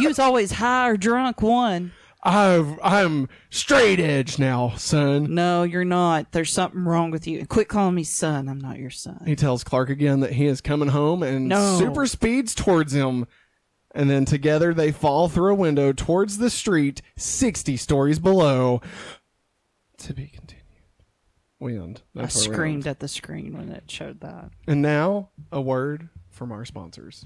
You 0.00 0.08
was 0.08 0.18
always 0.18 0.50
high 0.50 0.88
or 0.88 0.96
drunk 0.96 1.42
one. 1.42 1.92
I've 2.22 2.78
I'm 2.82 3.28
straight 3.50 4.00
edge 4.00 4.38
now, 4.38 4.70
son. 4.76 5.34
No, 5.34 5.62
you're 5.62 5.84
not. 5.84 6.32
There's 6.32 6.52
something 6.52 6.84
wrong 6.84 7.10
with 7.12 7.26
you. 7.26 7.46
Quit 7.46 7.68
calling 7.68 7.94
me 7.94 8.02
son. 8.04 8.48
I'm 8.48 8.58
not 8.58 8.78
your 8.78 8.90
son. 8.90 9.22
He 9.24 9.36
tells 9.36 9.62
Clark 9.62 9.88
again 9.88 10.20
that 10.20 10.32
he 10.32 10.46
is 10.46 10.60
coming 10.60 10.88
home 10.88 11.22
and 11.22 11.48
No. 11.48 11.78
super 11.78 12.06
speeds 12.06 12.54
towards 12.54 12.92
him. 12.92 13.26
And 13.94 14.10
then 14.10 14.24
together 14.24 14.74
they 14.74 14.90
fall 14.92 15.28
through 15.28 15.52
a 15.52 15.56
window 15.56 15.92
towards 15.92 16.38
the 16.38 16.50
street 16.50 17.02
60 17.16 17.76
stories 17.76 18.18
below. 18.18 18.80
To 19.98 20.12
be 20.12 20.26
continued. 20.26 20.64
We 21.60 21.76
end. 21.78 22.02
I 22.16 22.22
That's 22.22 22.36
where 22.46 22.50
we 22.50 22.54
screamed 22.54 22.86
at 22.86 23.00
the 23.00 23.08
screen 23.08 23.56
when 23.56 23.70
it 23.70 23.90
showed 23.90 24.20
that. 24.20 24.50
And 24.66 24.82
now, 24.82 25.30
a 25.50 25.60
word 25.60 26.08
from 26.30 26.52
our 26.52 26.64
sponsors. 26.64 27.24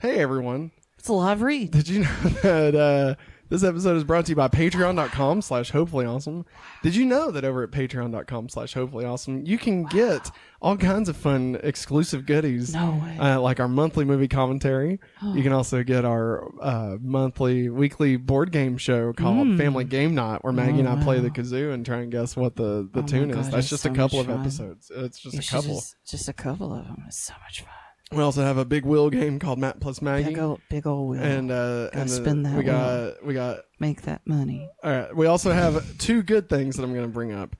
Hey, 0.00 0.18
everyone. 0.18 0.70
It's 0.98 1.08
a 1.08 1.12
live 1.12 1.42
read. 1.42 1.70
Did 1.70 1.88
you 1.88 2.00
know 2.00 2.08
that 2.42 2.74
uh, 2.74 3.14
this 3.48 3.64
episode 3.64 3.96
is 3.96 4.04
brought 4.04 4.26
to 4.26 4.32
you 4.32 4.36
by 4.36 4.48
patreon.com 4.48 5.42
slash 5.42 5.70
hopefully 5.70 6.04
awesome? 6.06 6.44
Did 6.82 6.94
you 6.94 7.04
know 7.06 7.30
that 7.30 7.44
over 7.44 7.62
at 7.62 7.70
patreon.com 7.70 8.48
slash 8.48 8.74
hopefully 8.74 9.04
awesome, 9.04 9.44
you 9.46 9.58
can 9.58 9.84
get 9.84 10.30
all 10.60 10.76
kinds 10.76 11.08
of 11.08 11.16
fun 11.16 11.58
exclusive 11.62 12.26
goodies? 12.26 12.74
No 12.74 12.90
way. 13.02 13.16
Uh, 13.18 13.40
like 13.40 13.60
our 13.60 13.68
monthly 13.68 14.04
movie 14.04 14.28
commentary. 14.28 15.00
Oh. 15.22 15.34
You 15.34 15.42
can 15.42 15.52
also 15.52 15.82
get 15.82 16.04
our 16.04 16.48
uh, 16.60 16.96
monthly, 17.00 17.68
weekly 17.68 18.16
board 18.16 18.52
game 18.52 18.76
show 18.76 19.12
called 19.12 19.56
Family 19.56 19.84
Game 19.84 20.14
Night, 20.14 20.44
where 20.44 20.52
Maggie 20.52 20.80
and 20.80 20.88
I 20.88 21.02
play 21.02 21.20
the 21.20 21.30
kazoo 21.30 21.72
and 21.72 21.86
try 21.86 21.98
and 21.98 22.12
guess 22.12 22.36
what 22.36 22.56
the, 22.56 22.88
the 22.92 23.00
Oh 23.00 23.06
tune 23.06 23.30
God, 23.30 23.40
is. 23.40 23.50
That's 23.50 23.68
just 23.68 23.82
so 23.84 23.90
a 23.90 23.94
couple 23.94 24.20
of 24.20 24.26
fun. 24.26 24.40
episodes. 24.40 24.90
It's 24.94 25.18
just 25.18 25.34
You 25.34 25.40
a 25.40 25.42
couple. 25.42 25.74
Just, 25.76 25.96
just 26.06 26.28
a 26.28 26.32
couple 26.32 26.74
of 26.74 26.84
them. 26.84 27.04
It's 27.06 27.18
so 27.18 27.34
much 27.44 27.60
fun. 27.62 27.70
We 28.10 28.22
also 28.22 28.42
have 28.42 28.56
a 28.56 28.64
big 28.64 28.84
wheel 28.86 29.10
game 29.10 29.38
called 29.38 29.58
Matt 29.58 29.80
plus 29.80 30.00
Maggie. 30.00 30.30
Big 30.30 30.38
old, 30.38 30.60
big 30.70 30.86
old 30.86 31.10
wheel. 31.10 31.22
and 31.22 31.50
uh, 31.50 31.90
and 31.92 32.02
then 32.02 32.08
spin 32.08 32.42
that 32.44 32.52
we 32.56 32.64
wheel. 32.64 32.72
got 32.72 33.24
we 33.24 33.34
got 33.34 33.58
Make 33.78 34.02
that 34.02 34.22
money. 34.26 34.68
All 34.82 34.90
right. 34.90 35.14
We 35.14 35.26
also 35.26 35.52
have 35.52 35.98
two 35.98 36.22
good 36.22 36.48
things 36.48 36.76
that 36.76 36.82
I'm 36.84 36.92
going 36.94 37.06
to 37.06 37.12
bring 37.12 37.32
up. 37.32 37.54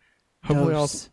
Hopefully, 0.44 0.72
Dose. 0.72 0.94
awesome, 0.94 1.12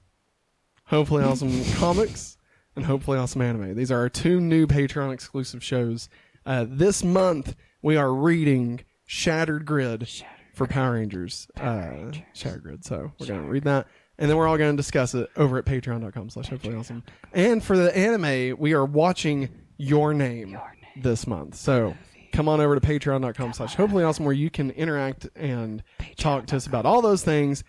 hopefully 0.85 1.23
awesome 1.23 1.63
comics 1.75 2.37
and 2.75 2.85
hopefully 2.85 3.17
awesome 3.17 3.41
anime. 3.41 3.75
These 3.75 3.91
are 3.91 3.99
our 3.99 4.09
two 4.09 4.39
new 4.39 4.67
Patreon 4.67 5.13
exclusive 5.13 5.63
shows. 5.63 6.09
Uh, 6.45 6.65
this 6.67 7.03
month 7.03 7.55
we 7.81 7.97
are 7.97 8.13
reading 8.13 8.81
Shattered 9.05 9.65
Grid 9.65 10.07
for 10.53 10.65
Power 10.65 10.93
Rangers. 10.93 11.47
uh, 11.59 12.11
Shattered 12.33 12.63
Grid. 12.63 12.85
So 12.85 13.11
we're 13.19 13.27
going 13.27 13.41
to 13.43 13.47
read 13.49 13.63
that. 13.65 13.87
And 14.17 14.29
then 14.29 14.37
we're 14.37 14.47
all 14.47 14.57
going 14.57 14.75
to 14.75 14.77
discuss 14.77 15.13
it 15.13 15.29
over 15.35 15.57
at 15.57 15.65
patreon.com 15.65 16.29
slash 16.29 16.47
hopefully 16.47 16.75
awesome. 16.75 17.03
And 17.33 17.63
for 17.63 17.77
the 17.77 17.95
anime, 17.95 18.57
we 18.57 18.73
are 18.73 18.85
watching 18.85 19.49
Your 19.77 20.13
Name, 20.13 20.57
this 20.95 21.27
month. 21.27 21.55
So 21.55 21.95
come 22.31 22.47
on 22.47 22.61
over 22.61 22.79
to 22.79 22.81
patreon.com 22.81 23.53
slash 23.53 23.75
hopefully 23.75 24.03
awesome 24.03 24.25
where 24.25 24.33
you 24.33 24.49
can 24.49 24.71
interact 24.71 25.27
and 25.35 25.83
talk 26.17 26.47
to 26.47 26.55
us 26.55 26.67
about 26.67 26.85
all 26.85 27.01
those 27.01 27.23
things 27.23 27.63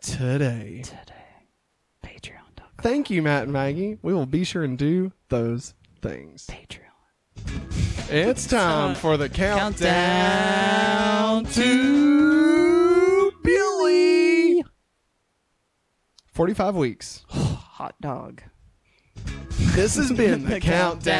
today. 0.00 0.82
Patreon.com. 2.04 2.66
Thank 2.80 3.10
you, 3.10 3.22
Matt 3.22 3.44
and 3.44 3.52
Maggie. 3.52 3.98
We 4.02 4.12
will 4.12 4.26
be 4.26 4.44
sure 4.44 4.64
and 4.64 4.76
do 4.76 5.12
those 5.28 5.74
things. 6.00 6.46
Patreon. 6.48 6.80
It's 8.10 8.46
time 8.46 8.94
for 8.94 9.16
the 9.16 9.28
countdown, 9.28 11.44
Countdown 11.44 11.52
to 11.52 13.32
Billy. 13.42 14.21
45 16.32 16.74
weeks. 16.76 17.24
Hot 17.28 17.94
dog. 18.00 18.42
This 19.74 19.96
has 19.96 20.10
been 20.12 20.44
the 20.48 20.60
countdown 20.60 21.12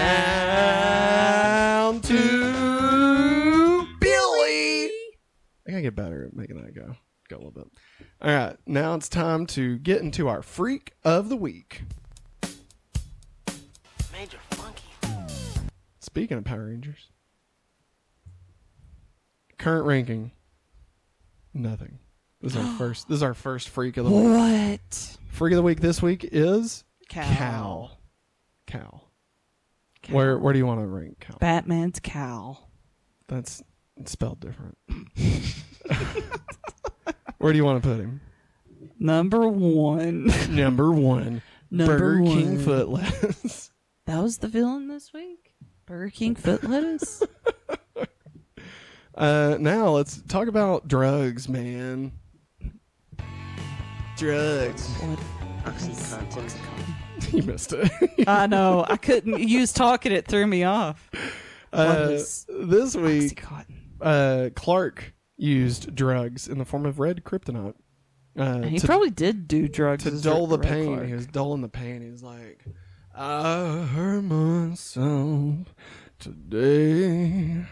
to 2.00 3.86
Billy. 4.00 4.90
I 5.66 5.70
gotta 5.70 5.82
get 5.82 5.94
better 5.94 6.24
at 6.24 6.34
making 6.34 6.56
that 6.56 6.74
go 6.74 6.96
go 7.28 7.36
a 7.36 7.38
little 7.38 7.52
bit. 7.52 7.68
All 8.22 8.30
right, 8.34 8.56
now 8.66 8.94
it's 8.94 9.08
time 9.10 9.46
to 9.48 9.78
get 9.78 10.00
into 10.00 10.28
our 10.28 10.42
freak 10.42 10.92
of 11.04 11.28
the 11.28 11.36
week. 11.36 11.82
Major 14.12 14.38
Funky. 14.50 14.82
Speaking 16.00 16.38
of 16.38 16.44
Power 16.44 16.66
Rangers, 16.66 17.10
current 19.58 19.84
ranking, 19.86 20.32
nothing. 21.52 21.98
This 22.42 22.54
is 22.54 22.58
our 22.58 22.74
first. 22.78 23.08
This 23.08 23.16
is 23.16 23.22
our 23.22 23.34
first 23.34 23.68
freak 23.68 23.96
of 23.96 24.04
the 24.06 24.10
week. 24.10 24.28
What? 24.28 25.16
Freak 25.28 25.52
of 25.52 25.56
the 25.56 25.62
week 25.62 25.80
this 25.80 26.02
week 26.02 26.28
is 26.30 26.84
Cow. 27.08 27.22
Kal. 27.22 27.98
Kal. 28.66 29.08
Cow. 30.02 30.14
Where 30.14 30.38
where 30.38 30.52
do 30.52 30.58
you 30.58 30.66
want 30.66 30.80
to 30.80 30.86
rank 30.86 31.20
Kal? 31.20 31.38
Batman's 31.38 32.00
cow. 32.00 32.58
That's 33.28 33.62
spelled 34.06 34.40
different. 34.40 34.76
Where 37.38 37.52
do 37.52 37.56
you 37.56 37.64
want 37.64 37.82
to 37.82 37.88
put 37.88 37.98
him? 37.98 38.20
Number 38.98 39.48
one. 39.48 40.32
Number 40.48 40.92
one. 40.92 41.42
Number 41.70 41.98
Burger 41.98 42.24
King 42.24 42.56
one. 42.56 42.58
foot 42.64 42.88
lettuce. 42.88 43.70
That 44.06 44.22
was 44.22 44.38
the 44.38 44.48
villain 44.48 44.88
this 44.88 45.12
week? 45.12 45.54
Burger 45.86 46.10
King 46.10 46.34
foot 46.34 46.62
lettuce? 46.64 47.22
Uh, 49.14 49.56
now 49.58 49.88
let's 49.90 50.22
talk 50.22 50.48
about 50.48 50.88
drugs, 50.88 51.48
man. 51.48 52.12
Drugs. 54.22 54.86
what? 55.00 55.18
Oxycontin. 55.64 57.32
you 57.32 57.42
missed 57.42 57.72
it. 57.72 57.90
I 58.28 58.46
know. 58.46 58.84
I 58.88 58.96
couldn't 58.96 59.40
use 59.40 59.72
talking. 59.72 60.12
It 60.12 60.28
threw 60.28 60.46
me 60.46 60.62
off. 60.62 61.10
uh, 61.72 62.06
this 62.06 62.46
week, 62.94 63.42
Oxycontin. 63.42 63.64
uh, 64.00 64.50
Clark 64.54 65.12
used 65.36 65.96
drugs 65.96 66.46
in 66.46 66.58
the 66.58 66.64
form 66.64 66.86
of 66.86 67.00
red 67.00 67.24
kryptonite. 67.24 67.74
Uh, 68.38 68.62
He 68.62 68.78
to, 68.78 68.86
probably 68.86 69.10
did 69.10 69.48
do 69.48 69.66
drugs 69.66 70.04
to 70.04 70.10
as 70.12 70.22
dull 70.22 70.46
the 70.46 70.56
Red 70.58 70.68
pain. 70.68 70.86
Clark. 70.86 71.06
He 71.08 71.14
was 71.14 71.26
dulling 71.26 71.60
the 71.60 71.68
pain. 71.68 72.00
He 72.00 72.08
was 72.10 72.22
like, 72.22 72.64
I 73.16 73.88
hurt 73.92 74.22
myself 74.22 75.74
today. 76.20 77.64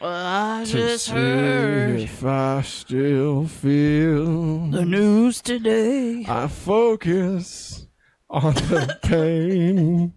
Well, 0.00 0.10
I 0.12 0.64
to 0.64 0.72
just 0.72 1.10
heard 1.10 2.00
if 2.00 2.24
I 2.24 2.62
still 2.62 3.46
feel 3.46 4.66
the 4.70 4.86
news 4.86 5.42
today. 5.42 6.24
I 6.26 6.48
focus 6.48 7.86
on 8.30 8.54
the 8.54 8.98
pain. 9.02 10.14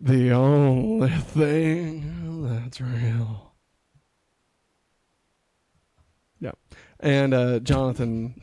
the 0.00 0.30
only 0.30 1.10
thing 1.10 2.44
that's 2.48 2.80
real. 2.80 3.54
Yeah. 6.38 6.52
And 7.00 7.34
uh, 7.34 7.58
Jonathan, 7.58 8.40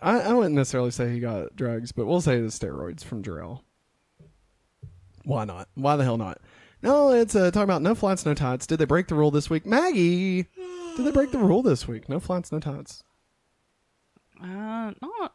I, 0.00 0.20
I 0.20 0.32
wouldn't 0.32 0.54
necessarily 0.54 0.92
say 0.92 1.12
he 1.12 1.20
got 1.20 1.54
drugs, 1.54 1.92
but 1.92 2.06
we'll 2.06 2.22
say 2.22 2.40
the 2.40 2.46
steroids 2.46 3.04
from 3.04 3.22
Jor-El. 3.22 3.62
Why 5.24 5.44
not? 5.44 5.68
Why 5.74 5.96
the 5.96 6.04
hell 6.04 6.16
not? 6.16 6.40
No, 6.86 7.10
it's 7.10 7.34
uh, 7.34 7.50
talking 7.50 7.64
about 7.64 7.82
no 7.82 7.96
flights, 7.96 8.24
no 8.24 8.32
tights. 8.32 8.64
Did 8.64 8.78
they 8.78 8.84
break 8.84 9.08
the 9.08 9.16
rule 9.16 9.32
this 9.32 9.50
week? 9.50 9.66
Maggie, 9.66 10.46
did 10.96 11.04
they 11.04 11.10
break 11.10 11.32
the 11.32 11.38
rule 11.38 11.60
this 11.60 11.88
week? 11.88 12.08
No 12.08 12.20
flights, 12.20 12.52
no 12.52 12.60
tights. 12.60 13.02
Uh, 14.40 14.92
not 15.02 15.32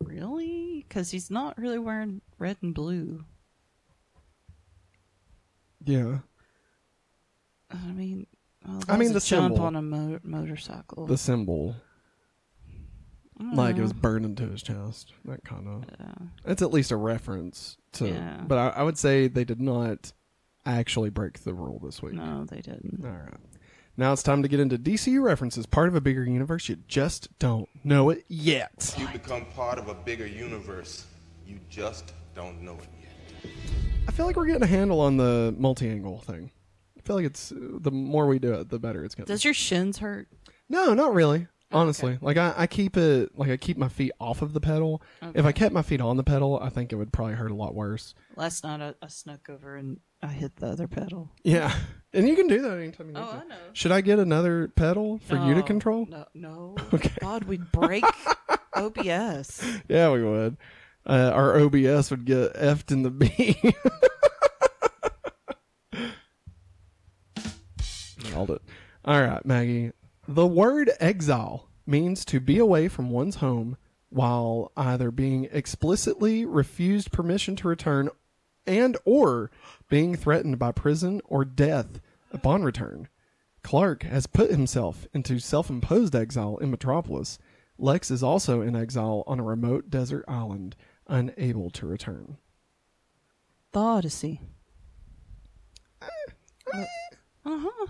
really, 0.00 0.84
because 0.88 1.12
he's 1.12 1.30
not 1.30 1.56
really 1.58 1.78
wearing 1.78 2.22
red 2.40 2.56
and 2.60 2.74
blue. 2.74 3.24
Yeah. 5.84 6.18
I 7.70 7.92
mean, 7.92 8.26
well, 8.66 8.82
I 8.88 8.96
mean, 8.96 9.12
the 9.12 9.20
jump 9.20 9.54
symbol. 9.54 9.60
on 9.60 9.76
a 9.76 9.82
mo- 9.82 10.20
motorcycle. 10.24 11.06
The 11.06 11.18
symbol, 11.18 11.76
like 13.38 13.76
it 13.76 13.82
was 13.82 13.92
burned 13.92 14.24
into 14.24 14.48
his 14.48 14.60
chest. 14.60 15.12
That 15.24 15.44
kind 15.44 15.68
of. 15.68 15.84
Yeah. 16.00 16.50
It's 16.50 16.62
at 16.62 16.72
least 16.72 16.90
a 16.90 16.96
reference 16.96 17.76
to. 17.92 18.08
Yeah. 18.08 18.42
But 18.44 18.58
I, 18.58 18.68
I 18.80 18.82
would 18.82 18.98
say 18.98 19.28
they 19.28 19.44
did 19.44 19.60
not 19.60 20.12
actually 20.66 21.10
break 21.10 21.40
the 21.44 21.54
rule 21.54 21.78
this 21.78 22.02
week. 22.02 22.14
No, 22.14 22.44
they 22.44 22.60
didn't. 22.60 23.04
All 23.04 23.10
right. 23.10 23.34
Now 23.96 24.12
it's 24.12 24.22
time 24.24 24.42
to 24.42 24.48
get 24.48 24.58
into 24.58 24.76
DCU 24.76 25.22
references, 25.22 25.66
part 25.66 25.88
of 25.88 25.94
a 25.94 26.00
bigger 26.00 26.24
universe. 26.24 26.68
You 26.68 26.76
just 26.88 27.28
don't 27.38 27.68
know 27.84 28.10
it 28.10 28.24
yet. 28.28 28.94
You 28.98 29.06
become 29.08 29.44
part 29.46 29.78
of 29.78 29.88
a 29.88 29.94
bigger 29.94 30.26
universe. 30.26 31.06
You 31.46 31.60
just 31.70 32.12
don't 32.34 32.60
know 32.62 32.74
it 32.74 32.88
yet. 33.00 33.52
I 34.08 34.10
feel 34.10 34.26
like 34.26 34.36
we're 34.36 34.46
getting 34.46 34.64
a 34.64 34.66
handle 34.66 35.00
on 35.00 35.16
the 35.16 35.54
multi-angle 35.56 36.22
thing. 36.22 36.50
I 36.98 37.02
feel 37.02 37.16
like 37.16 37.26
it's 37.26 37.52
the 37.54 37.92
more 37.92 38.26
we 38.26 38.38
do 38.38 38.54
it, 38.54 38.68
the 38.68 38.78
better 38.80 39.04
it's 39.04 39.14
going. 39.14 39.26
to 39.26 39.32
Does 39.32 39.44
your 39.44 39.54
shins 39.54 39.98
hurt? 39.98 40.26
No, 40.68 40.92
not 40.94 41.14
really. 41.14 41.46
Honestly, 41.74 42.18
like 42.20 42.36
I, 42.36 42.54
I 42.56 42.66
keep 42.66 42.96
it 42.96 43.36
like 43.36 43.50
I 43.50 43.56
keep 43.56 43.76
my 43.76 43.88
feet 43.88 44.12
off 44.20 44.42
of 44.42 44.52
the 44.52 44.60
pedal. 44.60 45.02
If 45.34 45.44
I 45.44 45.52
kept 45.52 45.74
my 45.74 45.82
feet 45.82 46.00
on 46.00 46.16
the 46.16 46.22
pedal, 46.24 46.58
I 46.62 46.68
think 46.68 46.92
it 46.92 46.96
would 46.96 47.12
probably 47.12 47.34
hurt 47.34 47.50
a 47.50 47.54
lot 47.54 47.74
worse. 47.74 48.14
Last 48.36 48.62
night 48.64 48.80
I, 48.80 48.94
I 49.04 49.08
snuck 49.08 49.48
over 49.50 49.76
and 49.76 49.98
I 50.22 50.28
hit 50.28 50.56
the 50.56 50.68
other 50.68 50.86
pedal. 50.88 51.30
Yeah, 51.42 51.74
and 52.14 52.28
you 52.28 52.36
can 52.36 52.46
do 52.46 52.62
that 52.62 52.78
anytime 52.78 53.08
you 53.08 53.14
need 53.14 53.20
Oh, 53.20 53.32
to. 53.32 53.38
I 53.38 53.44
know. 53.44 53.56
Should 53.72 53.92
I 53.92 54.00
get 54.00 54.18
another 54.18 54.68
pedal 54.68 55.18
for 55.18 55.36
you 55.36 55.54
to 55.54 55.62
control? 55.62 56.06
No, 56.08 56.24
no. 56.34 56.76
Okay. 56.94 57.10
God, 57.20 57.44
we'd 57.44 57.70
break 57.72 58.04
OBS. 58.74 59.64
Yeah, 59.88 60.10
we 60.12 60.22
would. 60.22 60.56
Uh, 61.06 61.30
our 61.34 61.58
OBS 61.60 62.10
would 62.10 62.24
get 62.24 62.54
effed 62.54 62.90
in 62.92 63.02
the 63.02 63.10
B. 63.10 63.58
Nailed 68.30 68.50
it. 68.50 68.62
All 69.04 69.20
right, 69.20 69.44
Maggie. 69.44 69.92
The 70.26 70.46
word 70.46 70.90
exile 71.00 71.68
means 71.86 72.24
to 72.26 72.40
be 72.40 72.58
away 72.58 72.88
from 72.88 73.10
one's 73.10 73.36
home 73.36 73.76
while 74.08 74.72
either 74.76 75.10
being 75.10 75.48
explicitly 75.52 76.44
refused 76.44 77.12
permission 77.12 77.56
to 77.56 77.68
return 77.68 78.08
and 78.66 78.96
or 79.04 79.50
being 79.88 80.14
threatened 80.16 80.58
by 80.58 80.72
prison 80.72 81.20
or 81.26 81.44
death 81.44 82.00
upon 82.32 82.62
return. 82.62 83.08
Clark 83.62 84.02
has 84.04 84.26
put 84.26 84.50
himself 84.50 85.06
into 85.12 85.38
self-imposed 85.38 86.14
exile 86.14 86.56
in 86.58 86.70
Metropolis. 86.70 87.38
Lex 87.76 88.10
is 88.10 88.22
also 88.22 88.60
in 88.60 88.76
exile 88.76 89.24
on 89.26 89.40
a 89.40 89.44
remote 89.44 89.90
desert 89.90 90.24
island, 90.28 90.76
unable 91.06 91.70
to 91.70 91.86
return. 91.86 92.38
The 93.72 93.80
Odyssey. 93.80 94.40
Eh, 96.00 96.84
Uh 97.44 97.58
huh. 97.58 97.86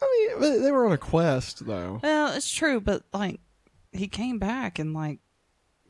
I 0.00 0.36
mean, 0.40 0.62
they- 0.62 0.70
were 0.72 0.86
on 0.86 0.92
a 0.92 0.98
quest, 0.98 1.66
though. 1.66 2.00
Well, 2.02 2.32
it's 2.34 2.50
true, 2.52 2.80
but 2.80 3.02
like, 3.12 3.40
he 3.92 4.06
came 4.08 4.38
back 4.38 4.78
and 4.78 4.92
like, 4.94 5.18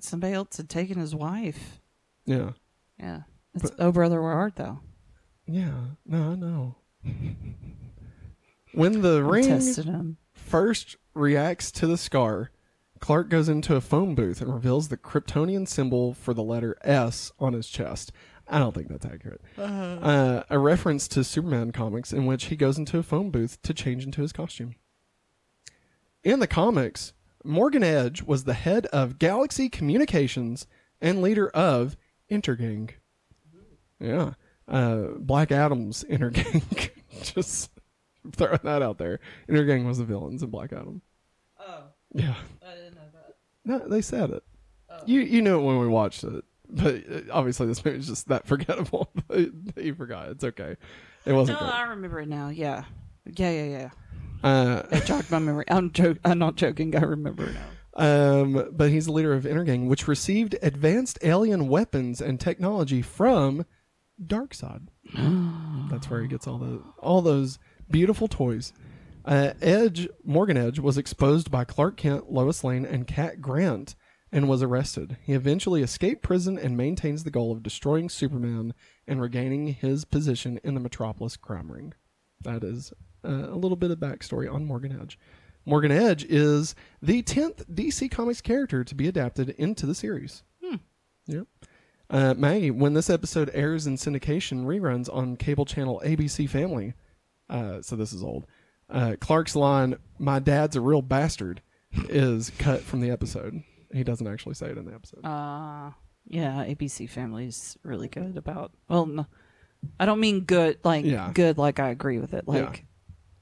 somebody 0.00 0.32
else 0.34 0.56
had 0.56 0.68
taken 0.68 0.98
his 0.98 1.14
wife. 1.14 1.80
Yeah. 2.24 2.50
Yeah. 2.98 3.22
It's 3.54 3.70
Oh 3.78 3.92
Brother, 3.92 4.22
Where 4.22 4.32
Art 4.32 4.56
Thou? 4.56 4.80
Yeah. 5.46 5.72
No, 6.06 6.32
I 6.32 6.34
know. 6.36 6.74
when 8.72 9.00
the 9.02 9.16
I 9.16 9.20
ring 9.20 9.48
him. 9.76 10.16
first 10.32 10.96
reacts 11.14 11.70
to 11.72 11.86
the 11.86 11.96
scar, 11.96 12.50
Clark 13.00 13.28
goes 13.30 13.48
into 13.48 13.74
a 13.76 13.80
phone 13.80 14.14
booth 14.14 14.40
and 14.40 14.52
reveals 14.52 14.88
the 14.88 14.96
Kryptonian 14.96 15.66
symbol 15.66 16.14
for 16.14 16.34
the 16.34 16.42
letter 16.42 16.76
S 16.82 17.32
on 17.38 17.52
his 17.52 17.68
chest. 17.68 18.12
I 18.51 18.59
don't 18.59 18.74
think 18.74 18.88
that's 18.88 19.05
accurate. 19.07 19.40
Uh, 19.59 20.42
a 20.49 20.59
reference 20.59 21.07
to 21.09 21.22
Superman 21.24 21.70
comics 21.72 22.12
in 22.12 22.26
which 22.26 22.46
he 22.46 22.57
goes 22.57 22.78
into 22.78 22.99
a 22.99 23.03
phone 23.03 23.30
booth 23.30 23.61
to 23.62 23.74
change 23.74 24.05
into 24.05 24.22
his 24.22 24.32
costume. 24.32 24.74
In 26.24 26.40
the 26.40 26.46
comics, 26.46 27.12
Morgan 27.44 27.84
Edge 27.84 28.22
was 28.22 28.44
the 28.44 28.55
head 28.55 28.86
of 28.86 29.18
Galaxy 29.18 29.68
Communications 29.68 30.66
and 31.01 31.22
leader 31.22 31.49
of 31.51 31.96
Intergang. 32.30 32.90
Yeah. 34.01 34.34
Uh, 34.66 35.09
Black 35.18 35.51
Adam's 35.53 36.05
Intergang. 36.05 36.90
Just 37.22 37.70
throwing 38.32 38.61
that 38.64 38.82
out 38.82 38.99
there. 38.99 39.20
Intergang 39.49 39.86
was 39.86 39.99
the 39.99 40.05
villains 40.05 40.42
in 40.42 40.51
Black 40.51 40.72
Adam. 40.72 41.03
Oh, 41.61 41.82
Yeah. 42.14 42.34
I 42.66 42.74
didn't 42.74 42.94
know 42.94 43.01
that. 43.12 43.36
No, 43.64 43.88
they 43.88 44.01
said 44.01 44.30
it. 44.30 44.42
You 45.07 45.20
you 45.20 45.42
knew 45.42 45.59
it 45.61 45.62
when 45.62 45.78
we 45.78 45.86
watched 45.86 46.24
it, 46.24 46.44
but 46.70 46.94
uh, 47.10 47.20
obviously 47.32 47.66
this 47.66 47.84
movie 47.84 47.98
is 47.98 48.06
just 48.08 48.28
that 48.28 48.46
forgettable. 48.46 49.10
you 49.76 49.94
forgot. 49.94 50.28
It's 50.30 50.44
okay. 50.44 50.76
It 51.24 51.32
wasn't 51.32 51.60
No, 51.60 51.66
great. 51.66 51.74
I 51.76 51.82
remember 51.90 52.20
it 52.20 52.28
now. 52.28 52.48
Yeah. 52.48 52.84
Yeah, 53.26 53.50
yeah, 53.50 53.64
yeah. 53.64 53.90
Uh, 54.42 54.82
It 54.92 55.04
jogged 55.04 55.30
my 55.30 55.38
memory. 55.38 55.64
I'm 55.68 55.90
joke. 55.92 56.18
I'm 56.24 56.38
not 56.38 56.56
joking. 56.56 56.94
I 56.96 57.00
remember 57.00 57.44
it 57.44 57.54
now. 57.54 58.42
um, 58.42 58.68
but 58.72 58.90
he's 58.90 59.06
the 59.06 59.12
leader 59.12 59.34
of 59.34 59.44
Intergang, 59.44 59.88
which 59.88 60.06
received 60.08 60.56
advanced 60.62 61.18
alien 61.22 61.68
weapons 61.68 62.20
and 62.20 62.38
technology 62.40 63.02
from 63.02 63.66
Darkseid. 64.24 64.88
That's 65.90 66.08
where 66.08 66.22
he 66.22 66.28
gets 66.28 66.46
all 66.46 66.58
the 66.58 66.82
all 67.00 67.22
those 67.22 67.58
beautiful 67.90 68.28
toys. 68.28 68.72
Uh, 69.24 69.52
Edge 69.60 70.08
Morgan 70.24 70.56
Edge 70.56 70.78
was 70.78 70.96
exposed 70.96 71.50
by 71.50 71.64
Clark 71.64 71.96
Kent, 71.96 72.30
Lois 72.32 72.64
Lane, 72.64 72.86
and 72.86 73.06
Cat 73.06 73.40
Grant, 73.42 73.94
and 74.30 74.48
was 74.48 74.62
arrested. 74.62 75.16
He 75.22 75.32
eventually 75.32 75.82
escaped 75.82 76.22
prison 76.22 76.58
and 76.58 76.76
maintains 76.76 77.24
the 77.24 77.30
goal 77.30 77.52
of 77.52 77.62
destroying 77.62 78.08
Superman 78.08 78.74
and 79.06 79.20
regaining 79.20 79.68
his 79.68 80.04
position 80.04 80.60
in 80.62 80.74
the 80.74 80.80
Metropolis 80.80 81.36
crime 81.36 81.70
ring. 81.72 81.94
That 82.42 82.62
is 82.62 82.92
uh, 83.24 83.48
a 83.50 83.56
little 83.56 83.76
bit 83.76 83.90
of 83.90 83.98
backstory 83.98 84.52
on 84.52 84.64
Morgan 84.64 84.98
Edge. 85.00 85.18
Morgan 85.64 85.92
Edge 85.92 86.24
is 86.24 86.74
the 87.02 87.22
tenth 87.22 87.66
DC 87.68 88.10
Comics 88.10 88.40
character 88.40 88.84
to 88.84 88.94
be 88.94 89.08
adapted 89.08 89.50
into 89.50 89.86
the 89.86 89.94
series. 89.94 90.42
Yep. 91.26 91.46
Uh, 92.10 92.34
Maggie, 92.34 92.70
when 92.70 92.94
this 92.94 93.10
episode 93.10 93.50
airs 93.52 93.86
in 93.86 93.96
syndication 93.96 94.64
reruns 94.64 95.14
on 95.14 95.36
cable 95.36 95.66
channel 95.66 96.00
ABC 96.04 96.48
Family, 96.48 96.94
uh, 97.50 97.82
so 97.82 97.96
this 97.96 98.14
is 98.14 98.22
old. 98.22 98.46
Uh, 98.88 99.16
Clark's 99.20 99.54
line, 99.54 99.96
"My 100.18 100.38
dad's 100.38 100.74
a 100.74 100.80
real 100.80 101.02
bastard," 101.02 101.60
is 102.08 102.50
cut 102.58 102.80
from 102.80 103.00
the 103.00 103.10
episode. 103.10 103.62
He 103.93 104.05
doesn't 104.05 104.26
actually 104.26 104.55
say 104.55 104.66
it 104.66 104.78
in 104.78 104.84
the 104.84 104.95
episode. 104.95 105.24
Uh, 105.24 105.91
yeah, 106.26 106.64
ABC 106.66 107.09
Family's 107.09 107.76
really 107.82 108.09
good 108.09 108.36
about. 108.36 108.72
Well, 108.89 109.07
no, 109.07 109.26
I 109.99 110.05
don't 110.07 110.20
mean 110.20 110.41
good 110.41 110.78
like 110.84 111.05
Yeah. 111.05 111.30
good 111.32 111.57
like 111.59 111.78
I 111.80 111.89
agree 111.91 112.18
with 112.18 112.34
it. 112.34 112.47
Like 112.47 112.84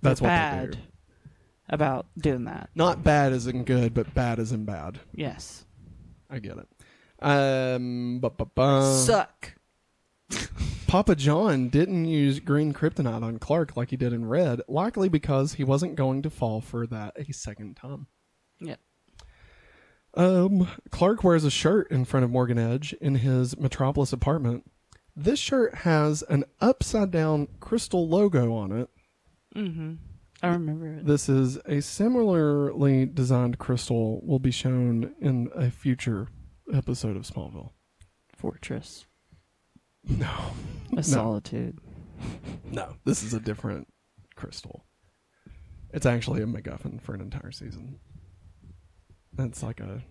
That's 0.03 0.21
they're 0.21 0.29
what 0.29 0.35
bad 0.37 0.69
they 0.69 0.77
do. 0.77 0.83
about 1.71 2.07
doing 2.17 2.45
that. 2.45 2.71
Not 2.75 3.03
bad 3.03 3.33
as 3.33 3.47
in 3.47 3.65
good, 3.65 3.93
but 3.95 4.15
bad 4.15 4.39
as 4.39 4.53
in 4.53 4.65
bad. 4.65 5.01
Yes, 5.15 5.65
I 6.31 6.39
get 6.39 6.59
it. 6.59 6.69
Um, 7.21 8.21
bu- 8.21 8.31
bu- 8.31 8.45
bu- 8.55 8.95
suck. 9.05 9.55
Papa 10.87 11.17
John 11.17 11.69
didn't 11.69 12.05
use 12.05 12.39
green 12.41 12.73
kryptonite 12.73 13.23
on 13.23 13.39
Clark 13.39 13.77
like 13.77 13.91
he 13.91 13.97
did 13.97 14.13
in 14.13 14.25
Red, 14.27 14.61
likely 14.69 15.09
because 15.09 15.55
he 15.55 15.65
wasn't 15.65 15.97
going 15.97 16.23
to 16.23 16.31
fall 16.31 16.61
for 16.61 16.87
that 16.87 17.15
a 17.19 17.33
second 17.33 17.75
time. 17.77 18.07
Yeah. 18.61 18.77
Um, 20.17 20.69
Clark 20.91 21.23
wears 21.23 21.45
a 21.45 21.51
shirt 21.51 21.91
in 21.91 22.05
front 22.05 22.25
of 22.25 22.31
Morgan 22.31 22.59
Edge 22.59 22.95
in 22.95 23.17
his 23.17 23.57
Metropolis 23.59 24.13
apartment. 24.13 24.65
This 25.15 25.39
shirt 25.39 25.75
has 25.77 26.23
an 26.23 26.45
upside 26.61 27.11
down 27.11 27.49
crystal 27.61 28.09
logo 28.09 28.55
on 28.55 28.73
it. 28.73 28.89
Mm-hmm. 29.55 29.95
I 30.43 30.49
remember 30.49 30.87
it. 30.89 31.07
This 31.07 31.29
is 31.29 31.59
a 31.67 31.81
similarly 31.81 33.07
designed 33.07 33.59
crystal 33.59 34.21
will 34.27 34.39
be 34.39 34.51
shown 34.51 35.15
in 35.21 35.49
a 35.55 35.71
future 35.71 36.29
episode 36.73 37.17
of 37.17 37.23
Smallville. 37.23 37.71
Fortress. 38.37 39.07
No. 40.09 40.31
A 40.97 41.03
solitude. 41.03 41.81
No, 42.71 42.95
this 43.05 43.25
is 43.25 43.35
a 43.35 43.41
different 43.41 43.89
crystal. 44.37 44.85
It's 45.93 46.07
actually 46.07 46.43
a 46.43 46.47
MacGuffin 46.47 47.01
for 47.03 47.13
an 47.13 47.21
entire 47.21 47.51
season. 47.51 47.99
That's 49.37 49.63
like 49.63 49.81
a 49.81 50.03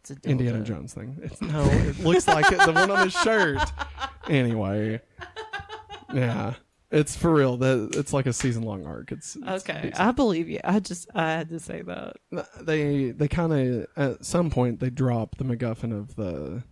It's 0.00 0.10
a 0.10 0.14
dildo. 0.16 0.24
Indiana 0.30 0.62
Jones 0.64 0.94
thing. 0.94 1.18
It's 1.22 1.40
no, 1.42 1.64
it 1.70 1.98
looks 2.00 2.26
like 2.28 2.50
it, 2.52 2.58
the 2.64 2.72
one 2.72 2.90
on 2.90 3.04
his 3.04 3.12
shirt. 3.14 3.58
Anyway, 4.28 5.00
yeah, 6.14 6.54
it's 6.90 7.16
for 7.16 7.32
real. 7.32 7.56
That 7.56 7.90
it's 7.94 8.12
like 8.12 8.26
a 8.26 8.32
season 8.32 8.62
long 8.62 8.86
arc. 8.86 9.12
It's, 9.12 9.36
it's 9.36 9.46
Okay, 9.68 9.80
decent. 9.82 10.00
I 10.00 10.12
believe 10.12 10.48
you. 10.48 10.60
I 10.64 10.80
just 10.80 11.08
I 11.14 11.30
had 11.32 11.48
to 11.50 11.60
say 11.60 11.82
that. 11.82 12.16
they 12.60 13.10
they 13.10 13.28
kind 13.28 13.52
of 13.52 13.86
at 13.96 14.24
some 14.24 14.50
point 14.50 14.80
they 14.80 14.90
drop 14.90 15.36
the 15.36 15.44
MacGuffin 15.44 15.96
of 15.98 16.16
the 16.16 16.62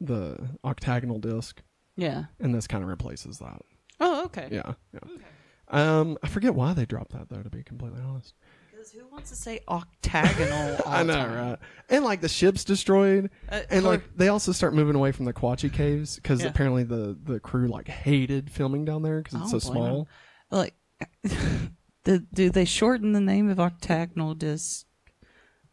the 0.00 0.38
octagonal 0.64 1.18
disc, 1.18 1.62
Yeah. 1.96 2.24
and 2.38 2.54
this 2.54 2.66
kind 2.66 2.82
of 2.84 2.88
replaces 2.90 3.38
that. 3.38 3.62
Oh, 3.98 4.24
okay. 4.26 4.48
Yeah, 4.52 4.74
yeah. 4.92 5.00
Um, 5.68 6.16
I 6.22 6.28
forget 6.28 6.54
why 6.54 6.74
they 6.74 6.84
dropped 6.86 7.12
that 7.12 7.28
though. 7.30 7.42
To 7.42 7.50
be 7.50 7.62
completely 7.62 8.00
honest. 8.00 8.34
Because 8.86 9.00
who 9.00 9.08
wants 9.12 9.30
to 9.30 9.36
say 9.36 9.60
octagonal? 9.68 10.78
I 10.86 11.02
know, 11.02 11.26
right? 11.26 11.58
And 11.88 12.04
like 12.04 12.20
the 12.20 12.28
ship's 12.28 12.64
destroyed, 12.64 13.30
Uh, 13.48 13.62
and 13.70 13.84
or- 13.84 13.90
like 13.92 14.16
they 14.16 14.28
also 14.28 14.52
start 14.52 14.74
moving 14.74 14.94
away 14.94 15.12
from 15.12 15.24
the 15.24 15.32
Kawatche 15.32 15.72
caves 15.72 16.16
because 16.16 16.42
Yeah. 16.42 16.48
apparently 16.48 16.84
the 16.84 17.18
the 17.22 17.40
crew 17.40 17.66
like 17.68 17.88
hated 17.88 18.50
filming 18.50 18.84
down 18.84 19.02
there 19.02 19.22
because 19.22 19.40
it's 19.40 19.50
so 19.50 19.58
don't 19.58 19.72
blame 19.74 19.84
'em. 19.86 19.90
small. 19.92 20.08
Like, 20.50 20.74
do, 22.04 22.20
do 22.32 22.50
they 22.50 22.64
shorten 22.64 23.12
the 23.12 23.20
name 23.20 23.48
of 23.48 23.58
octagonal 23.58 24.34
disc 24.34 24.86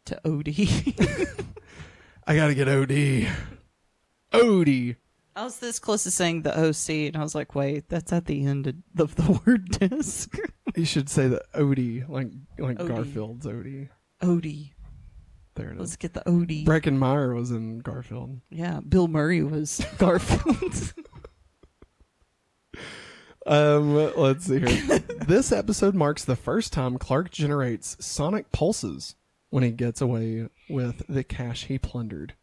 to 0.06 0.20
OD? 0.28 0.48
I 2.26 2.34
gotta 2.36 2.54
get 2.54 2.68
OD. 2.68 3.28
OD. 4.32 4.96
I 5.36 5.42
was 5.44 5.58
this 5.58 5.78
close 5.78 6.04
to 6.04 6.10
saying 6.10 6.42
the 6.42 6.56
OC, 6.56 6.90
and 7.08 7.16
I 7.16 7.22
was 7.22 7.34
like, 7.34 7.54
wait, 7.54 7.88
that's 7.88 8.12
at 8.12 8.26
the 8.26 8.44
end 8.46 8.66
of 8.68 8.74
the, 8.94 9.06
the 9.06 9.40
word 9.46 9.68
disc. 9.70 10.36
You 10.76 10.84
should 10.84 11.08
say 11.08 11.28
the 11.28 11.42
Odie, 11.54 12.08
like 12.08 12.30
like 12.58 12.78
Odie. 12.78 12.88
Garfield's 12.88 13.46
Odie. 13.46 13.88
Odie. 14.22 14.70
There 15.56 15.70
it 15.70 15.78
Let's 15.78 15.92
is. 15.92 15.96
get 15.96 16.14
the 16.14 16.20
Odie. 16.22 16.64
Breckin 16.64 16.96
Meyer 16.96 17.32
was 17.34 17.50
in 17.50 17.78
Garfield. 17.80 18.40
yeah, 18.50 18.80
Bill 18.88 19.08
Murray 19.08 19.42
was 19.42 19.84
Garfield. 19.98 20.92
Um, 23.46 23.94
let's 24.16 24.46
see 24.46 24.58
here. 24.60 24.98
this 25.28 25.52
episode 25.52 25.94
marks 25.94 26.24
the 26.24 26.34
first 26.36 26.72
time 26.72 26.96
Clark 26.96 27.30
generates 27.30 27.96
sonic 28.04 28.50
pulses 28.52 29.16
when 29.50 29.62
he 29.62 29.70
gets 29.70 30.00
away 30.00 30.48
with 30.70 31.02
the 31.08 31.22
cash 31.22 31.66
he 31.66 31.78
plundered. 31.78 32.34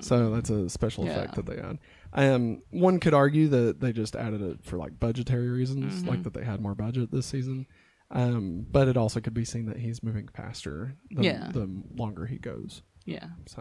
So 0.00 0.30
that's 0.30 0.48
a 0.48 0.70
special 0.70 1.06
effect 1.06 1.34
that 1.34 1.46
they 1.46 1.58
add. 1.58 1.78
Um, 2.12 2.62
one 2.70 3.00
could 3.00 3.14
argue 3.14 3.48
that 3.48 3.80
they 3.80 3.92
just 3.92 4.16
added 4.16 4.40
it 4.42 4.64
for 4.64 4.76
like 4.76 4.98
budgetary 4.98 5.48
reasons, 5.48 5.94
Mm-hmm. 5.94 6.08
like 6.08 6.22
that 6.22 6.32
they 6.34 6.44
had 6.44 6.60
more 6.60 6.74
budget 6.74 7.10
this 7.10 7.26
season. 7.26 7.66
Um, 8.10 8.64
but 8.70 8.86
it 8.88 8.96
also 8.96 9.20
could 9.20 9.34
be 9.34 9.44
seen 9.44 9.66
that 9.66 9.78
he's 9.78 10.02
moving 10.02 10.28
faster 10.28 10.94
the, 11.10 11.24
Yeah. 11.24 11.50
the 11.52 11.68
longer 11.94 12.26
he 12.26 12.38
goes. 12.38 12.82
yeah. 13.04 13.28
So, 13.46 13.60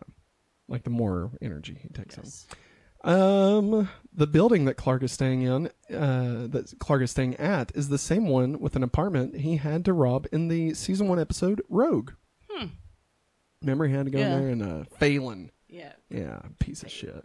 like 0.68 0.84
the 0.84 0.90
more 0.92 1.32
energy 1.42 1.78
he 1.82 1.90
takes 1.90 2.18
Yes. 2.18 2.46
in. 3.04 3.12
Um, 3.12 3.90
the 4.14 4.26
building 4.28 4.66
that 4.66 4.76
Clark 4.78 5.04
is 5.04 5.12
staying 5.12 5.44
in, 5.44 5.68
uh, 5.96 6.48
that 6.48 6.74
Clark 6.80 7.04
is 7.04 7.12
staying 7.12 7.36
at, 7.36 7.72
is 7.76 7.90
the 7.90 7.98
same 8.00 8.28
one 8.28 8.60
with 8.60 8.76
an 8.76 8.82
apartment 8.84 9.38
he 9.38 9.58
had 9.58 9.86
to 9.86 9.94
rob 9.94 10.26
in 10.32 10.48
the 10.48 10.74
season 10.74 11.08
one 11.08 11.20
episode 11.20 11.62
Rogue. 11.70 12.12
Hmm. 12.50 12.68
Remember, 13.62 13.88
he 13.88 13.94
had 13.94 14.06
to 14.06 14.12
go 14.12 14.18
Yeah. 14.20 14.36
in 14.38 14.40
there 14.40 14.50
and 14.50 14.64
uh, 14.64 14.84
Phelan. 15.00 15.52
Yeah. 15.68 15.94
Yeah, 16.10 16.40
piece 16.60 16.84
of 16.84 16.90
shit. 16.92 17.24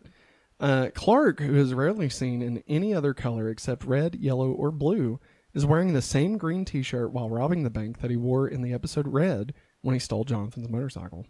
Uh, 0.60 0.90
Clark, 0.94 1.40
who 1.40 1.56
is 1.56 1.72
rarely 1.72 2.10
seen 2.10 2.42
in 2.42 2.62
any 2.68 2.94
other 2.94 3.14
color 3.14 3.48
except 3.48 3.84
red, 3.84 4.14
yellow, 4.16 4.52
or 4.52 4.70
blue, 4.70 5.18
is 5.54 5.64
wearing 5.64 5.94
the 5.94 6.02
same 6.02 6.36
green 6.36 6.64
T-shirt 6.64 7.12
while 7.12 7.30
robbing 7.30 7.62
the 7.62 7.70
bank 7.70 8.00
that 8.00 8.10
he 8.10 8.16
wore 8.16 8.46
in 8.46 8.62
the 8.62 8.72
episode 8.72 9.08
Red 9.08 9.54
when 9.80 9.94
he 9.94 9.98
stole 9.98 10.24
Jonathan's 10.24 10.68
motorcycle. 10.68 11.26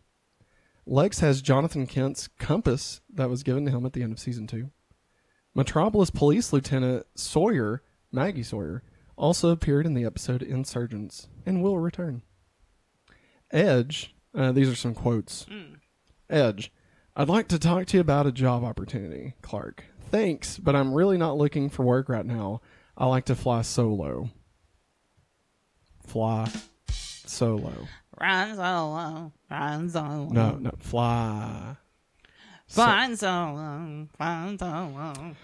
Lex 0.84 1.20
has 1.20 1.42
Jonathan 1.42 1.86
Kent's 1.86 2.28
compass 2.38 3.00
that 3.08 3.30
was 3.30 3.44
given 3.44 3.64
to 3.66 3.70
him 3.70 3.86
at 3.86 3.92
the 3.92 4.02
end 4.02 4.12
of 4.12 4.18
season 4.18 4.48
two. 4.48 4.70
Metropolis 5.54 6.10
Police 6.10 6.52
Lieutenant 6.52 7.06
Sawyer, 7.14 7.82
Maggie 8.10 8.42
Sawyer, 8.42 8.82
also 9.16 9.50
appeared 9.50 9.86
in 9.86 9.94
the 9.94 10.04
episode 10.04 10.42
Insurgence 10.42 11.28
and 11.46 11.62
will 11.62 11.78
return. 11.78 12.22
Edge, 13.52 14.14
uh, 14.34 14.50
these 14.52 14.68
are 14.68 14.76
some 14.76 14.94
quotes. 14.94 15.46
Edge, 16.28 16.72
I'd 17.20 17.28
like 17.28 17.48
to 17.48 17.58
talk 17.58 17.84
to 17.88 17.98
you 17.98 18.00
about 18.00 18.26
a 18.26 18.32
job 18.32 18.64
opportunity, 18.64 19.34
Clark. 19.42 19.84
Thanks, 20.10 20.56
but 20.56 20.74
I'm 20.74 20.94
really 20.94 21.18
not 21.18 21.36
looking 21.36 21.68
for 21.68 21.84
work 21.84 22.08
right 22.08 22.24
now. 22.24 22.62
I 22.96 23.04
like 23.08 23.26
to 23.26 23.34
fly 23.34 23.60
solo. 23.60 24.30
Fly 26.06 26.50
solo. 26.88 27.88
Run 28.18 28.56
solo, 28.56 29.32
run 29.50 29.90
solo. 29.90 30.28
No, 30.30 30.56
no, 30.56 30.70
fly. 30.78 31.76
Fine 32.68 33.14
solo, 33.18 34.08
fine 34.16 34.58
solo. 34.58 35.36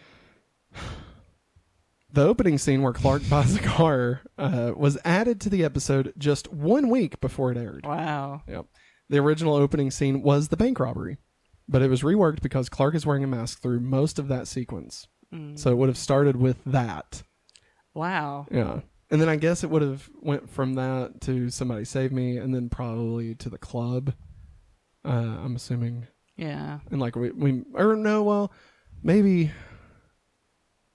The 2.11 2.23
opening 2.27 2.57
scene 2.57 2.81
where 2.81 2.95
Clark 2.95 3.21
buys 3.29 3.55
a 3.55 3.61
car 3.61 4.23
uh, 4.39 4.73
was 4.75 4.97
added 5.05 5.43
to 5.43 5.51
the 5.51 5.63
episode 5.63 6.15
just 6.17 6.51
one 6.51 6.89
week 6.89 7.21
before 7.21 7.53
it 7.53 7.59
aired. 7.59 7.85
Wow. 7.85 8.45
Yep. 8.49 8.65
The 9.11 9.19
original 9.19 9.55
opening 9.57 9.91
scene 9.91 10.23
was 10.23 10.49
the 10.49 10.57
bank 10.57 10.81
robbery, 10.81 11.19
but 11.69 11.83
it 11.83 11.89
was 11.89 12.03
reworked 12.03 12.43
because 12.43 12.69
Clark 12.69 12.95
is 12.95 13.07
wearing 13.07 13.25
a 13.25 13.29
mask 13.29 13.61
through 13.61 13.81
most 13.81 14.19
of 14.19 14.29
that 14.29 14.49
sequence. 14.49 15.07
So 15.57 15.71
it 15.71 15.77
would 15.77 15.89
have 15.89 15.99
started 15.99 16.37
with 16.37 16.57
that. 16.65 17.23
Wow. 17.95 18.47
Yeah. 18.51 18.81
And 19.11 19.21
then 19.21 19.29
I 19.29 19.37
guess 19.37 19.65
it 19.65 19.71
would 19.71 19.83
have 19.83 20.09
went 20.23 20.49
from 20.49 20.75
that 20.75 21.21
to 21.23 21.51
somebody 21.51 21.85
save 21.85 22.11
me 22.11 22.39
and 22.39 22.55
then 22.55 22.71
probably 22.71 23.35
to 23.37 23.51
the 23.51 23.59
club. 23.59 24.15
Uh, 25.05 25.37
I'm 25.45 25.57
assuming. 25.57 26.07
Yeah. 26.37 26.79
And 26.91 27.01
like 27.01 27.17
we, 27.17 27.31
we 27.31 27.63
or 27.75 27.97
no, 27.97 28.23
well, 28.23 28.53
maybe 29.03 29.51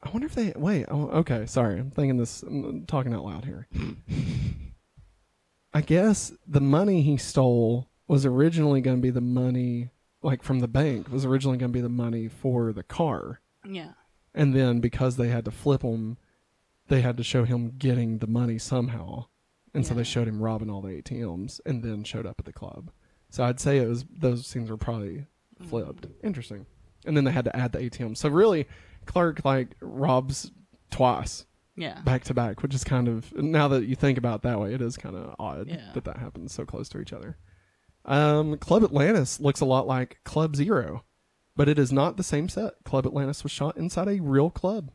I 0.03 0.10
wonder 0.10 0.26
if 0.26 0.35
they 0.35 0.53
wait, 0.56 0.85
oh, 0.89 1.10
okay, 1.10 1.45
sorry. 1.45 1.80
I'm 1.80 1.91
thinking 1.91 2.18
this 2.18 2.41
I'm 2.41 2.85
talking 2.85 3.14
out 3.14 3.26
loud 3.26 3.45
here. 3.45 3.68
I 5.73 5.81
guess 5.81 6.34
the 6.48 6.61
money 6.61 7.02
he 7.02 7.18
stole 7.18 7.89
was 8.07 8.26
originally 8.26 8.81
going 8.81 8.98
to 8.98 9.02
be 9.02 9.11
the 9.11 9.22
money 9.22 9.91
like 10.22 10.43
from 10.43 10.60
the 10.60 10.68
bank 10.68 11.11
was 11.11 11.26
originally 11.26 11.57
going 11.57 11.72
to 11.72 11.77
be 11.77 11.81
the 11.81 11.89
money 11.89 12.27
for 12.27 12.72
the 12.73 12.84
car 12.84 13.41
Yeah. 13.65 13.93
and 14.34 14.56
then 14.56 14.80
because 14.80 15.18
they 15.18 15.30
had 15.30 15.45
to 15.45 15.52
flip 15.52 15.81
him, 15.81 16.18
they 16.88 17.02
had 17.02 17.18
to 17.18 17.23
show 17.23 17.43
him 17.43 17.73
getting 17.77 18.18
the 18.19 18.27
money 18.27 18.57
somehow, 18.57 19.26
and 19.73 19.85
so 19.85 19.93
they 19.93 20.03
showed 20.03 20.27
him 20.27 20.41
robbing 20.41 20.69
all 20.69 20.81
the 20.81 21.02
ATMs, 21.02 21.60
and 21.65 21.84
then 21.84 22.03
showed 22.03 22.26
up 22.26 22.35
at 22.39 22.45
the 22.45 22.52
club. 22.53 22.91
So 23.30 23.43
I'd 23.43 23.60
say 23.60 23.77
it 23.77 23.88
was 23.88 24.03
those 24.11 24.45
scenes 24.45 24.69
were 24.69 24.77
probably 24.77 25.26
mm-hmm. 25.60 25.65
flipped. 25.65 26.07
Interesting. 26.23 26.65
And 27.06 27.15
then 27.15 27.23
they 27.23 27.31
had 27.31 27.45
to 27.45 27.56
add 27.56 27.72
the 27.72 27.80
ATM. 27.80 28.15
So 28.18 28.27
really, 28.30 28.68
Clark 29.06 29.43
like 29.45 29.69
robs 29.81 30.52
twice 30.91 31.45
Yeah. 31.76 32.02
back 32.02 32.26
to 32.26 32.34
back, 32.34 32.61
which 32.61 32.76
is 32.76 32.84
kind 32.84 33.07
of 33.07 33.34
now 33.34 33.69
that 33.69 33.85
you 33.85 33.95
think 33.95 34.18
about 34.18 34.39
it 34.39 34.41
that 34.43 34.60
way, 34.60 34.73
it 34.73 34.81
is 34.81 34.98
kind 34.98 35.15
of 35.15 35.34
odd 35.39 35.68
Yeah. 35.69 35.91
that 35.93 36.03
that 36.03 36.18
happens 36.18 36.53
so 36.53 36.65
close 36.65 36.89
to 36.89 36.99
each 36.99 37.14
other. 37.14 37.38
Um, 38.06 38.57
Club 38.57 38.84
Atlantis 38.84 39.40
looks 39.40 39.61
a 39.61 39.65
lot 39.65 39.88
like 39.88 40.19
Club 40.23 40.56
Zero, 40.56 41.03
but 41.56 41.69
it 41.69 41.78
is 41.78 41.91
not 41.91 42.18
the 42.18 42.23
same 42.23 42.49
set. 42.49 42.73
Club 42.84 43.06
Atlantis 43.06 43.44
was 43.44 43.52
shot 43.52 43.78
inside 43.78 44.07
a 44.07 44.19
real 44.19 44.49
club. 44.49 44.91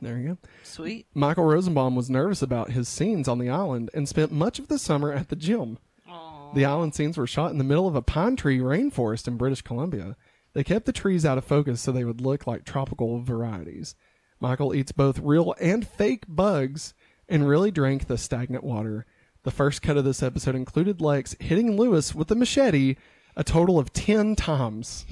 There 0.00 0.18
you 0.18 0.28
go. 0.28 0.38
Sweet. 0.62 1.06
Michael 1.14 1.44
Rosenbaum 1.44 1.96
was 1.96 2.10
nervous 2.10 2.42
about 2.42 2.70
his 2.70 2.88
scenes 2.88 3.28
on 3.28 3.38
the 3.38 3.48
island 3.48 3.90
and 3.94 4.08
spent 4.08 4.30
much 4.30 4.58
of 4.58 4.68
the 4.68 4.78
summer 4.78 5.12
at 5.12 5.28
the 5.28 5.36
gym. 5.36 5.78
Aww. 6.08 6.54
The 6.54 6.64
island 6.64 6.94
scenes 6.94 7.16
were 7.16 7.26
shot 7.26 7.50
in 7.50 7.58
the 7.58 7.64
middle 7.64 7.88
of 7.88 7.96
a 7.96 8.02
pine 8.02 8.36
tree 8.36 8.58
rainforest 8.58 9.26
in 9.26 9.38
British 9.38 9.62
Columbia. 9.62 10.16
They 10.52 10.64
kept 10.64 10.86
the 10.86 10.92
trees 10.92 11.24
out 11.24 11.38
of 11.38 11.44
focus 11.44 11.80
so 11.80 11.92
they 11.92 12.04
would 12.04 12.20
look 12.20 12.46
like 12.46 12.64
tropical 12.64 13.20
varieties. 13.22 13.94
Michael 14.38 14.74
eats 14.74 14.92
both 14.92 15.18
real 15.18 15.54
and 15.60 15.86
fake 15.86 16.24
bugs 16.28 16.92
and 17.28 17.48
really 17.48 17.70
drank 17.70 18.06
the 18.06 18.18
stagnant 18.18 18.64
water. 18.64 19.06
The 19.46 19.52
first 19.52 19.80
cut 19.80 19.96
of 19.96 20.04
this 20.04 20.24
episode 20.24 20.56
included 20.56 21.00
Lex 21.00 21.36
hitting 21.38 21.76
Lewis 21.76 22.16
with 22.16 22.28
a 22.32 22.34
machete 22.34 22.96
a 23.36 23.44
total 23.44 23.78
of 23.78 23.92
10 23.92 24.34
times. 24.34 25.06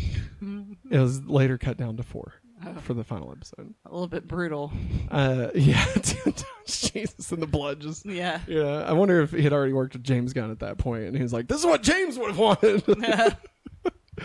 it 0.90 0.98
was 0.98 1.22
later 1.26 1.56
cut 1.56 1.76
down 1.76 1.96
to 1.98 2.02
four 2.02 2.32
for 2.80 2.94
the 2.94 3.04
final 3.04 3.30
episode. 3.30 3.72
A 3.86 3.92
little 3.92 4.08
bit 4.08 4.26
brutal. 4.26 4.72
Uh, 5.08 5.50
yeah, 5.54 5.84
10 5.94 6.32
times. 6.32 6.90
Jesus, 6.92 7.30
and 7.30 7.40
the 7.40 7.46
blood 7.46 7.78
just. 7.78 8.06
Yeah. 8.06 8.40
Yeah, 8.48 8.82
I 8.82 8.92
wonder 8.92 9.20
if 9.20 9.30
he 9.30 9.42
had 9.42 9.52
already 9.52 9.72
worked 9.72 9.92
with 9.92 10.02
James 10.02 10.32
Gunn 10.32 10.50
at 10.50 10.58
that 10.58 10.78
point, 10.78 11.04
and 11.04 11.16
he 11.16 11.22
was 11.22 11.32
like, 11.32 11.46
"This 11.46 11.60
is 11.60 11.66
what 11.66 11.84
James 11.84 12.18
would 12.18 12.30
have 12.30 12.38
wanted." 12.38 12.82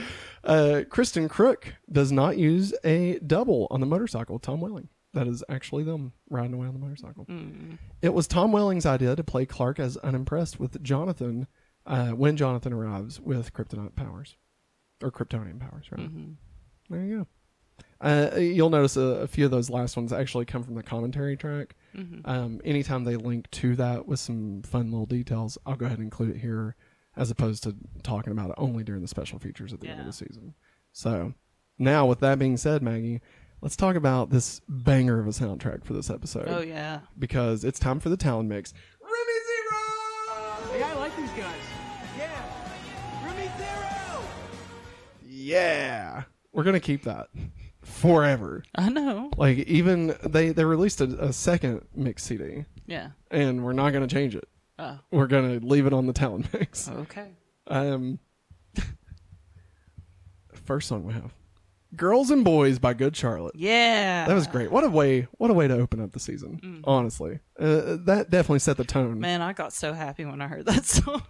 uh, 0.43 0.81
Kristin 0.89 1.29
Kreuk 1.29 1.73
does 1.91 2.11
not 2.11 2.35
use 2.35 2.73
a 2.83 3.19
double 3.19 3.67
on 3.69 3.79
the 3.79 3.85
motorcycle. 3.85 4.39
Tom 4.39 4.59
Welling. 4.59 4.89
That 5.13 5.27
is 5.27 5.43
actually 5.49 5.83
them 5.83 6.13
riding 6.29 6.53
away 6.53 6.67
on 6.67 6.73
the 6.73 6.79
motorcycle. 6.79 7.25
It 8.01 8.13
was 8.13 8.27
Tom 8.27 8.51
Welling's 8.51 8.85
idea 8.85 9.15
to 9.15 9.23
play 9.23 9.45
Clark 9.45 9.79
as 9.79 9.97
unimpressed 9.97 10.59
with 10.59 10.81
Jonathan 10.83 11.47
uh, 11.85 12.09
when 12.09 12.37
Jonathan 12.37 12.73
arrives 12.73 13.19
with 13.19 13.51
kryptonite 13.53 13.95
powers 13.95 14.35
or 15.01 15.11
Kryptonian 15.11 15.59
powers. 15.59 15.87
Right 15.91 15.99
there, 16.89 17.03
you 17.05 17.17
go. 17.19 17.27
Uh, 18.01 18.37
you'll 18.37 18.69
notice 18.69 18.95
a, 18.97 19.01
a 19.01 19.27
few 19.27 19.45
of 19.45 19.51
those 19.51 19.69
last 19.69 19.97
ones 19.97 20.13
actually 20.13 20.45
come 20.45 20.63
from 20.63 20.75
the 20.75 20.83
commentary 20.83 21.35
track. 21.35 21.75
Um, 22.25 22.61
anytime 22.63 23.03
they 23.03 23.15
link 23.15 23.49
to 23.51 23.75
that 23.77 24.05
with 24.07 24.19
some 24.19 24.61
fun 24.61 24.91
little 24.91 25.05
details, 25.05 25.57
I'll 25.65 25.75
go 25.75 25.85
ahead 25.85 25.97
and 25.97 26.05
include 26.05 26.35
it 26.35 26.39
here 26.39 26.75
as 27.17 27.31
opposed 27.31 27.63
to 27.63 27.75
talking 28.03 28.31
about 28.31 28.49
it 28.49 28.55
only 28.57 28.83
during 28.83 29.01
the 29.01 29.07
special 29.07 29.39
features 29.39 29.73
at 29.73 29.81
the 29.81 29.87
end 29.87 29.99
of 30.01 30.05
the 30.05 30.13
season. 30.13 30.53
So, 30.93 31.33
now 31.77 32.05
with 32.05 32.19
that 32.19 32.39
being 32.39 32.57
said, 32.57 32.81
Maggie, 32.83 33.21
let's 33.61 33.75
talk 33.75 33.95
about 33.95 34.29
this 34.29 34.61
banger 34.67 35.19
of 35.19 35.27
a 35.27 35.31
soundtrack 35.31 35.83
for 35.83 35.93
this 35.93 36.09
episode. 36.09 36.45
Oh 36.47 36.61
yeah. 36.61 36.99
Because 37.17 37.63
it's 37.63 37.79
time 37.79 37.99
for 37.99 38.09
the 38.09 38.17
Talon 38.17 38.47
mix. 38.47 38.73
Remy 39.01 39.15
Zero. 39.47 40.73
Hey, 40.73 40.83
I 40.83 40.93
like 40.95 41.15
these 41.17 41.29
guys. 41.31 41.55
Yeah. 42.17 43.25
Remy 43.25 43.49
Zero! 43.57 44.21
Yeah. 45.27 46.23
We're 46.51 46.63
going 46.63 46.73
to 46.73 46.79
keep 46.79 47.03
that 47.03 47.27
forever. 47.83 48.63
I 48.75 48.89
know. 48.89 49.31
Like, 49.37 49.59
even 49.59 50.15
they, 50.23 50.49
they 50.49 50.65
released 50.65 50.99
a, 51.01 51.05
a 51.25 51.33
second 51.33 51.85
mix 51.95 52.23
CD, 52.23 52.65
Yeah. 52.87 53.09
and 53.31 53.63
we're 53.63 53.73
not 53.73 53.91
going 53.91 54.05
to 54.07 54.13
change 54.13 54.35
it. 54.35 54.47
Oh. 54.77 54.97
We're 55.11 55.27
going 55.27 55.59
to 55.59 55.65
leave 55.65 55.85
it 55.85 55.93
on 55.93 56.07
the 56.07 56.13
Talon 56.13 56.47
mix. 56.53 56.89
Okay. 56.89 57.27
Um, 57.67 58.19
first 60.53 60.87
song 60.87 61.03
we 61.03 61.13
have 61.13 61.31
"Girls 61.95 62.31
and 62.31 62.43
Boys" 62.43 62.79
by 62.79 62.93
Good 62.93 63.15
Charlotte. 63.15 63.55
Yeah. 63.55 64.25
That 64.27 64.33
was 64.33 64.47
great. 64.47 64.71
What 64.71 64.83
a 64.83 64.89
way! 64.89 65.27
What 65.37 65.51
a 65.51 65.53
way 65.53 65.67
to 65.67 65.75
open 65.75 65.99
up 66.01 66.11
the 66.11 66.19
season. 66.19 66.81
Honestly, 66.83 67.39
uh, 67.59 67.97
that 68.05 68.27
definitely 68.29 68.59
set 68.59 68.77
the 68.77 68.83
tone. 68.83 69.19
Man, 69.19 69.41
I 69.41 69.53
got 69.53 69.73
so 69.73 69.93
happy 69.93 70.25
when 70.25 70.41
I 70.41 70.47
heard 70.47 70.65
that 70.65 70.85
song. 70.85 71.23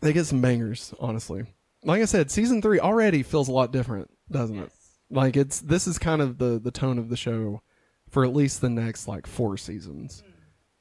They 0.00 0.12
get 0.12 0.26
some 0.26 0.40
bangers. 0.40 0.92
Honestly, 1.00 1.44
like 1.82 2.02
I 2.02 2.06
said, 2.06 2.30
season 2.30 2.60
three 2.62 2.80
already 2.80 3.22
feels 3.22 3.48
a 3.48 3.52
lot 3.52 3.72
different, 3.72 4.10
doesn't 4.30 4.58
it? 4.58 4.72
Like 5.10 5.36
it's 5.36 5.60
this 5.60 5.86
is 5.86 5.98
kind 5.98 6.20
of 6.22 6.38
the 6.38 6.58
the 6.58 6.70
tone 6.70 6.98
of 6.98 7.08
the 7.08 7.16
show 7.16 7.62
for 8.08 8.24
at 8.24 8.34
least 8.34 8.60
the 8.60 8.70
next 8.70 9.06
like 9.08 9.26
four 9.26 9.56
seasons. 9.56 10.22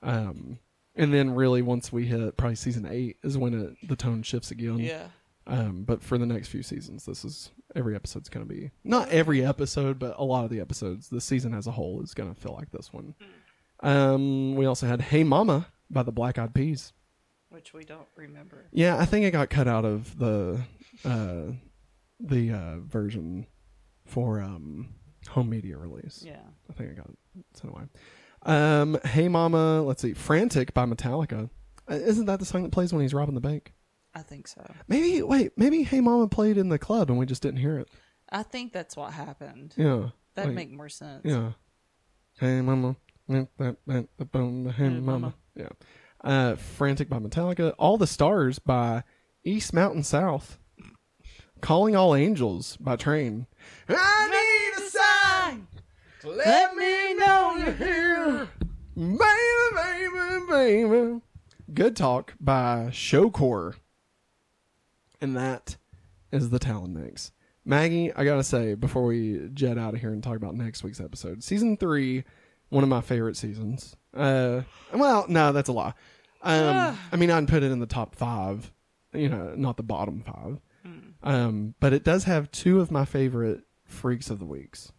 Um, 0.02 0.60
and 0.96 1.14
then 1.14 1.32
really 1.32 1.62
once 1.62 1.92
we 1.92 2.06
hit 2.06 2.38
probably 2.38 2.56
season 2.56 2.86
eight 2.90 3.18
is 3.24 3.38
when 3.38 3.54
it, 3.54 3.88
the 3.88 3.96
tone 3.96 4.24
shifts 4.24 4.52
again. 4.52 4.80
Yeah. 4.80 5.08
Um, 5.46 5.84
but 5.84 6.02
for 6.02 6.18
the 6.18 6.26
next 6.26 6.48
few 6.48 6.64
seasons, 6.64 7.06
this 7.06 7.26
is 7.26 7.52
every 7.76 7.96
episode's 7.96 8.30
going 8.30 8.48
to 8.48 8.54
be 8.54 8.72
not 8.84 9.10
every 9.10 9.46
episode, 9.46 10.00
but 10.00 10.16
a 10.18 10.24
lot 10.24 10.46
of 10.46 10.50
the 10.50 10.62
episodes. 10.62 11.10
The 11.10 11.20
season 11.22 11.54
as 11.54 11.68
a 11.68 11.72
whole 11.72 12.02
is 12.02 12.14
going 12.14 12.34
to 12.34 12.40
feel 12.40 12.54
like 12.54 12.72
this 12.72 12.94
one. 12.94 13.14
Um, 13.82 14.56
we 14.56 14.66
also 14.66 14.88
had 14.88 15.02
"Hey 15.02 15.24
Mama" 15.24 15.68
by 15.90 16.04
the 16.04 16.12
Black 16.12 16.38
Eyed 16.38 16.54
Peas. 16.54 16.94
Which 17.50 17.74
we 17.74 17.84
don't 17.84 18.08
remember. 18.16 18.66
Yeah, 18.72 18.98
I 18.98 19.06
think 19.06 19.26
it 19.26 19.32
got 19.32 19.50
cut 19.50 19.68
out 19.68 19.86
of 19.86 20.18
the 20.18 20.62
uh, 21.04 21.52
the 22.20 22.52
uh, 22.52 22.78
version 22.80 23.46
for 24.06 24.42
um, 24.42 24.96
home 25.30 25.50
media 25.50 25.78
release. 25.78 26.24
Yeah. 26.26 26.40
I 26.70 26.74
think 26.74 26.92
I 26.92 26.94
got 26.94 27.10
it 27.10 27.46
sent 27.54 27.74
away. 27.74 27.84
Um, 28.44 28.98
"Hey 29.06 29.28
Mama," 29.28 29.82
let's 29.82 30.02
see, 30.02 30.14
"Frantic" 30.14 30.74
by 30.74 30.86
Metallica. 30.86 31.50
Uh, 31.90 31.96
isn't 31.96 32.26
that 32.28 32.40
the 32.40 32.46
song 32.46 32.64
that 32.64 32.72
plays 32.72 32.94
when 32.94 33.02
he's 33.02 33.14
robbing 33.14 33.36
the 33.36 33.42
bank? 33.42 33.74
I 34.16 34.22
think 34.22 34.48
so. 34.48 34.64
Maybe 34.88 35.22
wait, 35.22 35.52
maybe 35.58 35.84
"Hey 35.84 36.00
Mama" 36.02 36.28
played 36.28 36.58
in 36.58 36.70
the 36.70 36.78
club 36.80 37.10
and 37.10 37.18
we 37.18 37.26
just 37.26 37.42
didn't 37.42 37.60
hear 37.60 37.80
it. 37.80 37.90
I 38.30 38.44
think 38.44 38.74
that's 38.74 38.96
what 38.96 39.14
happened. 39.14 39.74
Yeah, 39.78 40.10
That'd 40.36 40.50
like- 40.50 40.56
make 40.56 40.72
more 40.72 40.90
sense. 40.90 41.22
Yeah. 41.24 41.52
Hey 42.40 42.62
mama, 42.62 42.96
that 43.28 43.48
the 44.18 44.26
bone. 44.26 44.70
Hey 44.70 44.90
mama. 44.90 45.36
Yeah. 45.56 45.70
Uh, 46.24 46.56
Frantic 46.56 47.10
by 47.10 47.20
Metallica. 47.20 47.74
All 47.78 47.98
the 47.98 48.08
Stars 48.08 48.58
by 48.60 49.04
East 49.44 49.74
Mountain 49.74 50.04
South. 50.04 50.58
Calling 51.62 51.96
All 51.96 52.16
Angels 52.16 52.76
by 52.78 52.96
Train. 52.96 53.46
I 53.88 54.74
need 54.78 54.84
a 54.86 54.90
sign 54.90 55.68
to 56.22 56.30
let 56.30 56.76
me 56.76 57.14
know 57.14 57.56
you're 57.58 57.72
here, 57.74 58.48
baby, 58.96 59.76
baby, 59.76 60.46
baby. 60.50 61.22
Good 61.74 61.96
Talk 61.96 62.34
by 62.40 62.88
Showcore. 62.92 63.76
And 65.24 65.38
that 65.38 65.78
is 66.34 66.50
the 66.50 66.60
Talon 66.60 66.94
Mix. 66.94 67.32
Maggie, 67.64 68.12
I 68.14 68.26
gotta 68.26 68.44
say, 68.44 68.76
before 68.76 69.06
we 69.06 69.50
jet 69.54 69.78
out 69.78 69.94
of 69.94 70.02
here 70.02 70.12
and 70.12 70.22
talk 70.22 70.36
about 70.36 70.54
next 70.54 70.84
week's 70.84 71.00
episode, 71.00 71.42
season 71.42 71.78
three, 71.78 72.26
one 72.68 72.84
of 72.84 72.90
my 72.90 73.00
favorite 73.00 73.38
seasons. 73.38 73.96
Uh, 74.14 74.64
well, 74.94 75.26
no, 75.30 75.54
that's 75.54 75.70
a 75.70 75.72
lie. 75.72 75.94
Um, 76.42 77.00
I 77.10 77.16
mean, 77.16 77.32
I'd 77.32 77.48
put 77.48 77.64
it 77.64 77.72
in 77.72 77.80
the 77.80 77.86
top 77.86 78.16
five, 78.16 78.70
you 79.14 79.30
know, 79.30 79.54
not 79.56 79.78
the 79.78 79.84
bottom 79.84 80.24
five. 80.24 80.60
Um, 81.24 81.76
but 81.80 81.94
it 81.94 82.04
does 82.04 82.26
have 82.26 82.52
two 82.52 82.82
of 82.82 82.92
my 82.92 83.06
favorite 83.06 83.62
freaks 83.86 84.30
of 84.30 84.40
the 84.40 84.46
weeks 84.46 84.92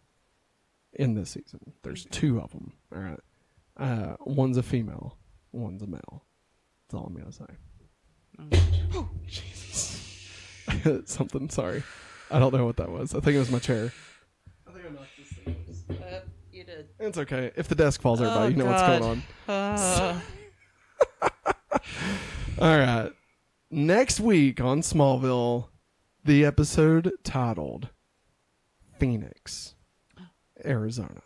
in 0.93 1.13
this 1.13 1.29
season. 1.29 1.73
There's 1.83 2.05
two 2.05 2.39
of 2.39 2.49
them. 2.49 2.73
All 2.91 2.99
right. 2.99 3.19
Uh, 3.77 4.15
one's 4.21 4.57
a 4.57 4.63
female, 4.63 5.19
one's 5.51 5.83
a 5.83 5.87
male. 5.87 6.25
That's 6.87 6.95
all 6.95 7.05
I'm 7.05 7.15
gonna 7.15 7.31
say. 7.31 7.45
Oh, 8.95 9.07
Jesus. 9.27 10.04
Something. 11.05 11.49
Sorry. 11.49 11.83
I 12.31 12.39
don't 12.39 12.53
know 12.53 12.65
what 12.65 12.77
that 12.77 12.89
was. 12.91 13.13
I 13.13 13.19
think 13.19 13.35
it 13.35 13.39
was 13.39 13.51
my 13.51 13.59
chair. 13.59 13.91
I 14.67 14.71
think 14.71 14.85
I 14.85 14.89
knocked 14.89 15.17
this 15.67 15.79
thing. 15.81 15.97
Uh, 16.03 16.19
you 16.51 16.63
did. 16.63 16.87
It's 16.99 17.17
okay. 17.17 17.51
If 17.55 17.67
the 17.67 17.75
desk 17.75 18.01
falls, 18.01 18.21
everybody, 18.21 18.45
Oh, 18.45 18.47
you 18.49 18.55
know 18.55 18.65
what's 18.65 18.81
going 18.81 19.03
on. 19.03 19.23
Uh, 19.47 20.19
All 22.59 22.77
right. 22.77 23.11
Next 23.69 24.19
week 24.19 24.61
on 24.61 24.81
Smallville, 24.81 25.67
the 26.23 26.45
episode 26.45 27.11
titled 27.23 27.89
Phoenix, 28.99 29.75
Arizona. 30.63 31.21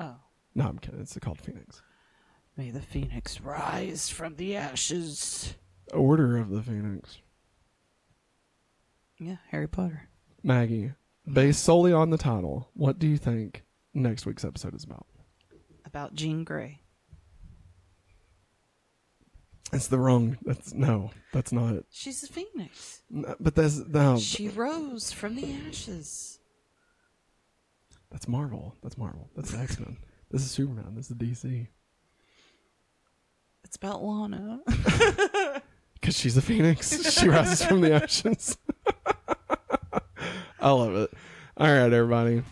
oh. 0.00 0.16
No, 0.54 0.66
I'm 0.66 0.78
kidding. 0.78 1.00
It's 1.00 1.16
called 1.18 1.40
Phoenix. 1.40 1.80
May 2.56 2.70
the 2.70 2.82
phoenix 2.82 3.40
rise 3.40 4.10
from 4.10 4.36
the 4.36 4.56
ashes. 4.56 5.54
Order 5.94 6.36
of 6.36 6.50
the 6.50 6.62
Phoenix. 6.62 7.18
Yeah, 9.24 9.36
Harry 9.50 9.68
Potter. 9.68 10.08
Maggie, 10.42 10.92
based 11.30 11.62
solely 11.62 11.92
on 11.92 12.10
the 12.10 12.18
title, 12.18 12.68
what 12.74 12.98
do 12.98 13.06
you 13.06 13.16
think 13.16 13.62
next 13.94 14.26
week's 14.26 14.44
episode 14.44 14.74
is 14.74 14.84
about? 14.84 15.06
About 15.84 16.14
Jean 16.14 16.42
Grey. 16.44 16.80
It's 19.72 19.86
the 19.86 19.98
wrong. 19.98 20.36
That's 20.42 20.74
no. 20.74 21.10
That's 21.32 21.52
not 21.52 21.74
it. 21.74 21.86
She's 21.90 22.22
a 22.22 22.26
phoenix. 22.26 23.02
No, 23.08 23.34
But 23.40 23.54
that's 23.54 23.76
no. 23.78 24.18
She 24.18 24.48
rose 24.48 25.12
from 25.12 25.36
the 25.36 25.54
ashes. 25.68 26.38
That's 28.10 28.28
Marvel. 28.28 28.76
That's 28.82 28.98
Marvel. 28.98 29.30
That's 29.34 29.54
X 29.54 29.78
Men. 29.78 29.96
This 30.30 30.42
is 30.42 30.50
Superman. 30.50 30.94
This 30.94 31.10
is 31.10 31.16
DC. 31.16 31.68
It's 33.64 33.76
about 33.76 34.02
Lana. 34.02 34.60
Because 35.94 36.18
she's 36.18 36.36
a 36.36 36.42
phoenix. 36.42 37.12
she 37.12 37.28
rises 37.28 37.64
from 37.64 37.80
the 37.80 37.94
ashes. 38.02 38.58
I 40.62 40.70
love 40.70 40.94
it. 40.94 41.12
All 41.56 41.66
right, 41.66 41.92
everybody. 41.92 42.42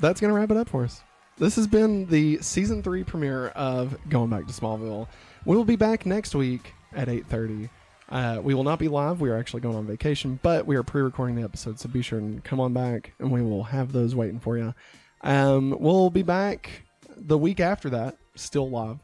That's 0.00 0.18
going 0.18 0.32
to 0.32 0.38
wrap 0.38 0.50
it 0.50 0.56
up 0.56 0.70
for 0.70 0.84
us. 0.84 1.02
This 1.36 1.56
has 1.56 1.66
been 1.66 2.06
the 2.06 2.38
season 2.40 2.82
three 2.82 3.04
premiere 3.04 3.48
of 3.48 3.96
Going 4.08 4.30
Back 4.30 4.46
to 4.46 4.52
Smallville. 4.52 5.08
We 5.44 5.54
will 5.54 5.64
be 5.64 5.76
back 5.76 6.06
next 6.06 6.34
week 6.34 6.72
at 6.94 7.08
8.30. 7.08 7.68
Uh, 8.08 8.40
we 8.42 8.54
will 8.54 8.64
not 8.64 8.78
be 8.78 8.88
live. 8.88 9.20
We 9.20 9.28
are 9.28 9.36
actually 9.36 9.60
going 9.60 9.76
on 9.76 9.86
vacation, 9.86 10.40
but 10.42 10.66
we 10.66 10.74
are 10.76 10.82
pre-recording 10.82 11.36
the 11.36 11.42
episode, 11.42 11.78
so 11.78 11.88
be 11.88 12.00
sure 12.00 12.18
and 12.18 12.42
come 12.42 12.60
on 12.60 12.72
back, 12.72 13.12
and 13.18 13.30
we 13.30 13.42
will 13.42 13.64
have 13.64 13.92
those 13.92 14.14
waiting 14.14 14.40
for 14.40 14.56
you. 14.56 14.74
Um, 15.20 15.76
we'll 15.78 16.10
be 16.10 16.22
back 16.22 16.70
the 17.14 17.36
week 17.36 17.60
after 17.60 17.90
that, 17.90 18.16
still 18.36 18.70
live 18.70 18.98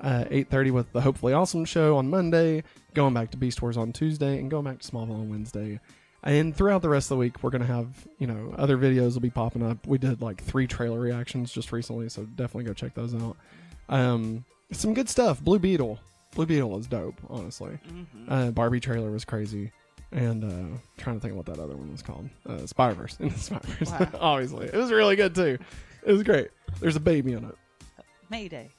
uh, 0.00 0.24
8.30 0.24 0.70
with 0.72 0.92
the 0.92 1.00
hopefully 1.00 1.32
awesome 1.32 1.64
show 1.64 1.96
on 1.96 2.10
monday 2.10 2.62
going 2.94 3.14
back 3.14 3.30
to 3.30 3.36
beast 3.36 3.62
wars 3.62 3.76
on 3.76 3.92
tuesday 3.92 4.38
and 4.38 4.50
going 4.50 4.64
back 4.64 4.78
to 4.78 4.90
smallville 4.90 5.20
on 5.20 5.30
wednesday 5.30 5.80
and 6.26 6.54
throughout 6.54 6.82
the 6.82 6.88
rest 6.88 7.06
of 7.06 7.16
the 7.16 7.20
week 7.20 7.42
we're 7.42 7.50
going 7.50 7.62
to 7.62 7.66
have 7.66 7.86
you 8.18 8.26
know 8.26 8.52
other 8.58 8.76
videos 8.76 9.14
will 9.14 9.20
be 9.20 9.30
popping 9.30 9.62
up. 9.62 9.86
We 9.86 9.96
did 9.96 10.20
like 10.20 10.42
three 10.42 10.66
trailer 10.66 11.00
reactions 11.00 11.52
just 11.52 11.72
recently 11.72 12.08
so 12.10 12.24
definitely 12.24 12.64
go 12.64 12.74
check 12.74 12.94
those 12.94 13.14
out. 13.14 13.36
Um, 13.88 14.44
some 14.72 14.92
good 14.92 15.08
stuff. 15.08 15.42
Blue 15.42 15.58
beetle. 15.58 15.98
Blue 16.34 16.46
beetle 16.46 16.76
is 16.78 16.86
dope 16.86 17.18
honestly. 17.30 17.78
Uh, 18.28 18.50
barbie 18.50 18.80
trailer 18.80 19.10
was 19.10 19.24
crazy. 19.24 19.72
And 20.12 20.44
uh, 20.44 20.78
trying 20.98 21.16
to 21.16 21.20
think 21.20 21.32
of 21.32 21.36
what 21.36 21.46
that 21.46 21.58
other 21.58 21.76
one 21.76 21.90
was 21.90 22.02
called. 22.02 22.28
Uh, 22.48 22.64
spy-verse. 22.64 23.18
Spy-verse. 23.36 23.90
Wow. 23.90 24.08
obviously. 24.20 24.66
It 24.66 24.74
was 24.74 24.92
really 24.92 25.16
good 25.16 25.34
too. 25.34 25.58
It 26.04 26.12
was 26.12 26.22
great. 26.22 26.48
There's 26.80 26.96
a 26.96 27.00
baby 27.00 27.32
in 27.32 27.44
it. 27.44 27.54
Mayday. 28.30 28.70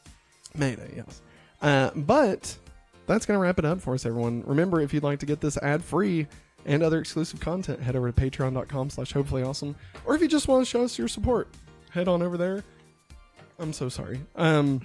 Mayday, 0.56 0.94
yes. 0.96 1.22
Uh, 1.62 1.92
but 1.96 2.58
that's 3.08 3.26
going 3.26 3.38
to 3.38 3.42
wrap 3.42 3.60
it 3.60 3.66
up 3.66 3.82
for 3.82 3.94
us, 3.94 4.06
everyone. 4.06 4.44
Remember, 4.46 4.82
if 4.82 4.94
you'd 4.94 5.04
like 5.04 5.20
to 5.20 5.26
get 5.26 5.42
this 5.42 5.58
ad 5.58 5.84
free 5.84 6.28
and 6.68 6.84
other 6.84 7.00
exclusive 7.00 7.40
content, 7.40 7.82
head 7.82 7.96
over 7.96 8.12
to 8.12 8.22
patreon.com 8.22 8.90
slash 8.92 9.12
hopefully 9.14 9.42
awesome. 9.42 9.76
Or 10.06 10.16
if 10.16 10.22
you 10.22 10.28
just 10.28 10.48
want 10.48 10.64
to 10.66 10.70
show 10.70 10.84
us 10.84 10.98
your 10.98 11.08
support, 11.08 11.48
head 11.92 12.08
on 12.08 12.22
over 12.22 12.38
there. 12.38 12.64
I'm 13.58 13.74
so 13.74 13.90
sorry. 13.90 14.20
Um, 14.36 14.82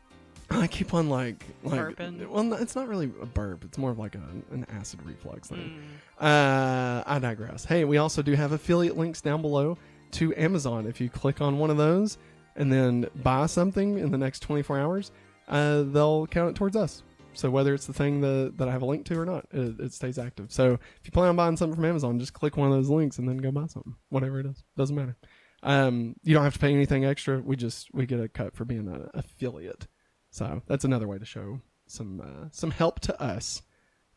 I 0.50 0.66
keep 0.66 0.92
on 0.92 1.08
like, 1.08 1.42
like 1.64 1.80
Burping? 1.96 2.28
well, 2.28 2.52
it's 2.54 2.76
not 2.76 2.86
really 2.86 3.10
a 3.22 3.26
burp. 3.26 3.64
It's 3.64 3.78
more 3.78 3.90
of 3.90 3.98
like 3.98 4.14
a, 4.14 4.22
an 4.52 4.66
acid 4.68 5.00
reflux 5.04 5.48
thing. 5.48 5.82
Uh, 6.20 7.02
I 7.06 7.18
digress. 7.18 7.64
Hey, 7.64 7.84
we 7.84 7.96
also 7.96 8.20
do 8.20 8.34
have 8.34 8.52
affiliate 8.52 8.98
links 8.98 9.22
down 9.22 9.40
below 9.40 9.78
to 10.12 10.36
Amazon. 10.36 10.86
If 10.86 11.00
you 11.00 11.08
click 11.08 11.40
on 11.40 11.58
one 11.58 11.70
of 11.70 11.78
those 11.78 12.18
and 12.54 12.70
then 12.70 13.06
buy 13.22 13.46
something 13.46 13.98
in 13.98 14.10
the 14.10 14.18
next 14.18 14.40
24 14.40 14.78
hours, 14.78 15.10
uh, 15.48 15.84
they'll 15.84 16.26
count 16.26 16.50
it 16.50 16.56
towards 16.56 16.76
us. 16.76 17.02
So 17.34 17.50
whether 17.50 17.72
it's 17.74 17.86
the 17.86 17.92
thing 17.92 18.20
that, 18.20 18.54
that 18.58 18.68
I 18.68 18.72
have 18.72 18.82
a 18.82 18.86
link 18.86 19.06
to 19.06 19.18
or 19.18 19.24
not, 19.24 19.46
it, 19.52 19.80
it 19.80 19.92
stays 19.92 20.18
active. 20.18 20.52
So 20.52 20.72
if 20.74 21.00
you 21.04 21.10
plan 21.12 21.28
on 21.28 21.36
buying 21.36 21.56
something 21.56 21.74
from 21.76 21.84
Amazon, 21.84 22.18
just 22.18 22.32
click 22.34 22.56
one 22.56 22.68
of 22.68 22.74
those 22.74 22.88
links 22.90 23.18
and 23.18 23.28
then 23.28 23.38
go 23.38 23.50
buy 23.50 23.66
something, 23.66 23.94
whatever 24.10 24.38
it 24.40 24.46
is. 24.46 24.62
Doesn't 24.76 24.96
matter. 24.96 25.16
Um, 25.62 26.16
you 26.22 26.34
don't 26.34 26.44
have 26.44 26.54
to 26.54 26.58
pay 26.58 26.72
anything 26.74 27.04
extra. 27.04 27.40
We 27.40 27.56
just 27.56 27.88
we 27.94 28.04
get 28.06 28.20
a 28.20 28.28
cut 28.28 28.54
for 28.56 28.64
being 28.64 28.88
an 28.88 29.08
affiliate. 29.14 29.86
So 30.30 30.62
that's 30.66 30.84
another 30.84 31.06
way 31.06 31.18
to 31.18 31.24
show 31.24 31.60
some 31.86 32.20
uh, 32.20 32.48
some 32.50 32.70
help 32.72 33.00
to 33.00 33.22
us, 33.22 33.62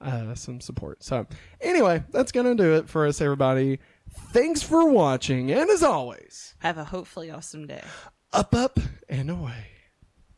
uh, 0.01 0.33
some 0.33 0.59
support. 0.59 1.03
So 1.03 1.27
anyway, 1.61 2.03
that's 2.11 2.31
gonna 2.31 2.55
do 2.55 2.73
it 2.75 2.89
for 2.89 3.05
us, 3.05 3.21
everybody. 3.21 3.79
Thanks 4.31 4.61
for 4.63 4.89
watching, 4.89 5.51
and 5.51 5.69
as 5.69 5.83
always, 5.83 6.55
Have 6.59 6.77
a 6.77 6.85
hopefully 6.85 7.29
awesome 7.29 7.67
day. 7.67 7.83
up, 8.33 8.55
up, 8.55 8.79
and 9.09 9.29
away. 9.29 9.67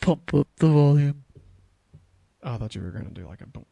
Pump 0.02 0.34
up 0.34 0.48
the 0.58 0.68
volume. 0.68 1.24
Oh, 2.48 2.54
I 2.54 2.58
thought 2.58 2.76
you 2.76 2.82
were 2.82 2.92
gonna 2.92 3.10
do 3.10 3.28
like 3.28 3.42
a 3.42 3.46
bump. 3.46 3.68